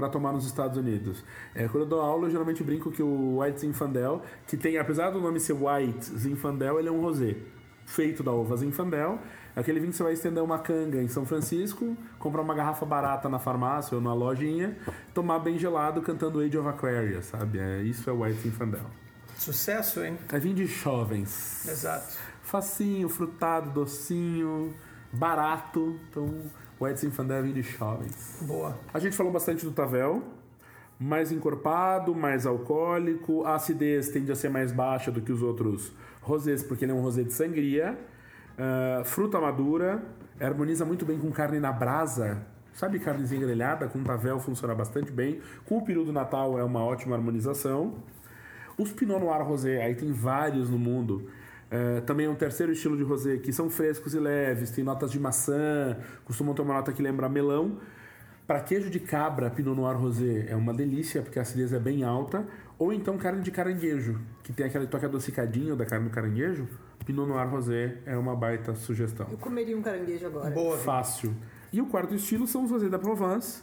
para 0.00 0.08
tomar 0.08 0.32
nos 0.32 0.46
Estados 0.46 0.78
Unidos. 0.78 1.22
É, 1.54 1.68
quando 1.68 1.82
eu 1.82 1.86
dou 1.86 2.00
aula, 2.00 2.26
eu 2.26 2.30
geralmente 2.30 2.64
brinco 2.64 2.90
que 2.90 3.02
o 3.02 3.40
White 3.40 3.60
Zinfandel, 3.60 4.22
que 4.46 4.56
tem, 4.56 4.78
apesar 4.78 5.10
do 5.10 5.20
nome 5.20 5.38
ser 5.38 5.52
White 5.52 6.06
Zinfandel, 6.18 6.78
ele 6.78 6.88
é 6.88 6.92
um 6.92 7.02
rosé 7.02 7.36
feito 7.84 8.22
da 8.22 8.32
uva 8.32 8.56
Zinfandel. 8.56 9.18
Aquele 9.54 9.78
vinho 9.78 9.90
que 9.90 9.98
você 9.98 10.02
vai 10.02 10.14
estender 10.14 10.42
uma 10.42 10.58
canga 10.58 11.02
em 11.02 11.08
São 11.08 11.26
Francisco, 11.26 11.94
comprar 12.18 12.40
uma 12.40 12.54
garrafa 12.54 12.86
barata 12.86 13.28
na 13.28 13.38
farmácia 13.38 13.94
ou 13.94 14.02
na 14.02 14.14
lojinha, 14.14 14.78
tomar 15.12 15.40
bem 15.40 15.58
gelado 15.58 16.00
cantando 16.00 16.40
Age 16.40 16.56
of 16.56 16.68
Aquarius, 16.68 17.26
sabe? 17.26 17.58
É, 17.58 17.82
isso 17.82 18.08
é 18.08 18.12
White 18.12 18.40
Zinfandel. 18.40 18.86
Sucesso, 19.36 20.02
hein? 20.02 20.16
É 20.32 20.38
vinho 20.38 20.54
de 20.54 20.64
jovens. 20.64 21.68
Exato. 21.68 22.16
Facinho, 22.42 23.08
frutado, 23.08 23.70
docinho, 23.70 24.74
barato. 25.12 26.00
Então, 26.08 26.42
Zinfandel 26.94 27.36
é 27.38 27.42
vinho 27.42 27.54
de 27.54 27.62
jovens. 27.62 28.38
Boa. 28.42 28.78
A 28.92 28.98
gente 28.98 29.16
falou 29.16 29.32
bastante 29.32 29.64
do 29.64 29.72
Tavel. 29.72 30.22
Mais 30.98 31.32
encorpado, 31.32 32.14
mais 32.14 32.46
alcoólico. 32.46 33.44
A 33.44 33.54
acidez 33.54 34.08
tende 34.08 34.30
a 34.32 34.34
ser 34.34 34.50
mais 34.50 34.72
baixa 34.72 35.10
do 35.10 35.20
que 35.20 35.32
os 35.32 35.42
outros 35.42 35.92
rosés, 36.20 36.62
porque 36.62 36.84
ele 36.84 36.92
é 36.92 36.94
um 36.94 37.00
rosé 37.00 37.22
de 37.22 37.32
sangria. 37.32 37.98
Ah, 38.58 39.02
fruta 39.04 39.40
madura. 39.40 40.02
Harmoniza 40.40 40.84
muito 40.84 41.04
bem 41.04 41.18
com 41.18 41.30
carne 41.30 41.58
na 41.58 41.72
brasa. 41.72 42.46
Sabe 42.72 42.98
carnezinha 42.98 43.40
grelhada? 43.40 43.88
Com 43.88 44.02
Tavel 44.02 44.38
funciona 44.38 44.74
bastante 44.74 45.10
bem. 45.10 45.40
Com 45.66 45.78
o 45.78 45.82
peru 45.82 46.04
do 46.04 46.12
Natal 46.12 46.58
é 46.58 46.64
uma 46.64 46.82
ótima 46.82 47.16
harmonização. 47.16 47.94
Os 48.78 48.92
Pinot 48.92 49.20
Noir 49.20 49.42
Rosé, 49.42 49.82
aí 49.82 49.94
tem 49.94 50.12
vários 50.12 50.70
no 50.70 50.78
mundo. 50.78 51.28
É, 51.70 52.00
também 52.00 52.26
é 52.26 52.28
um 52.28 52.34
terceiro 52.34 52.72
estilo 52.72 52.96
de 52.96 53.04
rosé 53.04 53.36
que 53.36 53.52
são 53.52 53.70
frescos 53.70 54.12
e 54.12 54.18
leves, 54.18 54.70
tem 54.70 54.82
notas 54.82 55.12
de 55.12 55.20
maçã, 55.20 55.96
costumam 56.24 56.52
ter 56.52 56.62
uma 56.62 56.74
nota 56.74 56.92
que 56.92 57.00
lembra 57.00 57.28
melão. 57.28 57.78
Para 58.46 58.58
queijo 58.58 58.90
de 58.90 58.98
cabra, 58.98 59.48
Pinot 59.48 59.76
Noir 59.76 59.96
Rosé 59.96 60.46
é 60.48 60.56
uma 60.56 60.74
delícia, 60.74 61.22
porque 61.22 61.38
a 61.38 61.42
acidez 61.42 61.72
é 61.72 61.78
bem 61.78 62.02
alta. 62.02 62.44
Ou 62.76 62.92
então 62.92 63.16
carne 63.16 63.42
de 63.42 63.52
caranguejo, 63.52 64.18
que 64.42 64.52
tem 64.52 64.66
aquele 64.66 64.88
toque 64.88 65.04
adocicadinho 65.04 65.76
da 65.76 65.86
carne 65.86 66.08
do 66.08 66.10
caranguejo. 66.10 66.66
Pinot 67.06 67.28
Noir 67.28 67.48
Rosé 67.48 67.98
é 68.04 68.16
uma 68.16 68.34
baita 68.34 68.74
sugestão. 68.74 69.28
Eu 69.30 69.38
comeria 69.38 69.76
um 69.76 69.82
caranguejo 69.82 70.26
agora. 70.26 70.50
Boa. 70.50 70.76
Fácil. 70.78 71.32
E 71.72 71.80
o 71.80 71.86
quarto 71.86 72.12
estilo 72.12 72.46
são 72.48 72.64
os 72.64 72.70
rosés 72.72 72.90
da 72.90 72.98
Provence, 72.98 73.62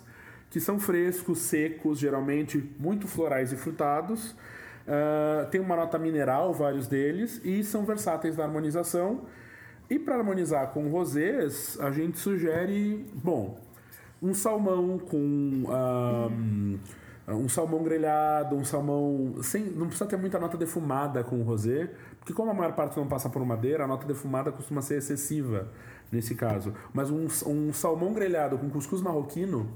que 0.49 0.61
são 0.61 0.79
frescos, 0.79 1.39
secos, 1.39 1.99
geralmente 1.99 2.73
muito 2.79 3.07
florais 3.07 3.51
e 3.51 3.57
frutados. 3.57 4.33
Ah, 4.87 5.45
tem 5.51 5.59
uma 5.59 5.75
nota 5.75 5.99
mineral, 5.99 6.53
vários 6.53 6.87
deles, 6.87 7.41
e 7.43 7.63
são 7.63 7.83
versáteis 7.85 8.37
na 8.37 8.45
harmonização. 8.45 9.21
E 9.89 9.99
para 9.99 10.15
harmonizar 10.15 10.67
com 10.71 10.89
rosés, 10.89 11.77
a 11.79 11.91
gente 11.91 12.17
sugere, 12.17 13.05
bom, 13.13 13.57
um 14.21 14.33
salmão 14.33 14.97
com 14.97 15.63
ah, 15.69 16.29
um 17.29 17.49
salmão 17.49 17.83
grelhado, 17.83 18.55
um 18.55 18.63
salmão 18.63 19.35
sem, 19.41 19.65
não 19.65 19.87
precisa 19.87 20.05
ter 20.09 20.17
muita 20.17 20.39
nota 20.39 20.57
defumada 20.57 21.23
com 21.23 21.39
o 21.39 21.43
rosé, 21.43 21.89
porque 22.19 22.33
como 22.33 22.51
a 22.51 22.53
maior 22.53 22.73
parte 22.73 22.97
não 22.97 23.07
passa 23.07 23.29
por 23.29 23.45
madeira, 23.45 23.83
a 23.83 23.87
nota 23.87 24.07
defumada 24.07 24.51
costuma 24.51 24.81
ser 24.81 24.97
excessiva 24.97 25.67
nesse 26.11 26.35
caso. 26.35 26.73
Mas 26.93 27.11
um, 27.11 27.27
um 27.45 27.73
salmão 27.73 28.13
grelhado 28.13 28.57
com 28.57 28.69
cuscuz 28.69 29.01
marroquino 29.01 29.69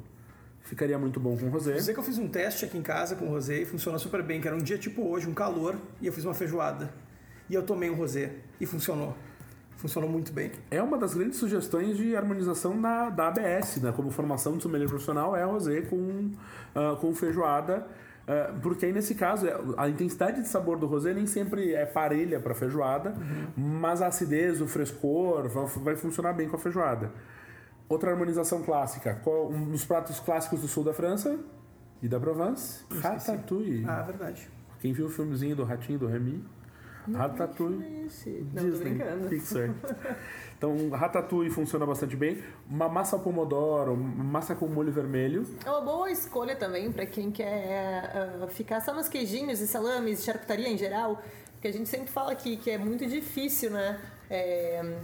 ficaria 0.63 0.97
muito 0.97 1.19
bom 1.19 1.37
com 1.37 1.49
rosé. 1.49 1.73
Dizer 1.73 1.93
que 1.93 1.99
eu 1.99 2.03
fiz 2.03 2.17
um 2.17 2.27
teste 2.27 2.65
aqui 2.65 2.77
em 2.77 2.81
casa 2.81 3.15
com 3.15 3.27
rosé 3.27 3.61
e 3.61 3.65
funcionou 3.65 3.99
super 3.99 4.21
bem, 4.23 4.39
que 4.41 4.47
era 4.47 4.55
um 4.55 4.61
dia 4.61 4.77
tipo 4.77 5.07
hoje, 5.07 5.27
um 5.27 5.33
calor, 5.33 5.75
e 6.01 6.07
eu 6.07 6.13
fiz 6.13 6.23
uma 6.25 6.33
feijoada. 6.33 6.91
E 7.49 7.53
eu 7.53 7.63
tomei 7.63 7.89
um 7.89 7.95
rosé 7.95 8.31
e 8.59 8.65
funcionou. 8.65 9.15
Funcionou 9.75 10.07
muito 10.09 10.31
bem. 10.31 10.51
É 10.69 10.81
uma 10.81 10.97
das 10.97 11.13
grandes 11.15 11.37
sugestões 11.39 11.97
de 11.97 12.15
harmonização 12.15 12.79
da, 12.79 13.09
da 13.09 13.27
ABS, 13.29 13.77
né? 13.81 13.91
como 13.91 14.11
formação 14.11 14.55
de 14.55 14.61
sommelier 14.63 14.87
profissional, 14.87 15.35
é 15.35 15.43
rosé 15.43 15.81
com, 15.81 16.31
ah, 16.75 16.95
com 17.01 17.13
feijoada. 17.15 17.87
ah, 18.27 18.53
porque 18.61 18.85
aí 18.85 18.93
nesse 18.93 19.15
caso 19.15 19.47
é- 19.47 19.59
a 19.77 19.89
intensidade 19.89 20.41
de 20.41 20.47
sabor 20.47 20.77
do 20.77 20.85
rosé 20.85 21.13
nem 21.15 21.25
sempre 21.25 21.73
é 21.73 21.83
parelha 21.85 22.39
para 22.39 22.53
feijoada, 22.53 23.15
mas 23.57 24.03
a 24.03 24.07
acidez, 24.07 24.61
o 24.61 24.67
frescor 24.67 25.49
vai, 25.49 25.65
vai 25.65 25.95
funcionar 25.95 26.33
bem 26.33 26.47
com 26.47 26.55
a 26.55 26.59
feijoada. 26.59 27.11
Outra 27.91 28.11
harmonização 28.11 28.63
clássica, 28.63 29.19
qual- 29.23 29.49
um 29.49 29.65
dos 29.71 29.83
pratos 29.85 30.19
clássicos 30.19 30.61
do 30.61 30.67
sul 30.67 30.83
da 30.83 30.93
França 30.93 31.37
e 32.01 32.07
da 32.07 32.19
Provence, 32.19 32.83
ratatouille. 33.01 33.83
Ah, 33.87 34.01
verdade. 34.01 34.49
Quem 34.79 34.93
viu 34.93 35.07
o 35.07 35.09
filmezinho 35.09 35.55
do 35.55 35.63
ratinho 35.63 35.99
do 35.99 36.07
Remy? 36.07 36.43
Ratatouille. 37.13 38.05
Ixi, 38.05 38.45
Não, 38.53 38.63
tô 38.63 38.69
Disney, 38.69 38.93
brincando. 38.95 39.27
Pixar. 39.27 39.69
Então, 40.57 40.89
ratatouille 40.91 41.49
funciona 41.49 41.85
bastante 41.85 42.15
bem. 42.15 42.41
Uma 42.69 42.87
massa 42.87 43.15
ao 43.15 43.21
pomodoro, 43.21 43.97
massa 43.97 44.53
com 44.55 44.67
molho 44.67 44.91
vermelho. 44.91 45.45
É 45.65 45.69
uma 45.69 45.81
boa 45.81 46.09
escolha 46.11 46.55
também 46.55 46.91
pra 46.91 47.05
quem 47.05 47.31
quer 47.31 48.39
ah, 48.43 48.47
ficar 48.47 48.79
só 48.81 48.93
nos 48.93 49.07
queijinhos 49.09 49.59
e 49.59 49.67
salames, 49.67 50.23
charcutaria 50.23 50.69
em 50.69 50.77
geral, 50.77 51.21
porque 51.53 51.67
a 51.67 51.73
gente 51.73 51.89
sempre 51.89 52.07
fala 52.11 52.31
aqui 52.31 52.55
que 52.57 52.69
é 52.69 52.77
muito 52.77 53.05
difícil, 53.07 53.71
né? 53.71 53.99
É, 54.29 54.95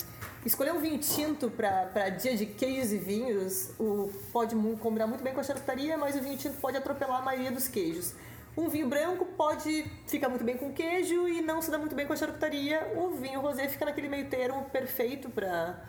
escolher 0.46 0.72
um 0.74 0.80
vinho 0.80 0.98
tinto 0.98 1.50
para 1.50 2.10
dia 2.10 2.36
de 2.36 2.46
queijos 2.46 2.92
e 2.92 2.98
vinhos 2.98 3.72
o, 3.80 4.12
pode 4.32 4.56
combinar 4.80 5.08
muito 5.08 5.24
bem 5.24 5.34
com 5.34 5.40
a 5.40 5.44
charcutaria, 5.44 5.98
mas 5.98 6.16
o 6.16 6.22
vinho 6.22 6.38
tinto 6.38 6.58
pode 6.60 6.78
atropelar 6.78 7.20
a 7.20 7.22
maioria 7.22 7.52
dos 7.52 7.68
queijos. 7.68 8.14
Um 8.56 8.70
vinho 8.70 8.88
branco 8.88 9.24
pode 9.38 9.86
ficar 10.08 10.30
muito 10.30 10.44
bem 10.44 10.58
com 10.58 10.74
queijo 10.74 11.28
e 11.28 11.42
não 11.42 11.62
se 11.62 11.70
dá 11.70 11.78
muito 11.78 11.96
bem 11.96 12.08
com 12.08 12.14
a 12.14 12.16
charcutaria. 12.16 12.94
O 12.96 13.12
vinho 13.12 13.40
rosé 13.40 13.68
fica 13.68 13.86
naquele 13.86 14.10
meio 14.10 14.28
termo 14.30 14.64
perfeito 14.72 15.30
para 15.30 15.80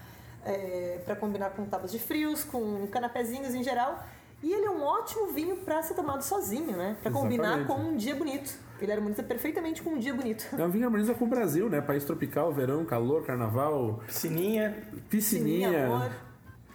é, 0.45 1.01
para 1.05 1.17
combinar 1.17 1.51
com 1.51 1.65
tapas 1.67 1.91
de 1.91 1.99
frios, 1.99 2.45
com 2.45 2.87
canapézinhos 2.89 3.55
em 3.55 3.63
geral. 3.63 4.05
E 4.43 4.53
ele 4.53 4.67
é 4.67 4.71
um 4.71 4.83
ótimo 4.83 5.29
vinho 5.29 5.57
para 5.59 5.83
ser 5.83 5.95
tomado 5.95 6.23
sozinho, 6.23 6.77
né? 6.77 6.97
Para 7.03 7.11
combinar 7.11 7.67
com 7.67 7.75
um 7.75 7.97
dia 7.97 8.15
bonito. 8.15 8.53
Ele 8.81 8.93
harmoniza 8.93 9.23
perfeitamente 9.23 9.83
com 9.83 9.91
um 9.91 9.99
dia 9.99 10.15
bonito. 10.15 10.47
É 10.57 10.65
um 10.65 10.71
vinho 10.71 10.85
harmoniza 10.85 11.15
com 11.15 11.25
o 11.25 11.29
Brasil, 11.29 11.69
né? 11.69 11.81
País 11.81 12.05
tropical, 12.05 12.53
verão, 12.53 12.85
calor, 12.85 13.25
carnaval, 13.25 14.01
Piscininha. 14.07 14.77
piscininha. 15.11 15.87
amor. 15.87 16.11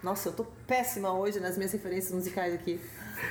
Nossa, 0.02 0.28
eu 0.28 0.32
tô 0.34 0.44
péssima 0.66 1.12
hoje 1.18 1.40
nas 1.40 1.56
minhas 1.56 1.72
referências 1.72 2.12
musicais 2.12 2.52
aqui. 2.52 2.78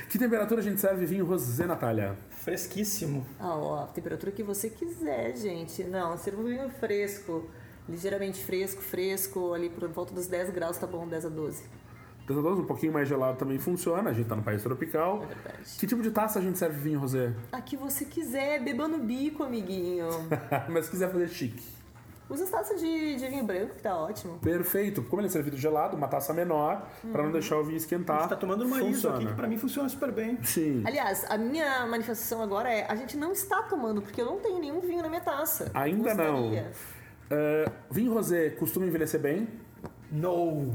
Que 0.08 0.18
temperatura 0.18 0.60
a 0.60 0.64
gente 0.64 0.80
serve 0.80 1.06
vinho 1.06 1.24
rosé, 1.24 1.66
Natália? 1.66 2.16
Fresquíssimo. 2.30 3.24
Ah, 3.38 3.56
ó, 3.56 3.84
a 3.84 3.86
temperatura 3.86 4.32
que 4.32 4.42
você 4.42 4.68
quiser, 4.68 5.36
gente. 5.36 5.84
Não, 5.84 6.16
serva 6.18 6.40
um 6.42 6.44
vinho 6.44 6.68
fresco. 6.68 7.48
Ligeiramente 7.88 8.42
fresco, 8.42 8.80
fresco, 8.82 9.52
ali 9.52 9.68
por 9.70 9.88
volta 9.88 10.12
dos 10.14 10.26
10 10.26 10.50
graus, 10.50 10.78
tá 10.78 10.86
bom, 10.86 11.06
10 11.06 11.26
a 11.26 11.28
12. 11.28 11.64
10 12.26 12.38
a 12.38 12.42
12, 12.42 12.62
um 12.62 12.64
pouquinho 12.66 12.92
mais 12.92 13.08
gelado 13.08 13.36
também 13.36 13.58
funciona, 13.58 14.08
a 14.10 14.12
gente 14.12 14.26
tá 14.28 14.34
no 14.36 14.42
país 14.42 14.62
tropical. 14.62 15.22
É 15.24 15.26
verdade. 15.26 15.76
Que 15.78 15.86
tipo 15.86 16.02
de 16.02 16.10
taça 16.10 16.38
a 16.38 16.42
gente 16.42 16.58
serve 16.58 16.78
vinho 16.78 16.98
rosé? 16.98 17.32
A 17.52 17.60
que 17.60 17.76
você 17.76 18.04
quiser, 18.04 18.62
beba 18.64 18.88
no 18.88 18.98
bico, 18.98 19.42
amiguinho. 19.42 20.08
Mas 20.68 20.86
se 20.86 20.90
quiser 20.92 21.10
fazer 21.12 21.28
chique. 21.28 21.62
Usa 22.30 22.44
as 22.44 22.50
taças 22.50 22.80
de, 22.80 23.16
de 23.16 23.28
vinho 23.28 23.44
branco, 23.44 23.74
que 23.74 23.82
tá 23.82 23.94
ótimo. 23.94 24.38
Perfeito. 24.38 25.02
Como 25.02 25.20
ele 25.20 25.28
é 25.28 25.30
servido 25.30 25.58
gelado, 25.58 25.94
uma 25.94 26.08
taça 26.08 26.32
menor, 26.32 26.88
pra 27.12 27.22
não 27.22 27.30
deixar 27.30 27.58
o 27.58 27.62
vinho 27.62 27.74
A 27.74 27.76
esquentar. 27.76 28.20
gente 28.20 28.30
tá 28.30 28.36
tomando 28.36 28.64
uma 28.64 28.78
ISO 28.78 28.86
funciona. 28.86 29.16
aqui 29.16 29.26
que 29.26 29.32
pra 29.34 29.46
mim 29.46 29.58
funciona 29.58 29.86
super 29.90 30.10
bem. 30.10 30.38
Sim. 30.42 30.82
Aliás, 30.86 31.26
a 31.28 31.36
minha 31.36 31.86
manifestação 31.86 32.40
agora 32.42 32.72
é: 32.72 32.86
a 32.90 32.96
gente 32.96 33.14
não 33.18 33.32
está 33.32 33.62
tomando, 33.64 34.00
porque 34.00 34.22
eu 34.22 34.24
não 34.24 34.38
tenho 34.40 34.58
nenhum 34.58 34.80
vinho 34.80 35.02
na 35.02 35.08
minha 35.10 35.20
taça. 35.20 35.70
Ainda 35.74 36.14
não. 36.14 36.50
É, 37.30 37.70
vinho 37.90 38.14
rosé 38.14 38.48
costuma 38.50 38.86
envelhecer 38.86 39.20
bem? 39.20 39.46
No. 40.10 40.72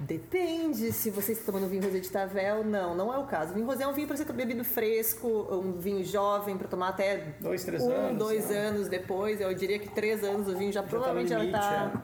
Depende 0.00 0.92
se 0.92 1.10
você 1.10 1.32
está 1.32 1.50
tomando 1.52 1.68
vinho 1.68 1.82
rosé 1.82 1.98
de 1.98 2.08
Tavel. 2.08 2.64
Não, 2.64 2.94
não 2.94 3.12
é 3.12 3.18
o 3.18 3.24
caso. 3.24 3.52
Vinho 3.52 3.66
rosé 3.66 3.82
é 3.84 3.88
um 3.88 3.92
vinho 3.92 4.06
para 4.06 4.16
ser 4.16 4.32
bebido 4.32 4.64
fresco, 4.64 5.26
um 5.50 5.72
vinho 5.72 6.04
jovem 6.04 6.56
para 6.56 6.68
tomar 6.68 6.88
até 6.88 7.34
Dois, 7.40 7.64
três 7.64 7.82
um, 7.82 7.90
anos, 7.90 8.18
dois 8.18 8.48
né? 8.50 8.58
anos 8.58 8.88
depois. 8.88 9.40
Eu 9.40 9.52
diria 9.54 9.78
que 9.78 9.88
três 9.90 10.22
anos 10.22 10.48
o 10.48 10.56
vinho 10.56 10.72
já, 10.72 10.80
tá 10.82 10.86
no 10.86 10.90
provavelmente 10.90 11.30
já 11.30 11.38
limite, 11.38 11.56
é. 11.56 11.58
está 11.58 12.02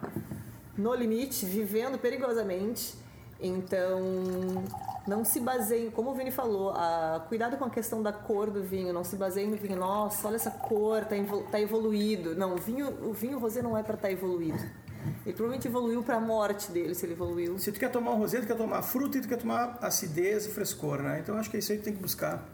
no 0.77 0.95
limite, 0.95 1.47
vivendo 1.47 1.99
perigosamente. 1.99 2.95
Então, 3.41 4.01
não 5.07 5.25
se 5.25 5.39
baseie, 5.39 5.91
como 5.91 6.11
o 6.11 6.15
Vini 6.15 6.31
falou, 6.31 6.71
a, 6.71 7.25
cuidado 7.29 7.57
com 7.59 7.65
a 7.65 7.71
questão 7.71 8.03
da 8.03 8.13
cor 8.13 8.51
do 8.51 8.63
vinho. 8.63 8.93
Não 8.93 9.05
se 9.05 9.17
baseie 9.17 9.47
no 9.47 9.57
vinho, 9.57 9.77
nossa, 9.77 10.27
olha 10.27 10.37
essa 10.37 10.51
cor, 10.51 11.05
tá, 11.05 11.17
evol- 11.17 11.43
tá 11.51 11.61
evoluído. 11.61 12.35
Não, 12.35 12.55
o 12.55 12.57
vinho, 12.57 12.89
o 13.09 13.13
vinho 13.13 13.39
rosé 13.39 13.61
não 13.61 13.77
é 13.77 13.83
para 13.83 13.95
estar 13.95 14.11
evoluído. 14.11 14.59
Ele 15.25 15.35
provavelmente 15.35 15.69
evoluiu 15.69 16.03
para 16.03 16.17
a 16.17 16.21
morte 16.21 16.71
dele, 16.73 16.95
se 16.95 17.07
ele 17.07 17.13
evoluiu. 17.13 17.59
Se 17.59 17.73
tu 17.73 17.79
quer 17.79 17.91
tomar 17.91 18.13
um 18.13 18.19
rosé, 18.19 18.41
tu 18.41 18.47
quer 18.47 18.57
tomar 18.57 18.83
fruta 18.83 19.19
e 19.19 19.21
tu 19.21 19.29
quer 19.29 19.39
tomar 19.39 19.79
acidez 19.81 20.47
e 20.47 20.51
frescor, 20.51 21.03
né? 21.03 21.21
Então 21.21 21.37
acho 21.39 21.51
que 21.51 21.57
é 21.57 21.61
isso 21.61 21.73
aí 21.73 21.79
que 21.79 21.85
tem 21.85 21.95
que 21.95 22.03
buscar. 22.03 22.47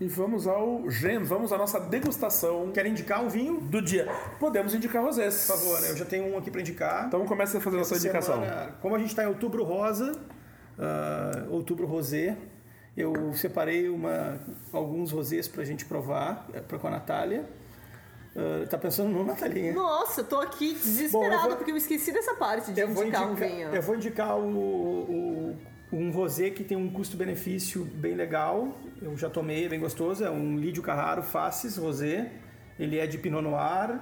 E 0.00 0.08
vamos 0.08 0.46
ao 0.46 0.90
Gen, 0.90 1.20
vamos 1.20 1.52
à 1.52 1.56
nossa 1.56 1.78
degustação 1.78 2.72
Quer 2.72 2.84
indicar 2.86 3.22
um 3.22 3.28
vinho? 3.28 3.60
do 3.60 3.80
dia. 3.80 4.08
Podemos 4.40 4.74
indicar 4.74 5.02
rosés. 5.02 5.46
Por 5.46 5.56
favor, 5.56 5.84
eu 5.88 5.96
já 5.96 6.04
tenho 6.04 6.34
um 6.34 6.36
aqui 6.36 6.50
para 6.50 6.60
indicar. 6.60 7.06
Então 7.06 7.24
comece 7.26 7.56
a 7.56 7.60
fazer 7.60 7.78
a 7.78 7.84
sua 7.84 7.96
indicação. 7.98 8.42
semana, 8.42 8.74
como 8.82 8.96
a 8.96 8.98
gente 8.98 9.10
está 9.10 9.22
em 9.22 9.28
outubro 9.28 9.62
rosa, 9.62 10.18
ah, 10.78 11.46
outubro 11.48 11.86
rosé, 11.86 12.36
eu 12.96 13.32
separei 13.34 13.88
uma, 13.88 14.40
alguns 14.72 15.12
rosés 15.12 15.46
para 15.48 15.62
a 15.62 15.64
gente 15.64 15.84
provar 15.84 16.48
eh, 16.52 16.60
pra, 16.60 16.78
com 16.78 16.88
a 16.88 16.90
Natália. 16.90 17.44
Ah, 18.36 18.66
tá 18.68 18.76
pensando 18.78 19.10
no 19.10 19.24
Natalinha? 19.24 19.72
Nossa, 19.72 20.22
eu 20.22 20.24
tô 20.24 20.40
aqui 20.40 20.74
desesperada 20.74 21.28
Bom, 21.30 21.34
eu 21.42 21.48
vou- 21.48 21.56
porque 21.56 21.70
eu 21.70 21.76
esqueci 21.76 22.10
dessa 22.12 22.34
parte 22.34 22.72
de 22.72 22.80
Eu 22.80 22.90
indicar, 22.90 23.30
um 23.30 23.34
vinho. 23.34 23.68
eu 23.74 23.82
vou 23.82 23.94
indicar 23.94 24.36
o, 24.36 24.48
o- 24.48 25.56
um 25.92 26.10
rosé 26.10 26.50
que 26.50 26.64
tem 26.64 26.76
um 26.76 26.90
custo-benefício 26.90 27.84
bem 27.84 28.14
legal. 28.14 28.76
Eu 29.00 29.16
já 29.16 29.30
tomei, 29.30 29.66
é 29.66 29.68
bem 29.68 29.78
gostoso. 29.78 30.24
É 30.24 30.30
um 30.30 30.56
Lídio 30.58 30.82
Carraro 30.82 31.22
Faces 31.22 31.76
Rosé. 31.76 32.32
Ele 32.78 32.98
é 32.98 33.06
de 33.06 33.16
Pinot 33.18 33.40
Noir, 33.42 34.00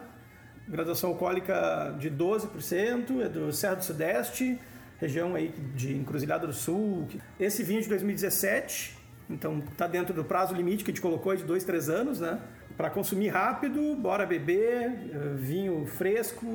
graduação 0.67 1.11
alcoólica 1.11 1.95
de 1.99 2.09
12%, 2.11 3.21
é 3.21 3.29
do 3.29 3.53
Serra 3.53 3.75
do 3.75 3.85
Sudeste, 3.85 4.59
região 4.99 5.35
aí 5.35 5.49
de 5.75 5.95
Encruzilhada 5.95 6.47
do 6.47 6.55
Sul. 6.55 7.07
Esse 7.39 7.63
vinho 7.63 7.81
é 7.81 7.83
de 7.83 7.89
2017, 7.91 8.97
então 9.29 9.61
tá 9.77 9.87
dentro 9.87 10.15
do 10.15 10.25
prazo 10.25 10.55
limite 10.55 10.85
que 10.85 10.91
a 10.91 10.95
gente 10.95 11.03
colocou 11.03 11.37
de 11.37 11.45
2, 11.45 11.65
3 11.65 11.91
anos, 11.91 12.21
né? 12.21 12.41
Para 12.77 12.91
consumir 12.91 13.29
rápido, 13.29 13.95
bora 13.97 14.25
beber, 14.27 14.91
eh, 15.13 15.35
vinho 15.37 15.87
fresco 15.87 16.47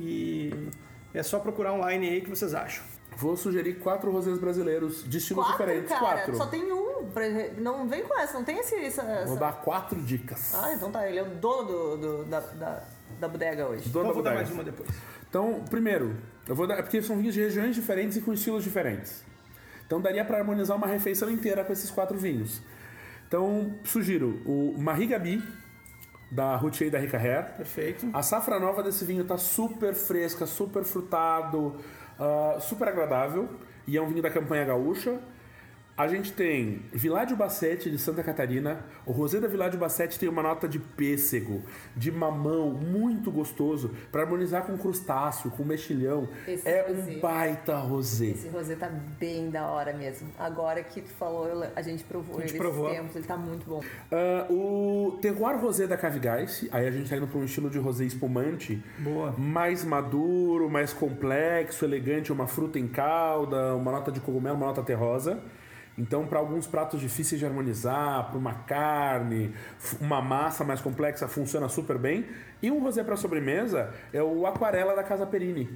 e 0.00 0.52
é 1.12 1.22
só 1.22 1.38
procurar 1.40 1.72
online 1.72 2.08
aí 2.08 2.20
que 2.20 2.30
vocês 2.30 2.54
acham. 2.54 2.84
Vou 3.16 3.36
sugerir 3.36 3.74
quatro 3.74 4.10
rosés 4.10 4.38
brasileiros 4.38 5.04
de 5.08 5.18
estilos 5.18 5.44
Quatro, 5.46 5.64
diferentes. 5.64 5.90
cara. 5.90 6.00
Quatro. 6.16 6.36
Só 6.36 6.46
tem 6.46 6.72
um. 6.72 6.94
Não 7.58 7.86
vem 7.88 8.02
com 8.02 8.18
essa, 8.18 8.34
não 8.34 8.44
tem 8.44 8.58
esse. 8.58 8.74
Essa, 8.76 9.02
Vou 9.02 9.12
essa... 9.12 9.36
dar 9.36 9.52
quatro 9.60 10.00
dicas. 10.02 10.52
Ah, 10.54 10.72
então 10.74 10.90
tá. 10.90 11.08
Ele 11.08 11.18
é 11.18 11.22
o 11.22 11.26
dono 11.36 11.64
do, 11.64 11.96
do- 11.96 12.24
da, 12.24 12.40
da, 12.40 12.82
da 13.20 13.28
bodega 13.28 13.68
hoje. 13.68 13.88
Dono 13.88 13.88
Então 13.88 14.02
da 14.02 14.08
eu 14.08 14.14
vou 14.14 14.22
dar 14.22 14.30
bodega. 14.30 14.34
mais 14.34 14.50
uma 14.50 14.64
depois. 14.64 14.88
Então, 15.28 15.64
primeiro, 15.70 16.16
eu 16.48 16.54
vou 16.56 16.66
dar. 16.66 16.78
é 16.78 16.82
Porque 16.82 17.00
são 17.02 17.16
vinhos 17.18 17.34
de 17.34 17.40
regiões 17.40 17.74
diferentes 17.76 18.16
e 18.16 18.20
com 18.20 18.32
estilos 18.32 18.64
diferentes. 18.64 19.22
Então 19.86 20.00
daria 20.00 20.24
para 20.24 20.38
harmonizar 20.38 20.76
uma 20.76 20.86
refeição 20.88 21.30
inteira 21.30 21.62
com 21.64 21.72
esses 21.72 21.90
quatro 21.92 22.18
vinhos. 22.18 22.60
Então, 23.28 23.74
sugiro 23.84 24.40
o 24.44 24.74
Marie 24.78 25.06
Gabi, 25.06 25.42
da 26.30 26.56
Routier 26.56 26.90
da 26.90 26.98
Rica 26.98 27.18
Hair. 27.18 27.56
Perfeito. 27.56 28.08
A 28.12 28.22
safra 28.22 28.58
nova 28.58 28.82
desse 28.82 29.04
vinho 29.04 29.24
tá 29.24 29.36
super 29.36 29.94
fresca, 29.94 30.46
super 30.46 30.84
frutado, 30.84 31.76
ah, 32.18 32.58
super 32.60 32.88
agradável. 32.88 33.48
E 33.86 33.96
é 33.96 34.02
um 34.02 34.08
vinho 34.08 34.22
da 34.22 34.30
campanha 34.30 34.64
gaúcha. 34.64 35.18
A 35.96 36.08
gente 36.08 36.32
tem 36.32 36.82
Viládio 36.92 37.36
Bassete 37.36 37.88
de 37.88 37.98
Santa 37.98 38.20
Catarina. 38.20 38.84
O 39.06 39.12
rosé 39.12 39.38
da 39.38 39.46
Viládio 39.46 39.78
Bassete 39.78 40.18
tem 40.18 40.28
uma 40.28 40.42
nota 40.42 40.66
de 40.66 40.80
pêssego, 40.80 41.62
de 41.96 42.10
mamão, 42.10 42.70
muito 42.72 43.30
gostoso, 43.30 43.92
para 44.10 44.22
harmonizar 44.22 44.64
com 44.66 44.76
crustáceo, 44.76 45.52
com 45.52 45.62
mexilhão. 45.62 46.28
Esse 46.48 46.66
é 46.68 46.82
rosé. 46.88 47.12
um 47.12 47.20
baita 47.20 47.76
rosé. 47.76 48.26
Esse 48.26 48.48
rosé 48.48 48.74
tá 48.74 48.88
bem 49.20 49.50
da 49.50 49.68
hora 49.68 49.92
mesmo. 49.92 50.28
Agora 50.36 50.82
que 50.82 51.00
tu 51.00 51.10
falou, 51.10 51.46
eu- 51.46 51.70
a 51.76 51.80
gente 51.82 52.02
provou 52.02 52.38
A 52.38 52.40
gente 52.40 52.50
ele 52.50 52.58
provou. 52.58 52.86
esses 52.86 52.98
tempos, 52.98 53.14
ele 53.14 53.26
tá 53.26 53.36
muito 53.36 53.64
bom. 53.64 53.80
Ah, 54.10 54.46
o 54.50 55.16
Terroir 55.22 55.60
Rosé 55.60 55.86
da 55.86 55.96
Cavigais, 55.96 56.66
aí 56.72 56.88
a 56.88 56.90
gente 56.90 57.08
tá 57.08 57.16
indo 57.16 57.28
para 57.28 57.38
um 57.38 57.44
estilo 57.44 57.70
de 57.70 57.78
rosé 57.78 58.04
espumante. 58.04 58.82
Boa. 58.98 59.32
Mais 59.38 59.84
maduro, 59.84 60.68
mais 60.68 60.92
complexo, 60.92 61.84
elegante, 61.84 62.32
uma 62.32 62.48
fruta 62.48 62.80
em 62.80 62.88
calda, 62.88 63.76
uma 63.76 63.92
nota 63.92 64.10
de 64.10 64.18
cogumelo, 64.18 64.56
uma 64.56 64.66
nota 64.66 64.82
terrosa. 64.82 65.38
Então, 65.96 66.26
para 66.26 66.38
alguns 66.38 66.66
pratos 66.66 67.00
difíceis 67.00 67.38
de 67.38 67.46
harmonizar, 67.46 68.28
para 68.28 68.38
uma 68.38 68.54
carne, 68.54 69.54
uma 70.00 70.20
massa 70.20 70.64
mais 70.64 70.80
complexa, 70.80 71.28
funciona 71.28 71.68
super 71.68 71.98
bem. 71.98 72.26
E 72.60 72.70
um 72.70 72.80
rosé 72.80 73.04
para 73.04 73.16
sobremesa 73.16 73.94
é 74.12 74.22
o 74.22 74.46
Aquarela 74.46 74.94
da 74.94 75.04
Casa 75.04 75.24
Perini. 75.24 75.70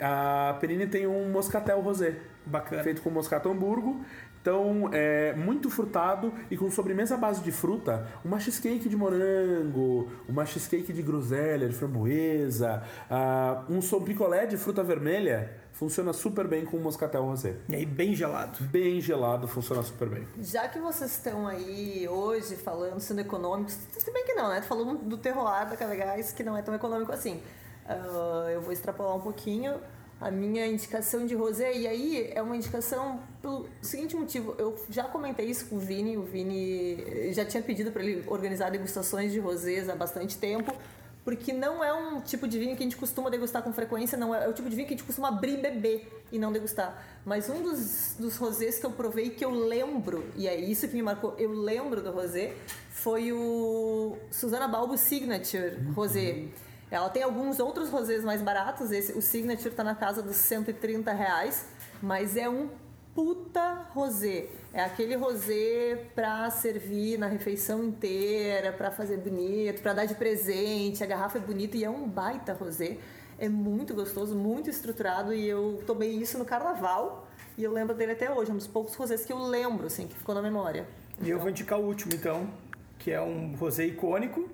A 0.00 0.56
Perini 0.60 0.86
tem 0.86 1.06
um 1.06 1.30
moscatel 1.30 1.80
rosé, 1.80 2.16
Bacana. 2.44 2.82
feito 2.82 3.00
com 3.02 3.10
moscato 3.10 3.48
hamburgo. 3.48 4.04
Então, 4.46 4.88
é 4.92 5.34
muito 5.34 5.68
frutado 5.68 6.32
e 6.48 6.56
com 6.56 6.70
sobremesa 6.70 7.16
à 7.16 7.18
base 7.18 7.42
de 7.42 7.50
fruta, 7.50 8.06
uma 8.24 8.38
cheesecake 8.38 8.88
de 8.88 8.94
morango, 8.94 10.08
uma 10.28 10.46
cheesecake 10.46 10.92
de 10.92 11.02
groselha, 11.02 11.68
de 11.68 11.74
framboesa, 11.74 12.80
ah, 13.10 13.64
um 13.68 13.82
sobricolé 13.82 14.46
de 14.46 14.56
fruta 14.56 14.84
vermelha, 14.84 15.52
funciona 15.72 16.12
super 16.12 16.46
bem 16.46 16.64
com 16.64 16.76
moscatel 16.78 17.24
rosé. 17.24 17.56
E 17.68 17.74
aí, 17.74 17.84
bem 17.84 18.14
gelado. 18.14 18.62
Bem 18.66 19.00
gelado, 19.00 19.48
funciona 19.48 19.82
super 19.82 20.08
bem. 20.08 20.24
Já 20.38 20.68
que 20.68 20.78
vocês 20.78 21.10
estão 21.10 21.48
aí 21.48 22.06
hoje 22.08 22.54
falando, 22.54 23.00
sendo 23.00 23.22
econômicos, 23.22 23.76
se 23.98 24.12
bem 24.12 24.24
que 24.24 24.34
não, 24.34 24.48
né? 24.48 24.62
Falou 24.62 24.94
do 24.96 25.18
terroir 25.18 25.68
da 25.68 25.76
Cavegás, 25.76 26.30
que 26.30 26.44
não 26.44 26.56
é 26.56 26.62
tão 26.62 26.72
econômico 26.72 27.10
assim. 27.10 27.42
Ah, 27.84 28.46
eu 28.52 28.60
vou 28.60 28.72
extrapolar 28.72 29.16
um 29.16 29.20
pouquinho 29.20 29.74
a 30.20 30.30
minha 30.30 30.66
indicação 30.66 31.26
de 31.26 31.34
rosé, 31.34 31.76
e 31.76 31.86
aí 31.86 32.30
é 32.34 32.40
uma 32.40 32.56
indicação 32.56 33.20
pelo 33.42 33.66
seguinte 33.82 34.16
motivo. 34.16 34.54
Eu 34.58 34.74
já 34.88 35.04
comentei 35.04 35.46
isso 35.46 35.66
com 35.66 35.76
o 35.76 35.78
Vini, 35.78 36.16
o 36.16 36.22
Vini 36.22 37.32
já 37.32 37.44
tinha 37.44 37.62
pedido 37.62 37.92
para 37.92 38.02
ele 38.02 38.24
organizar 38.26 38.70
degustações 38.70 39.32
de 39.32 39.38
rosés 39.38 39.88
há 39.88 39.94
bastante 39.94 40.38
tempo, 40.38 40.74
porque 41.22 41.52
não 41.52 41.84
é 41.84 41.92
um 41.92 42.20
tipo 42.20 42.48
de 42.48 42.58
vinho 42.58 42.76
que 42.76 42.82
a 42.82 42.86
gente 42.86 42.96
costuma 42.96 43.28
degustar 43.28 43.62
com 43.62 43.72
frequência, 43.72 44.16
não 44.16 44.34
é, 44.34 44.44
é 44.44 44.48
o 44.48 44.52
tipo 44.52 44.70
de 44.70 44.76
vinho 44.76 44.88
que 44.88 44.94
a 44.94 44.96
gente 44.96 45.06
costuma 45.06 45.28
abrir 45.28 45.58
e 45.58 45.60
beber 45.60 46.24
e 46.32 46.38
não 46.38 46.50
degustar. 46.50 47.04
Mas 47.24 47.50
um 47.50 47.62
dos, 47.62 48.14
dos 48.18 48.36
rosés 48.36 48.78
que 48.78 48.86
eu 48.86 48.92
provei 48.92 49.30
que 49.30 49.44
eu 49.44 49.50
lembro, 49.50 50.24
e 50.34 50.48
é 50.48 50.58
isso 50.58 50.88
que 50.88 50.94
me 50.94 51.02
marcou, 51.02 51.34
eu 51.36 51.52
lembro 51.52 52.00
do 52.00 52.10
rosé, 52.10 52.54
foi 52.88 53.32
o 53.32 54.16
Susana 54.30 54.66
Balbo 54.66 54.96
Signature 54.96 55.76
Rosé. 55.94 56.44
Ela 56.90 57.08
tem 57.08 57.22
alguns 57.22 57.58
outros 57.58 57.90
rosés 57.90 58.24
mais 58.24 58.40
baratos, 58.42 58.92
esse, 58.92 59.12
o 59.12 59.22
Signature 59.22 59.74
tá 59.74 59.82
na 59.82 59.94
casa 59.94 60.22
dos 60.22 60.36
130 60.36 61.12
reais, 61.12 61.66
mas 62.00 62.36
é 62.36 62.48
um 62.48 62.68
puta 63.16 63.86
rosé. 63.94 64.46
É 64.74 64.84
aquele 64.84 65.16
rosé 65.16 66.04
pra 66.14 66.50
servir 66.50 67.18
na 67.18 67.26
refeição 67.26 67.82
inteira, 67.82 68.72
pra 68.72 68.90
fazer 68.90 69.16
bonito, 69.16 69.80
pra 69.80 69.94
dar 69.94 70.04
de 70.04 70.14
presente. 70.14 71.02
A 71.02 71.06
garrafa 71.06 71.38
é 71.38 71.40
bonita 71.40 71.78
e 71.78 71.84
é 71.84 71.88
um 71.88 72.06
baita 72.06 72.52
rosé. 72.52 72.98
É 73.38 73.48
muito 73.48 73.94
gostoso, 73.94 74.36
muito 74.36 74.68
estruturado 74.68 75.32
e 75.32 75.48
eu 75.48 75.82
tomei 75.86 76.10
isso 76.10 76.38
no 76.38 76.44
carnaval 76.44 77.26
e 77.56 77.64
eu 77.64 77.72
lembro 77.72 77.94
dele 77.94 78.12
até 78.12 78.30
hoje. 78.30 78.50
É 78.50 78.54
um 78.54 78.58
dos 78.58 78.66
poucos 78.66 78.94
rosés 78.94 79.24
que 79.24 79.32
eu 79.32 79.38
lembro, 79.38 79.86
assim, 79.86 80.06
que 80.06 80.14
ficou 80.14 80.34
na 80.34 80.42
memória. 80.42 80.86
E 81.22 81.30
eu 81.30 81.38
vou 81.38 81.48
indicar 81.48 81.80
o 81.80 81.84
último, 81.84 82.14
então, 82.14 82.50
que 82.98 83.10
é 83.10 83.20
um 83.20 83.56
rosé 83.56 83.86
icônico, 83.86 84.46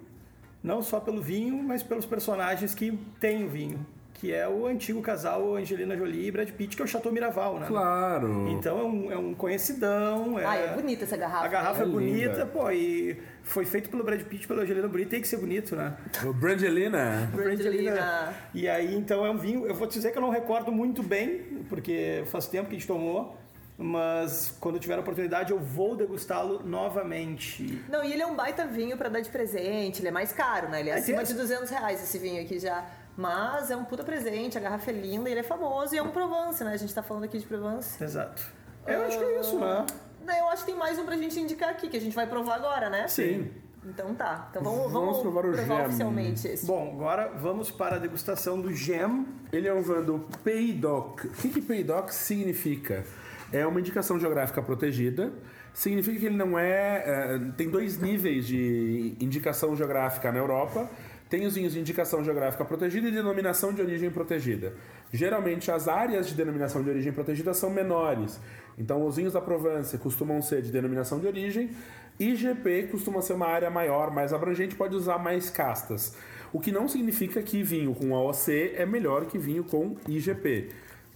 não 0.62 0.82
só 0.82 1.00
pelo 1.00 1.20
vinho, 1.20 1.62
mas 1.62 1.82
pelos 1.82 2.06
personagens 2.06 2.74
que 2.74 2.96
tem 3.18 3.44
o 3.44 3.48
vinho, 3.48 3.84
que 4.14 4.32
é 4.32 4.48
o 4.48 4.66
antigo 4.66 5.02
casal 5.02 5.56
Angelina 5.56 5.96
Jolie 5.96 6.28
e 6.28 6.30
Brad 6.30 6.48
Pitt, 6.50 6.76
que 6.76 6.82
é 6.82 6.84
o 6.84 6.88
Chateau 6.88 7.10
Miraval, 7.10 7.58
né? 7.58 7.66
Claro. 7.66 8.46
Então 8.48 8.78
é 8.78 8.84
um, 8.84 9.12
é 9.12 9.18
um 9.18 9.34
conhecidão. 9.34 10.38
É... 10.38 10.46
Ah, 10.46 10.56
é 10.56 10.74
bonita 10.74 11.02
essa 11.02 11.16
garrafa. 11.16 11.44
A 11.44 11.48
garrafa 11.48 11.82
é, 11.82 11.82
É 11.82 11.88
bonita, 11.88 12.46
pô, 12.46 12.70
e 12.70 13.20
foi 13.42 13.64
feito 13.64 13.90
pelo 13.90 14.04
Brad 14.04 14.22
Pitt, 14.22 14.46
pela 14.46 14.62
Angelina 14.62 14.86
Jolie, 14.86 15.06
tem 15.06 15.20
que 15.20 15.26
ser 15.26 15.38
bonito, 15.38 15.74
né? 15.74 15.96
O 16.24 16.32
Brangelina. 16.32 17.28
Brangelina. 17.34 18.32
E 18.54 18.68
aí, 18.68 18.94
então 18.94 19.26
é 19.26 19.30
um 19.30 19.38
vinho, 19.38 19.66
eu 19.66 19.74
vou 19.74 19.88
te 19.88 19.94
dizer 19.94 20.12
que 20.12 20.18
eu 20.18 20.22
não 20.22 20.30
recordo 20.30 20.70
muito 20.70 21.02
bem, 21.02 21.64
porque 21.68 22.22
faz 22.26 22.46
tempo 22.46 22.68
que 22.68 22.76
a 22.76 22.78
gente 22.78 22.86
tomou, 22.86 23.36
mas 23.78 24.54
quando 24.60 24.78
tiver 24.78 24.96
a 24.96 25.00
oportunidade 25.00 25.50
eu 25.52 25.58
vou 25.58 25.96
degustá-lo 25.96 26.62
novamente. 26.64 27.82
Não, 27.88 28.04
e 28.04 28.12
ele 28.12 28.22
é 28.22 28.26
um 28.26 28.34
baita 28.34 28.66
vinho 28.66 28.96
pra 28.96 29.08
dar 29.08 29.20
de 29.20 29.30
presente, 29.30 30.00
ele 30.00 30.08
é 30.08 30.12
mais 30.12 30.32
caro, 30.32 30.68
né? 30.68 30.80
Ele 30.80 30.90
é 30.90 30.94
É, 30.94 30.98
acima 30.98 31.24
de 31.24 31.34
200 31.34 31.68
reais 31.70 32.02
esse 32.02 32.18
vinho 32.18 32.42
aqui 32.42 32.58
já. 32.58 32.84
Mas 33.16 33.70
é 33.70 33.76
um 33.76 33.84
puta 33.84 34.02
presente, 34.02 34.56
a 34.56 34.60
garrafa 34.60 34.90
é 34.90 34.94
linda, 34.94 35.28
ele 35.28 35.40
é 35.40 35.42
famoso 35.42 35.94
e 35.94 35.98
é 35.98 36.02
um 36.02 36.08
Provence, 36.10 36.64
né? 36.64 36.72
A 36.72 36.76
gente 36.78 36.94
tá 36.94 37.02
falando 37.02 37.24
aqui 37.24 37.38
de 37.38 37.44
Provence. 37.46 38.02
Exato. 38.02 38.42
Eu 38.86 39.04
acho 39.04 39.18
que 39.18 39.24
é 39.24 39.40
isso, 39.40 39.58
né? 39.58 39.86
Não, 40.24 40.34
eu 40.34 40.48
acho 40.48 40.64
que 40.64 40.70
tem 40.70 40.78
mais 40.78 40.98
um 40.98 41.04
pra 41.04 41.16
gente 41.16 41.38
indicar 41.38 41.70
aqui, 41.70 41.88
que 41.88 41.96
a 41.96 42.00
gente 42.00 42.14
vai 42.14 42.26
provar 42.26 42.54
agora, 42.54 42.88
né? 42.88 43.06
Sim. 43.08 43.50
Então 43.84 44.14
tá. 44.14 44.46
Então 44.50 44.62
vamos, 44.62 44.92
Vamos 44.92 44.92
vamos, 44.92 45.18
provar 45.20 45.44
o 45.44 45.54
Gem. 45.54 45.86
oficialmente 45.86 46.46
esse. 46.46 46.64
Bom, 46.64 46.92
agora 46.94 47.32
vamos 47.36 47.70
para 47.70 47.96
a 47.96 47.98
degustação 47.98 48.60
do 48.60 48.72
Gem. 48.72 49.26
Ele 49.52 49.66
é 49.68 49.74
um 49.74 49.82
van 49.82 50.02
do. 50.02 50.14
O 50.16 51.32
que, 51.34 51.48
que 51.48 51.60
PEIDOC 51.60 52.14
significa? 52.14 53.04
É 53.52 53.66
uma 53.66 53.78
indicação 53.78 54.18
geográfica 54.18 54.62
protegida. 54.62 55.32
Significa 55.74 56.18
que 56.18 56.26
ele 56.26 56.36
não 56.36 56.58
é, 56.58 57.02
é, 57.04 57.38
Tem 57.56 57.68
dois 57.68 57.98
níveis 57.98 58.46
de 58.46 59.14
indicação 59.20 59.76
geográfica 59.76 60.32
na 60.32 60.38
Europa. 60.38 60.88
Tem 61.28 61.46
os 61.46 61.54
vinhos 61.54 61.72
de 61.72 61.80
indicação 61.80 62.22
geográfica 62.22 62.64
protegida 62.64 63.08
e 63.08 63.10
denominação 63.10 63.72
de 63.72 63.80
origem 63.80 64.10
protegida. 64.10 64.74
Geralmente 65.12 65.70
as 65.70 65.88
áreas 65.88 66.28
de 66.28 66.34
denominação 66.34 66.82
de 66.82 66.90
origem 66.90 67.12
protegida 67.12 67.54
são 67.54 67.70
menores. 67.70 68.38
Então 68.76 69.06
os 69.06 69.16
vinhos 69.16 69.32
da 69.32 69.40
Provence 69.40 69.96
costumam 69.98 70.42
ser 70.42 70.60
de 70.60 70.70
denominação 70.70 71.18
de 71.18 71.26
origem. 71.26 71.70
IGP 72.18 72.88
costuma 72.90 73.22
ser 73.22 73.32
uma 73.32 73.46
área 73.46 73.70
maior, 73.70 74.10
mais 74.10 74.32
abrangente, 74.32 74.74
pode 74.74 74.94
usar 74.94 75.18
mais 75.18 75.48
castas. 75.48 76.14
O 76.52 76.60
que 76.60 76.70
não 76.70 76.86
significa 76.86 77.42
que 77.42 77.62
vinho 77.62 77.94
com 77.94 78.14
AOC 78.14 78.74
é 78.76 78.84
melhor 78.84 79.24
que 79.24 79.38
vinho 79.38 79.64
com 79.64 79.96
IGP. 80.06 80.68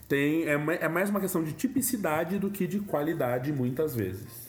Tem, 0.09 0.45
é, 0.45 0.55
é 0.81 0.89
mais 0.89 1.11
uma 1.11 1.21
questão 1.21 1.43
de 1.43 1.53
tipicidade 1.53 2.39
do 2.39 2.51
que 2.51 2.67
de 2.67 2.81
qualidade, 2.81 3.53
muitas 3.53 3.95
vezes. 3.95 4.47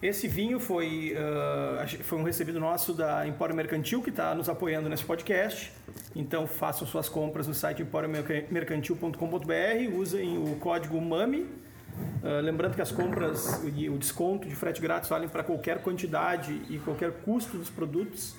Esse 0.00 0.28
vinho 0.28 0.60
foi, 0.60 1.16
ah, 1.18 1.84
foi 2.04 2.18
um 2.18 2.22
recebido 2.22 2.60
nosso 2.60 2.94
da 2.94 3.26
Empório 3.26 3.52
Mercantil, 3.52 4.00
que 4.00 4.10
está 4.10 4.32
nos 4.32 4.48
apoiando 4.48 4.88
nesse 4.88 5.04
podcast. 5.04 5.72
Então 6.14 6.46
façam 6.46 6.86
suas 6.86 7.08
compras 7.08 7.48
no 7.48 7.54
site 7.54 7.82
emporiomercantil.com.br, 7.82 9.96
usem 9.96 10.38
o 10.38 10.54
código 10.56 11.00
MAMI. 11.00 11.48
Ah, 12.22 12.38
lembrando 12.40 12.76
que 12.76 12.82
as 12.82 12.92
compras 12.92 13.60
e 13.74 13.90
o 13.90 13.98
desconto 13.98 14.48
de 14.48 14.54
frete 14.54 14.80
grátis 14.80 15.10
valem 15.10 15.28
para 15.28 15.42
qualquer 15.42 15.82
quantidade 15.82 16.62
e 16.70 16.78
qualquer 16.78 17.10
custo 17.24 17.58
dos 17.58 17.68
produtos. 17.68 18.36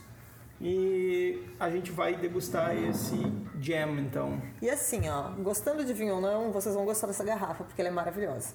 E 0.62 1.42
a 1.60 1.70
gente 1.70 1.92
vai 1.92 2.16
degustar 2.16 2.76
esse 2.76 3.16
jam, 3.62 3.98
então. 4.00 4.42
E 4.62 4.70
assim, 4.70 5.08
ó, 5.10 5.30
gostando 5.42 5.84
de 5.86 5.94
vinho 5.94 6.16
ou 6.16 6.22
não, 6.22 6.52
vocês 6.52 6.76
vão 6.76 6.84
gostar 6.86 7.08
dessa 7.08 7.24
garrafa, 7.24 7.64
porque 7.64 7.82
ela 7.82 7.90
é 7.90 7.94
maravilhosa. 7.94 8.54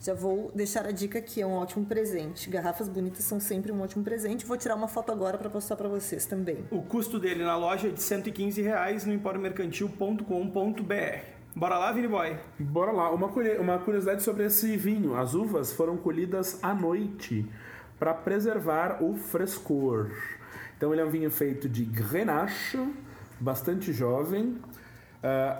Já 0.00 0.14
vou 0.14 0.52
deixar 0.54 0.86
a 0.86 0.92
dica 0.92 1.18
aqui, 1.18 1.42
é 1.42 1.46
um 1.46 1.54
ótimo 1.54 1.84
presente. 1.84 2.48
Garrafas 2.48 2.88
bonitas 2.88 3.24
são 3.24 3.40
sempre 3.40 3.72
um 3.72 3.80
ótimo 3.82 4.04
presente. 4.04 4.46
Vou 4.46 4.56
tirar 4.56 4.76
uma 4.76 4.86
foto 4.86 5.10
agora 5.10 5.36
para 5.36 5.50
postar 5.50 5.74
para 5.74 5.88
vocês 5.88 6.24
também. 6.24 6.64
O 6.70 6.82
custo 6.82 7.18
dele 7.18 7.42
na 7.42 7.56
loja 7.56 7.88
é 7.88 7.90
de 7.90 8.00
115 8.00 8.62
reais 8.62 9.04
no 9.04 9.12
emporiomercantil.com.br. 9.12 11.18
Bora 11.56 11.78
lá, 11.78 11.90
Vini 11.92 12.06
Boy? 12.06 12.36
Bora 12.60 12.92
lá. 12.92 13.10
Uma, 13.10 13.28
curi- 13.28 13.58
uma 13.58 13.78
curiosidade 13.78 14.22
sobre 14.22 14.44
esse 14.44 14.76
vinho: 14.76 15.16
as 15.16 15.34
uvas 15.34 15.72
foram 15.72 15.96
colhidas 15.96 16.60
à 16.62 16.72
noite 16.72 17.44
para 17.98 18.14
preservar 18.14 19.02
o 19.02 19.16
frescor. 19.16 20.12
Então, 20.78 20.92
ele 20.92 21.02
é 21.02 21.04
um 21.04 21.10
vinho 21.10 21.28
feito 21.30 21.68
de 21.68 21.84
Grenache, 21.84 22.78
bastante 23.40 23.92
jovem. 23.92 24.56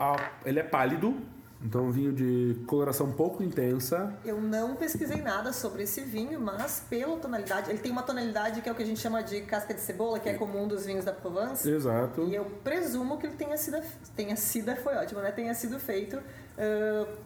A- 0.00 0.30
ele 0.44 0.60
é 0.60 0.62
pálido, 0.62 1.16
então, 1.60 1.86
um 1.86 1.90
vinho 1.90 2.12
de 2.12 2.56
coloração 2.68 3.10
pouco 3.10 3.42
intensa. 3.42 4.14
Eu 4.24 4.40
não 4.40 4.76
pesquisei 4.76 5.20
nada 5.20 5.52
sobre 5.52 5.82
esse 5.82 6.02
vinho, 6.02 6.40
mas 6.40 6.84
pela 6.88 7.16
tonalidade, 7.16 7.68
ele 7.68 7.80
tem 7.80 7.90
uma 7.90 8.02
tonalidade 8.04 8.60
que 8.60 8.68
é 8.68 8.72
o 8.72 8.76
que 8.76 8.82
a 8.84 8.86
gente 8.86 9.00
chama 9.00 9.20
de 9.24 9.40
casca 9.40 9.74
de 9.74 9.80
cebola, 9.80 10.20
que 10.20 10.28
é 10.28 10.34
comum 10.34 10.68
dos 10.68 10.86
vinhos 10.86 11.04
da 11.04 11.12
Provence. 11.12 11.68
Exato. 11.68 12.22
E 12.28 12.36
eu 12.36 12.44
presumo 12.62 13.18
que 13.18 13.26
ele 13.26 13.34
tenha 13.34 13.56
sido, 13.56 13.78
tenha 14.14 14.36
sido, 14.36 14.74
foi 14.76 14.94
ótimo, 14.94 15.20
né? 15.20 15.32
Tenha 15.32 15.52
sido 15.52 15.80
feito, 15.80 16.20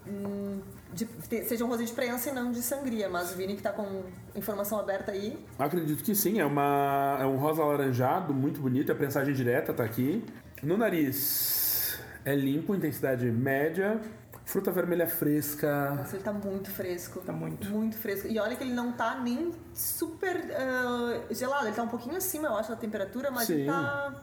hum, 0.07 0.61
de- 0.93 1.45
seja 1.45 1.65
um 1.65 1.69
rosé 1.69 1.85
de 1.85 1.93
prensa 1.93 2.31
e 2.31 2.33
não 2.33 2.53
de 2.53 2.63
sangria. 2.63 3.09
Mas 3.09 3.33
o 3.33 3.37
Vini 3.37 3.57
que 3.57 3.63
tá 3.63 3.73
com 3.73 4.03
informação 4.35 4.79
aberta 4.79 5.13
aí, 5.13 5.39
Acredito 5.59 6.03
que 6.03 6.15
sim, 6.15 6.41
é, 6.41 6.45
uma, 6.45 7.19
é 7.21 7.25
um 7.27 7.37
rosa 7.37 7.63
alaranjado, 7.63 8.35
muito 8.35 8.61
bonito, 8.61 8.93
a 8.93 8.95
prensagem 8.95 9.35
direta 9.35 9.73
tá 9.73 9.85
aqui. 9.85 10.25
No 10.63 10.77
nariz 10.77 11.99
é 12.25 12.35
limpo, 12.35 12.75
intensidade 12.75 13.29
média, 13.31 14.01
fruta 14.45 14.71
vermelha 14.71 15.07
fresca. 15.09 15.91
nossa, 15.95 16.17
ele 16.17 16.23
tá 16.23 16.33
muito 16.33 16.71
fresco. 16.71 17.21
Tá 17.21 17.33
muito. 17.33 17.69
Muito 17.71 17.97
fresco. 17.97 18.29
E 18.29 18.39
olha 18.39 18.55
que 18.55 18.63
ele 18.63 18.75
não 18.75 18.93
tá 18.93 19.19
nem 19.19 19.53
super 19.75 20.37
ah, 20.53 21.21
gelado, 21.31 21.67
ele 21.67 21.75
tá 21.75 21.83
um 21.83 21.89
pouquinho 21.89 22.17
acima, 22.17 22.49
eu 22.49 22.57
acho, 22.57 22.71
da 22.71 22.77
temperatura, 22.77 23.31
mas 23.31 23.49
ele 23.51 23.63
Sim. 23.63 23.67
tá. 23.67 24.15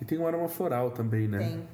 E 0.00 0.04
tem 0.04 0.18
um 0.18 0.26
aroma 0.26 0.48
floral 0.48 0.90
também, 0.90 1.28
né? 1.28 1.38
Tem. 1.38 1.68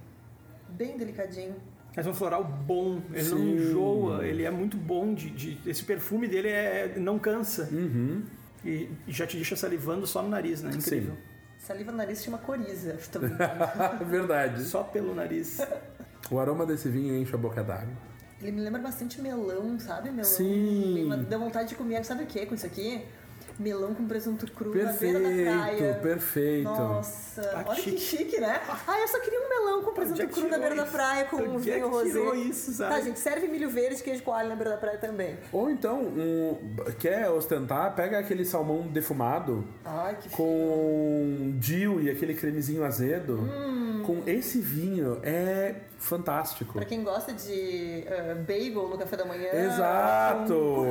Bem 0.70 0.98
delicadinho. 0.98 1.56
Mas 1.98 2.06
é 2.06 2.10
um 2.10 2.14
floral 2.14 2.44
bom, 2.44 3.02
ele 3.12 3.28
não 3.28 3.36
Sim. 3.38 3.54
enjoa, 3.56 4.24
ele 4.24 4.44
é 4.44 4.50
muito 4.52 4.76
bom. 4.76 5.12
De, 5.14 5.30
de- 5.30 5.58
esse 5.68 5.82
perfume 5.82 6.28
dele 6.28 6.46
é, 6.46 6.94
não 6.96 7.18
cansa. 7.18 7.68
Uhum. 7.72 8.22
E, 8.64 8.88
e 9.04 9.10
já 9.12 9.26
te 9.26 9.34
deixa 9.34 9.56
salivando 9.56 10.06
só 10.06 10.22
no 10.22 10.28
nariz, 10.28 10.62
né? 10.62 10.70
Incrível. 10.72 11.14
Saliva 11.58 11.90
no 11.90 11.98
nariz 11.98 12.22
chama 12.22 12.38
coriza. 12.38 12.96
Também. 13.10 13.32
Verdade. 14.08 14.62
Só 14.62 14.84
pelo 14.84 15.12
nariz. 15.12 15.58
O 16.30 16.38
aroma 16.38 16.64
desse 16.64 16.88
vinho 16.88 17.16
enche 17.16 17.34
a 17.34 17.38
boca 17.38 17.64
d'água. 17.64 17.92
Ele 18.40 18.52
me 18.52 18.60
lembra 18.60 18.80
bastante 18.80 19.20
melão, 19.20 19.76
sabe? 19.80 20.08
Melão. 20.10 20.22
Sim. 20.22 21.10
Dá 21.28 21.36
vontade 21.36 21.70
de 21.70 21.74
comer, 21.74 22.04
sabe 22.04 22.22
o 22.22 22.26
que 22.26 22.46
com 22.46 22.54
isso 22.54 22.64
aqui? 22.66 23.02
Melão 23.58 23.92
com 23.92 24.06
presunto 24.06 24.50
cru 24.52 24.72
na 24.74 24.92
beira 24.92 25.18
da 25.18 25.28
praia. 25.28 25.76
Perfeito, 25.76 26.00
perfeito. 26.02 26.64
Nossa, 26.70 27.42
Ah, 27.54 27.64
olha 27.66 27.82
que 27.82 27.98
chique. 27.98 28.38
né? 28.40 28.60
Ah, 28.86 29.00
eu 29.00 29.08
só 29.08 29.18
queria 29.20 29.40
um 29.40 29.48
melão 29.48 29.82
com 29.82 29.92
presunto 29.92 30.22
é 30.22 30.26
cru 30.26 30.48
na 30.48 30.58
beira 30.58 30.76
da 30.76 30.82
isso? 30.84 30.92
praia 30.92 31.24
com 31.24 31.36
um 31.38 31.56
é 31.56 31.58
vinho 31.58 31.74
que 31.74 31.80
rosé. 31.80 32.36
isso, 32.36 32.72
sabe? 32.72 32.94
Tá, 32.94 33.00
gente, 33.00 33.18
serve 33.18 33.48
milho 33.48 33.68
verde 33.68 34.00
e 34.00 34.04
queijo 34.04 34.22
coalho 34.22 34.48
na 34.48 34.54
beira 34.54 34.70
da 34.70 34.76
praia 34.76 34.98
também. 34.98 35.36
Ou 35.52 35.68
então, 35.70 36.00
um, 36.02 36.56
quer 37.00 37.28
ostentar, 37.30 37.94
pega 37.96 38.18
aquele 38.18 38.44
salmão 38.44 38.82
defumado 38.86 39.64
Ai, 39.84 40.16
que 40.20 40.28
com 40.30 41.54
dill 41.58 42.00
e 42.00 42.10
aquele 42.10 42.34
cremezinho 42.34 42.84
azedo. 42.84 43.38
Com 44.06 44.22
esse 44.26 44.58
vinho 44.60 45.20
é 45.22 45.74
fantástico. 45.98 46.74
Pra 46.74 46.84
quem 46.84 47.02
gosta 47.02 47.32
de 47.32 48.04
ah, 48.08 48.34
bagel 48.36 48.88
no 48.88 48.96
café 48.96 49.16
da 49.16 49.24
manhã. 49.26 49.50
Exato! 49.52 50.84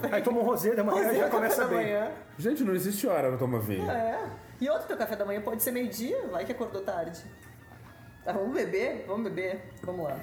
Aí 0.10 0.22
toma 0.22 0.40
um 0.40 0.44
rosé 0.44 0.74
da 0.74 0.82
manhã 0.82 1.04
Rosé 1.06 1.18
já 1.18 1.28
começa 1.28 1.62
da 1.62 1.66
bem. 1.68 1.76
manhã. 1.84 2.10
Gente, 2.38 2.64
não 2.64 2.74
existe 2.74 3.06
hora 3.06 3.28
pra 3.28 3.38
tomar 3.38 3.60
vinho. 3.60 3.90
É. 3.90 4.28
E 4.60 4.68
outro 4.68 4.86
teu 4.86 4.96
café 4.96 5.16
da 5.16 5.24
manhã 5.24 5.40
pode 5.40 5.62
ser 5.62 5.70
meio-dia, 5.70 6.26
vai 6.28 6.44
que 6.44 6.52
acordou 6.52 6.82
tarde. 6.82 7.22
Tá, 8.24 8.32
vamos 8.32 8.54
beber? 8.54 9.04
Vamos 9.06 9.24
beber. 9.24 9.70
Vamos 9.82 10.04
lá. 10.04 10.18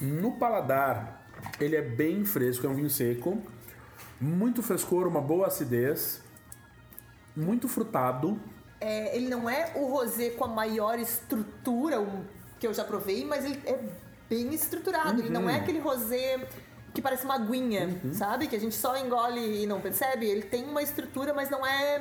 No 0.00 0.32
paladar, 0.32 1.26
ele 1.60 1.76
é 1.76 1.82
bem 1.82 2.24
fresco, 2.24 2.66
é 2.66 2.68
um 2.68 2.74
vinho 2.74 2.90
seco. 2.90 3.40
Muito 4.20 4.62
frescor, 4.62 5.06
uma 5.06 5.20
boa 5.20 5.46
acidez. 5.46 6.22
Muito 7.36 7.68
frutado. 7.68 8.40
É, 8.80 9.16
ele 9.16 9.28
não 9.28 9.48
é 9.48 9.72
o 9.76 9.86
rosé 9.86 10.30
com 10.30 10.44
a 10.44 10.48
maior 10.48 10.98
estrutura 10.98 11.96
que 12.58 12.66
eu 12.66 12.74
já 12.74 12.84
provei, 12.84 13.24
mas 13.24 13.44
ele 13.44 13.62
é 13.66 13.78
bem 14.28 14.52
estruturado. 14.54 15.20
Ele 15.20 15.30
não 15.30 15.48
é 15.48 15.56
aquele 15.56 15.78
rosé 15.78 16.46
que 16.96 17.02
parece 17.02 17.24
uma 17.26 17.34
aguinha, 17.34 18.00
sabe? 18.14 18.46
Que 18.46 18.56
a 18.56 18.58
gente 18.58 18.74
só 18.74 18.96
engole 18.96 19.62
e 19.62 19.66
não 19.66 19.80
percebe. 19.80 20.24
Ele 20.26 20.42
tem 20.42 20.64
uma 20.64 20.82
estrutura, 20.82 21.34
mas 21.34 21.50
não 21.50 21.64
é. 21.66 22.00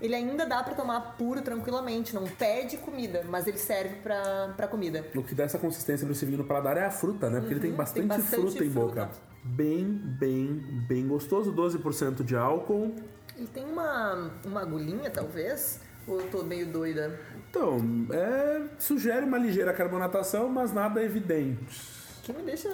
Ele 0.00 0.14
ainda 0.14 0.44
dá 0.46 0.62
pra 0.62 0.74
tomar 0.74 1.16
puro 1.18 1.42
tranquilamente. 1.42 2.14
Não 2.14 2.24
pede 2.24 2.78
comida, 2.78 3.22
mas 3.28 3.46
ele 3.46 3.58
serve 3.58 3.96
pra, 3.96 4.54
pra 4.56 4.66
comida. 4.66 5.04
O 5.14 5.22
que 5.22 5.34
dá 5.34 5.44
essa 5.44 5.58
consistência 5.58 6.06
vinho 6.26 6.38
no 6.38 6.44
paladar 6.44 6.76
é 6.78 6.84
a 6.86 6.90
fruta, 6.90 7.28
né? 7.28 7.40
Porque 7.40 7.52
ele 7.54 7.60
tem 7.60 7.72
bastante, 7.72 8.02
Uhum. 8.02 8.08
bastante 8.08 8.40
fruta 8.42 8.64
em 8.64 8.70
fruta. 8.70 8.86
boca. 9.04 9.10
Bem, 9.44 9.84
bem, 9.84 10.46
bem 10.88 11.06
gostoso. 11.06 11.52
12% 11.52 12.24
de 12.24 12.34
álcool. 12.36 12.94
Ele 13.36 13.46
tem 13.48 13.64
uma, 13.64 14.30
uma 14.46 14.62
agulhinha, 14.62 15.10
talvez? 15.10 15.78
Ou 16.08 16.20
eu 16.20 16.28
tô 16.30 16.42
meio 16.42 16.66
doida? 16.66 17.18
Então, 17.50 17.78
é, 18.10 18.62
sugere 18.78 19.26
uma 19.26 19.36
ligeira 19.38 19.72
carbonatação, 19.74 20.48
mas 20.48 20.72
nada 20.72 21.02
evidente. 21.02 21.82
Que 22.22 22.32
me 22.32 22.42
deixa 22.42 22.68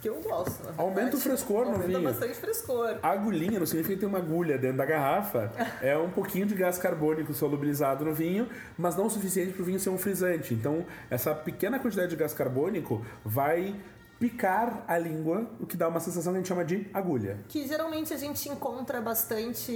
que 0.00 0.08
eu 0.08 0.20
gosto. 0.20 0.62
Aumenta 0.76 1.16
o 1.16 1.20
frescor 1.20 1.64
no 1.64 1.72
Aumenta 1.72 1.86
vinho. 1.86 2.02
bastante 2.02 2.34
frescor. 2.34 2.96
A 3.02 3.10
agulhinha 3.10 3.58
não 3.58 3.66
significa 3.66 3.94
que 3.94 4.00
tem 4.00 4.08
uma 4.08 4.18
agulha 4.18 4.56
dentro 4.58 4.78
da 4.78 4.86
garrafa. 4.86 5.52
É 5.82 5.96
um 5.96 6.10
pouquinho 6.10 6.46
de 6.46 6.54
gás 6.54 6.78
carbônico 6.78 7.32
solubilizado 7.34 8.04
no 8.04 8.14
vinho, 8.14 8.48
mas 8.76 8.96
não 8.96 9.06
o 9.06 9.10
suficiente 9.10 9.52
para 9.52 9.62
o 9.62 9.64
vinho 9.64 9.80
ser 9.80 9.90
um 9.90 9.98
frisante. 9.98 10.54
Então, 10.54 10.84
essa 11.10 11.34
pequena 11.34 11.78
quantidade 11.78 12.10
de 12.10 12.16
gás 12.16 12.32
carbônico 12.32 13.04
vai 13.24 13.74
picar 14.18 14.84
a 14.88 14.98
língua, 14.98 15.48
o 15.60 15.66
que 15.66 15.76
dá 15.76 15.86
uma 15.88 16.00
sensação 16.00 16.32
que 16.32 16.38
a 16.38 16.40
gente 16.40 16.48
chama 16.48 16.64
de 16.64 16.86
agulha. 16.92 17.38
Que 17.48 17.66
geralmente 17.68 18.12
a 18.12 18.16
gente 18.16 18.48
encontra 18.48 19.00
bastante 19.00 19.72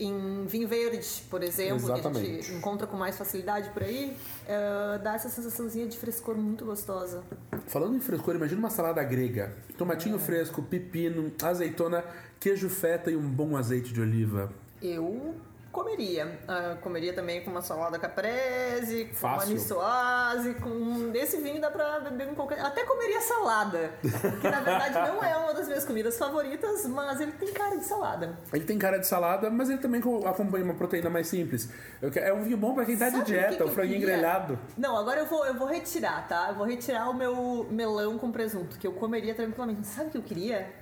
em 0.00 0.44
vinho 0.46 0.66
verde, 0.66 1.22
por 1.30 1.42
exemplo, 1.42 1.86
que 1.86 1.92
a 1.92 1.94
Exatamente. 1.98 2.26
gente 2.42 2.52
encontra 2.54 2.86
com 2.86 2.96
mais 2.96 3.16
facilidade 3.16 3.70
por 3.70 3.82
aí. 3.82 4.16
eh, 4.46 5.00
dá 5.02 5.14
essa 5.14 5.28
sensaçãozinha 5.28 5.86
de 5.86 5.96
frescor 5.96 6.36
muito 6.36 6.64
gostosa. 6.64 7.22
Falando 7.66 7.96
em 7.96 8.00
frescor, 8.00 8.34
imagina 8.34 8.58
uma 8.58 8.70
salada 8.70 9.02
grega. 9.02 9.54
Tomatinho 9.78 10.18
fresco, 10.18 10.62
pepino, 10.62 11.32
azeitona, 11.42 12.04
queijo 12.40 12.68
feta 12.68 13.10
e 13.10 13.16
um 13.16 13.26
bom 13.28 13.56
azeite 13.56 13.92
de 13.92 14.00
oliva. 14.00 14.52
Eu 14.82 15.34
comeria. 15.74 16.38
Ah, 16.48 16.76
comeria 16.80 17.12
também 17.12 17.42
com 17.42 17.50
uma 17.50 17.60
salada 17.60 17.98
caprese, 17.98 19.06
com 19.20 19.26
uma 19.26 19.38
Fácil. 19.38 19.54
niçoise, 19.54 20.54
com... 20.54 21.10
Esse 21.14 21.38
vinho 21.38 21.60
dá 21.60 21.70
pra 21.70 22.00
beber 22.00 22.28
com 22.28 22.34
qualquer... 22.34 22.60
Até 22.60 22.84
comeria 22.84 23.20
salada, 23.20 23.90
que 24.00 24.48
na 24.48 24.60
verdade 24.60 24.94
não 25.10 25.22
é 25.22 25.36
uma 25.36 25.52
das 25.52 25.66
minhas 25.66 25.84
comidas 25.84 26.16
favoritas, 26.16 26.86
mas 26.86 27.20
ele 27.20 27.32
tem 27.32 27.52
cara 27.52 27.76
de 27.76 27.84
salada. 27.84 28.38
Ele 28.52 28.64
tem 28.64 28.78
cara 28.78 28.98
de 28.98 29.06
salada, 29.06 29.50
mas 29.50 29.68
ele 29.68 29.78
também 29.78 30.00
co- 30.00 30.26
acompanha 30.26 30.64
uma 30.64 30.74
proteína 30.74 31.10
mais 31.10 31.26
simples. 31.26 31.68
É 32.14 32.32
um 32.32 32.42
vinho 32.42 32.56
bom 32.56 32.74
pra 32.74 32.84
quem 32.84 32.96
tá 32.96 33.06
de 33.06 33.16
Sabe 33.16 33.24
que 33.24 33.30
dieta, 33.32 33.56
que 33.56 33.62
o 33.64 33.68
franguinho 33.68 34.00
grelhado. 34.00 34.58
Não, 34.78 34.96
agora 34.96 35.20
eu 35.20 35.26
vou, 35.26 35.44
eu 35.44 35.54
vou 35.54 35.66
retirar, 35.66 36.26
tá? 36.28 36.46
Eu 36.50 36.54
vou 36.54 36.66
retirar 36.66 37.10
o 37.10 37.14
meu 37.14 37.66
melão 37.70 38.16
com 38.18 38.30
presunto, 38.30 38.78
que 38.78 38.86
eu 38.86 38.92
comeria 38.92 39.34
tranquilamente. 39.34 39.86
Sabe 39.86 40.08
o 40.08 40.10
que 40.12 40.18
eu 40.18 40.22
queria? 40.22 40.72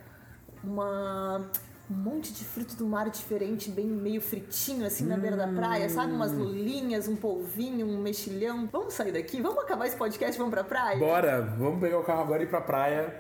Uma... 0.63 1.51
Um 1.93 1.95
monte 1.95 2.33
de 2.33 2.43
fruto 2.43 2.75
do 2.75 2.87
mar 2.87 3.11
diferente, 3.11 3.71
bem 3.71 3.87
meio 3.87 4.23
fritinho, 4.23 4.87
assim, 4.87 5.05
na 5.05 5.19
beira 5.19 5.37
da 5.37 5.47
praia, 5.47 5.91
sabe? 5.91 6.11
Umas 6.11 6.33
lulinhas, 6.33 7.07
um 7.07 7.15
polvinho, 7.15 7.87
um 7.87 8.01
mexilhão. 8.01 8.67
Vamos 8.73 8.95
sair 8.95 9.13
daqui? 9.13 9.43
Vamos 9.43 9.63
acabar 9.63 9.87
esse 9.87 9.97
podcast 9.97 10.35
e 10.35 10.39
vamos 10.39 10.55
pra 10.55 10.65
praia? 10.65 10.99
Bora, 10.99 11.43
vamos 11.59 11.81
pegar 11.81 11.99
o 11.99 12.03
carro 12.03 12.23
agora 12.23 12.43
e 12.43 12.47
ir 12.47 12.49
pra 12.49 12.63
praia, 12.63 13.15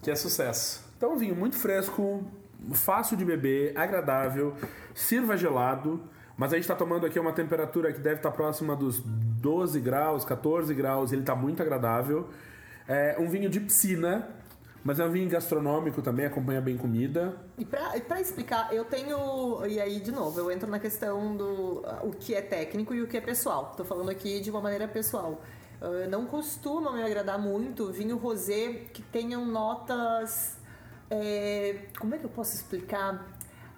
que 0.00 0.08
é 0.08 0.14
sucesso. 0.14 0.84
Então, 0.96 1.14
um 1.14 1.16
vinho 1.16 1.34
muito 1.34 1.56
fresco, 1.56 2.22
fácil 2.72 3.16
de 3.16 3.24
beber, 3.24 3.76
agradável, 3.76 4.54
sirva 4.94 5.36
gelado. 5.36 6.00
Mas 6.36 6.52
a 6.52 6.56
gente 6.56 6.68
tá 6.68 6.76
tomando 6.76 7.04
aqui 7.04 7.18
uma 7.18 7.32
temperatura 7.32 7.92
que 7.92 7.98
deve 7.98 8.16
estar 8.16 8.30
próxima 8.30 8.76
dos 8.76 9.00
12 9.00 9.80
graus, 9.80 10.24
14 10.24 10.72
graus, 10.74 11.12
ele 11.12 11.22
tá 11.22 11.34
muito 11.34 11.60
agradável. 11.60 12.28
É 12.86 13.16
um 13.18 13.28
vinho 13.28 13.50
de 13.50 13.58
piscina, 13.58 14.28
mas 14.84 14.98
é 15.00 15.04
um 15.04 15.10
vinho 15.10 15.28
gastronômico 15.28 16.02
também, 16.02 16.26
acompanha 16.26 16.60
bem 16.60 16.76
comida. 16.76 17.36
E 17.58 17.64
pra, 17.64 17.96
e 17.96 18.00
pra 18.00 18.20
explicar, 18.20 18.72
eu 18.74 18.84
tenho. 18.84 19.64
E 19.66 19.80
aí, 19.80 20.00
de 20.00 20.10
novo, 20.12 20.38
eu 20.40 20.50
entro 20.50 20.68
na 20.70 20.78
questão 20.78 21.36
do 21.36 21.82
o 22.02 22.10
que 22.18 22.34
é 22.34 22.42
técnico 22.42 22.92
e 22.94 23.02
o 23.02 23.06
que 23.08 23.16
é 23.16 23.20
pessoal. 23.20 23.72
Tô 23.76 23.84
falando 23.84 24.10
aqui 24.10 24.40
de 24.40 24.50
uma 24.50 24.60
maneira 24.60 24.88
pessoal. 24.88 25.40
Ah, 25.80 26.06
não 26.08 26.26
costuma 26.26 26.92
me 26.92 27.02
agradar 27.02 27.38
muito 27.38 27.90
vinho 27.92 28.16
rosé 28.16 28.84
que 28.92 29.02
tenham 29.02 29.44
notas. 29.46 30.56
é, 31.10 31.86
como 32.00 32.14
é 32.14 32.18
que 32.18 32.24
eu 32.24 32.30
posso 32.30 32.54
explicar? 32.54 33.26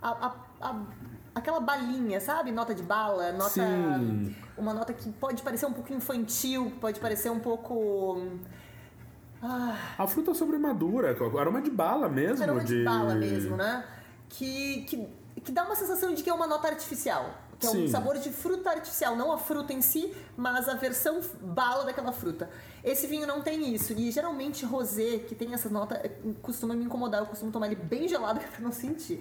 A- 0.00 0.26
a- 0.28 0.34
a- 0.68 0.82
aquela 1.34 1.58
balinha, 1.58 2.20
sabe? 2.20 2.52
Nota 2.52 2.72
de 2.74 2.82
bala, 2.82 3.32
nota. 3.32 3.50
Sim. 3.50 4.34
Uma 4.56 4.72
nota 4.72 4.92
que 4.92 5.10
pode 5.10 5.42
parecer 5.42 5.66
um 5.66 5.72
pouco 5.72 5.92
infantil, 5.92 6.72
pode 6.80 7.00
parecer 7.00 7.30
um 7.30 7.40
pouco. 7.40 8.22
Ah, 9.46 9.76
A 9.98 10.06
fruta 10.06 10.32
sobremadura, 10.32 11.10
aroma 11.38 11.60
de 11.60 11.70
bala 11.70 12.08
mesmo. 12.08 12.42
aroma 12.42 12.64
de 12.64 12.82
bala 12.82 13.14
mesmo, 13.14 13.56
né? 13.56 13.84
Que, 14.28 14.82
que, 14.82 15.08
que 15.44 15.52
dá 15.52 15.64
uma 15.64 15.76
sensação 15.76 16.14
de 16.14 16.22
que 16.22 16.30
é 16.30 16.34
uma 16.34 16.46
nota 16.46 16.66
artificial. 16.68 17.34
Que 17.58 17.66
é 17.66 17.70
Sim. 17.70 17.84
um 17.84 17.88
sabor 17.88 18.18
de 18.18 18.30
fruta 18.30 18.70
artificial, 18.70 19.14
não 19.14 19.30
a 19.30 19.38
fruta 19.38 19.72
em 19.72 19.80
si, 19.80 20.12
mas 20.36 20.68
a 20.68 20.74
versão 20.74 21.20
bala 21.40 21.84
daquela 21.84 22.10
fruta. 22.10 22.48
Esse 22.82 23.06
vinho 23.06 23.26
não 23.26 23.42
tem 23.42 23.72
isso. 23.74 23.92
E 23.92 24.10
geralmente 24.10 24.64
rosé, 24.64 25.18
que 25.18 25.34
tem 25.34 25.52
essa 25.54 25.68
nota, 25.68 25.94
eh, 26.02 26.10
costuma 26.42 26.74
me 26.74 26.84
incomodar. 26.84 27.20
Eu 27.20 27.26
costumo 27.26 27.52
tomar 27.52 27.66
ele 27.66 27.76
bem 27.76 28.08
gelado 28.08 28.40
pra 28.50 28.60
não 28.60 28.72
sentir. 28.72 29.20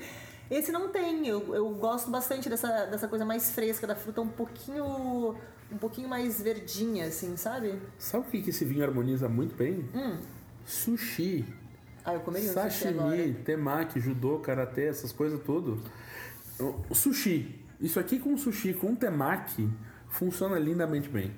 Esse 0.49 0.71
não 0.71 0.89
tem. 0.89 1.27
Eu, 1.27 1.53
eu 1.53 1.69
gosto 1.71 2.09
bastante 2.09 2.49
dessa, 2.49 2.85
dessa 2.85 3.07
coisa 3.07 3.23
mais 3.25 3.51
fresca 3.51 3.85
da 3.85 3.95
fruta, 3.95 4.21
um 4.21 4.27
pouquinho 4.27 5.35
um 5.73 5.77
pouquinho 5.77 6.07
mais 6.07 6.41
verdinha, 6.41 7.07
assim, 7.07 7.35
sabe? 7.35 7.79
Sabe 7.97 8.27
o 8.27 8.29
que 8.29 8.41
que 8.41 8.49
esse 8.51 8.63
vinho 8.63 8.83
harmoniza 8.83 9.27
muito 9.27 9.55
bem? 9.55 9.89
Sushi. 10.65 11.45
Ah, 12.05 12.13
eu 12.13 12.19
comeria 12.19 12.51
um 12.51 12.53
sushi 12.53 12.87
agora. 12.87 13.09
Sashimi, 13.09 13.33
temaki, 13.43 13.99
judô, 13.99 14.39
karatê, 14.39 14.85
essas 14.85 15.11
coisas 15.11 15.41
tudo. 15.43 15.81
O 16.89 16.93
sushi. 16.93 17.59
Isso 17.81 17.99
aqui 17.99 18.19
com 18.19 18.37
sushi, 18.37 18.73
com 18.73 18.95
temaki, 18.95 19.69
funciona 20.09 20.57
lindamente 20.59 21.09
bem. 21.09 21.33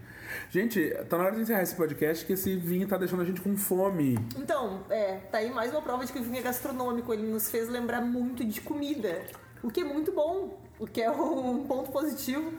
Gente, 0.50 0.90
tá 1.10 1.18
na 1.18 1.26
hora 1.26 1.36
de 1.36 1.42
encerrar 1.42 1.62
esse 1.62 1.76
podcast 1.76 2.26
que 2.26 2.34
esse 2.34 2.56
vinho 2.56 2.88
tá 2.88 2.98
deixando 2.98 3.22
a 3.22 3.26
gente 3.26 3.42
com 3.42 3.56
fome. 3.56 4.18
Então, 4.38 4.84
é, 4.90 5.18
tá 5.32 5.38
aí 5.38 5.52
mais 5.52 5.72
uma 5.72 5.82
prova 5.82 6.06
de 6.06 6.12
que 6.12 6.20
o 6.20 6.24
vinho 6.24 6.38
é 6.38 6.42
gastronômico. 6.42 7.14
Ele 7.14 7.28
nos 7.28 7.50
fez 7.50 7.70
lembrar 7.70 8.02
muito 8.02 8.44
de 8.44 8.60
comida, 8.62 9.24
o 9.64 9.70
que 9.70 9.82
é 9.82 9.84
muito 9.84 10.12
bom, 10.12 10.60
o 10.78 10.86
que 10.86 11.02
é 11.02 11.10
um 11.10 11.64
ponto 11.66 11.92
positivo 11.92 12.52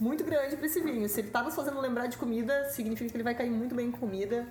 muito 0.00 0.24
grande 0.24 0.56
pra 0.56 0.66
esse 0.66 0.80
vinho. 0.80 1.08
Se 1.08 1.20
ele 1.20 1.30
tá 1.30 1.42
nos 1.42 1.54
fazendo 1.54 1.80
lembrar 1.80 2.06
de 2.06 2.16
comida, 2.16 2.68
significa 2.70 3.10
que 3.10 3.16
ele 3.16 3.24
vai 3.24 3.34
cair 3.34 3.50
muito 3.50 3.74
bem 3.74 3.90
com 3.90 3.98
comida 3.98 4.46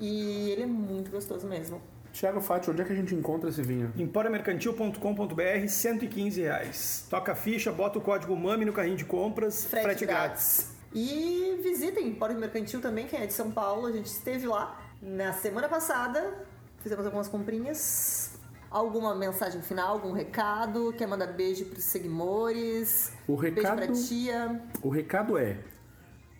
e 0.00 0.50
ele 0.50 0.62
é 0.62 0.66
muito 0.66 1.10
gostoso 1.10 1.46
mesmo. 1.46 1.80
Thiago 2.12 2.40
Fati, 2.40 2.70
onde 2.70 2.80
é 2.80 2.84
que 2.84 2.92
a 2.92 2.96
gente 2.96 3.12
encontra 3.12 3.50
esse 3.50 3.60
vinho? 3.60 3.92
Emporiamercantil.com.br, 3.96 5.68
115 5.68 6.40
reais. 6.40 7.06
Toca 7.10 7.32
a 7.32 7.34
ficha, 7.34 7.72
bota 7.72 7.98
o 7.98 8.00
código 8.00 8.36
MAMI 8.36 8.64
no 8.64 8.72
carrinho 8.72 8.96
de 8.96 9.04
compras, 9.04 9.64
frete, 9.64 10.06
grátis. 10.06 10.72
E 10.94 11.58
visitem 11.60 12.06
Empório 12.06 12.38
Mercantil 12.38 12.80
também, 12.80 13.08
quem 13.08 13.20
é 13.20 13.26
de 13.26 13.32
São 13.32 13.50
Paulo. 13.50 13.88
A 13.88 13.92
gente 13.92 14.06
esteve 14.06 14.46
lá 14.46 14.80
na 15.02 15.32
semana 15.32 15.68
passada, 15.68 16.46
fizemos 16.78 17.04
algumas 17.04 17.26
comprinhas. 17.26 18.33
Alguma 18.78 19.14
mensagem 19.14 19.62
final, 19.62 19.92
algum 19.92 20.10
recado? 20.10 20.92
Quer 20.98 21.06
mandar 21.06 21.28
beijo 21.28 21.64
pros 21.66 21.84
seguidores? 21.84 23.12
O 23.28 23.36
Beijo 23.36 23.54
recado- 23.54 23.76
pra 23.76 23.92
tia. 23.92 24.60
O 24.82 24.88
recado 24.88 25.38
é: 25.38 25.58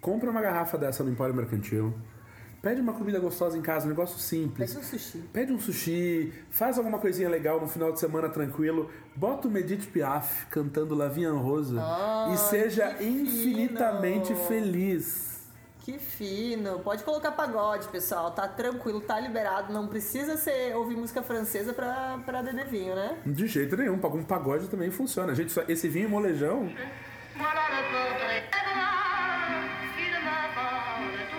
compra 0.01 0.28
uma 0.28 0.43
garrafa 0.43 0.76
dessa 0.76 1.05
no 1.05 1.11
Empório 1.11 1.32
Mercantil, 1.32 1.95
pede 2.61 2.80
uma 2.80 2.93
comida 2.93 3.20
gostosa 3.20 3.57
em 3.57 3.62
casa, 3.62 3.87
um 3.87 3.91
negócio 3.91 4.18
simples. 4.18 4.74
Pede 4.74 4.85
um 4.85 4.89
sushi. 4.91 5.18
Pede 5.32 5.53
um 5.53 5.61
sushi, 5.61 6.32
faz 6.51 6.76
alguma 6.76 6.99
coisinha 6.99 7.28
legal 7.28 7.61
no 7.61 7.68
final 7.68 7.93
de 7.93 8.01
semana 8.01 8.28
tranquilo, 8.28 8.91
bota 9.14 9.47
o 9.47 9.57
Edith 9.57 9.87
Piaf 9.93 10.47
cantando 10.47 10.97
La 10.97 11.07
Vie 11.07 11.26
en 11.26 11.39
Rose 11.41 11.72
e 12.32 12.37
seja 12.37 13.01
infinitamente 13.01 14.35
feliz. 14.49 15.34
Que 15.85 15.99
fino. 15.99 16.78
Pode 16.78 17.05
colocar 17.05 17.30
pagode, 17.32 17.87
pessoal. 17.89 18.30
Tá 18.30 18.49
tranquilo, 18.49 19.03
tá 19.03 19.20
liberado. 19.20 19.70
Não 19.70 19.87
precisa 19.87 20.35
ser 20.39 20.74
ouvir 20.74 20.97
música 20.97 21.22
francesa 21.22 21.74
pra, 21.74 22.18
pra 22.24 22.43
beber 22.43 22.64
vinho, 22.64 22.95
né? 22.95 23.18
De 23.26 23.47
jeito 23.47 23.76
nenhum, 23.76 23.95
um 24.03 24.24
pagode 24.24 24.66
também 24.68 24.91
funciona. 24.91 25.35
Gente, 25.35 25.53
só- 25.53 25.62
esse 25.68 25.87
vinho 25.87 26.09
molejão, 26.09 26.72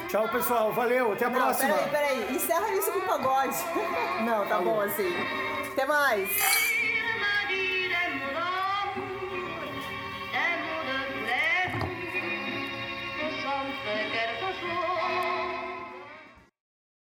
Tchau, 0.10 0.30
pessoal. 0.30 0.72
Valeu. 0.74 1.14
Até 1.14 1.26
a 1.26 1.30
Não, 1.30 1.42
próxima. 1.42 1.74
peraí, 1.74 1.90
peraí. 1.90 2.36
Encerra 2.36 2.72
isso 2.74 2.92
com 2.92 3.02
pagode. 3.02 3.58
Não, 4.24 4.48
tá 4.48 4.60
bom 4.62 4.80
assim. 4.82 5.12
Até 5.74 5.86
mais. 5.86 6.75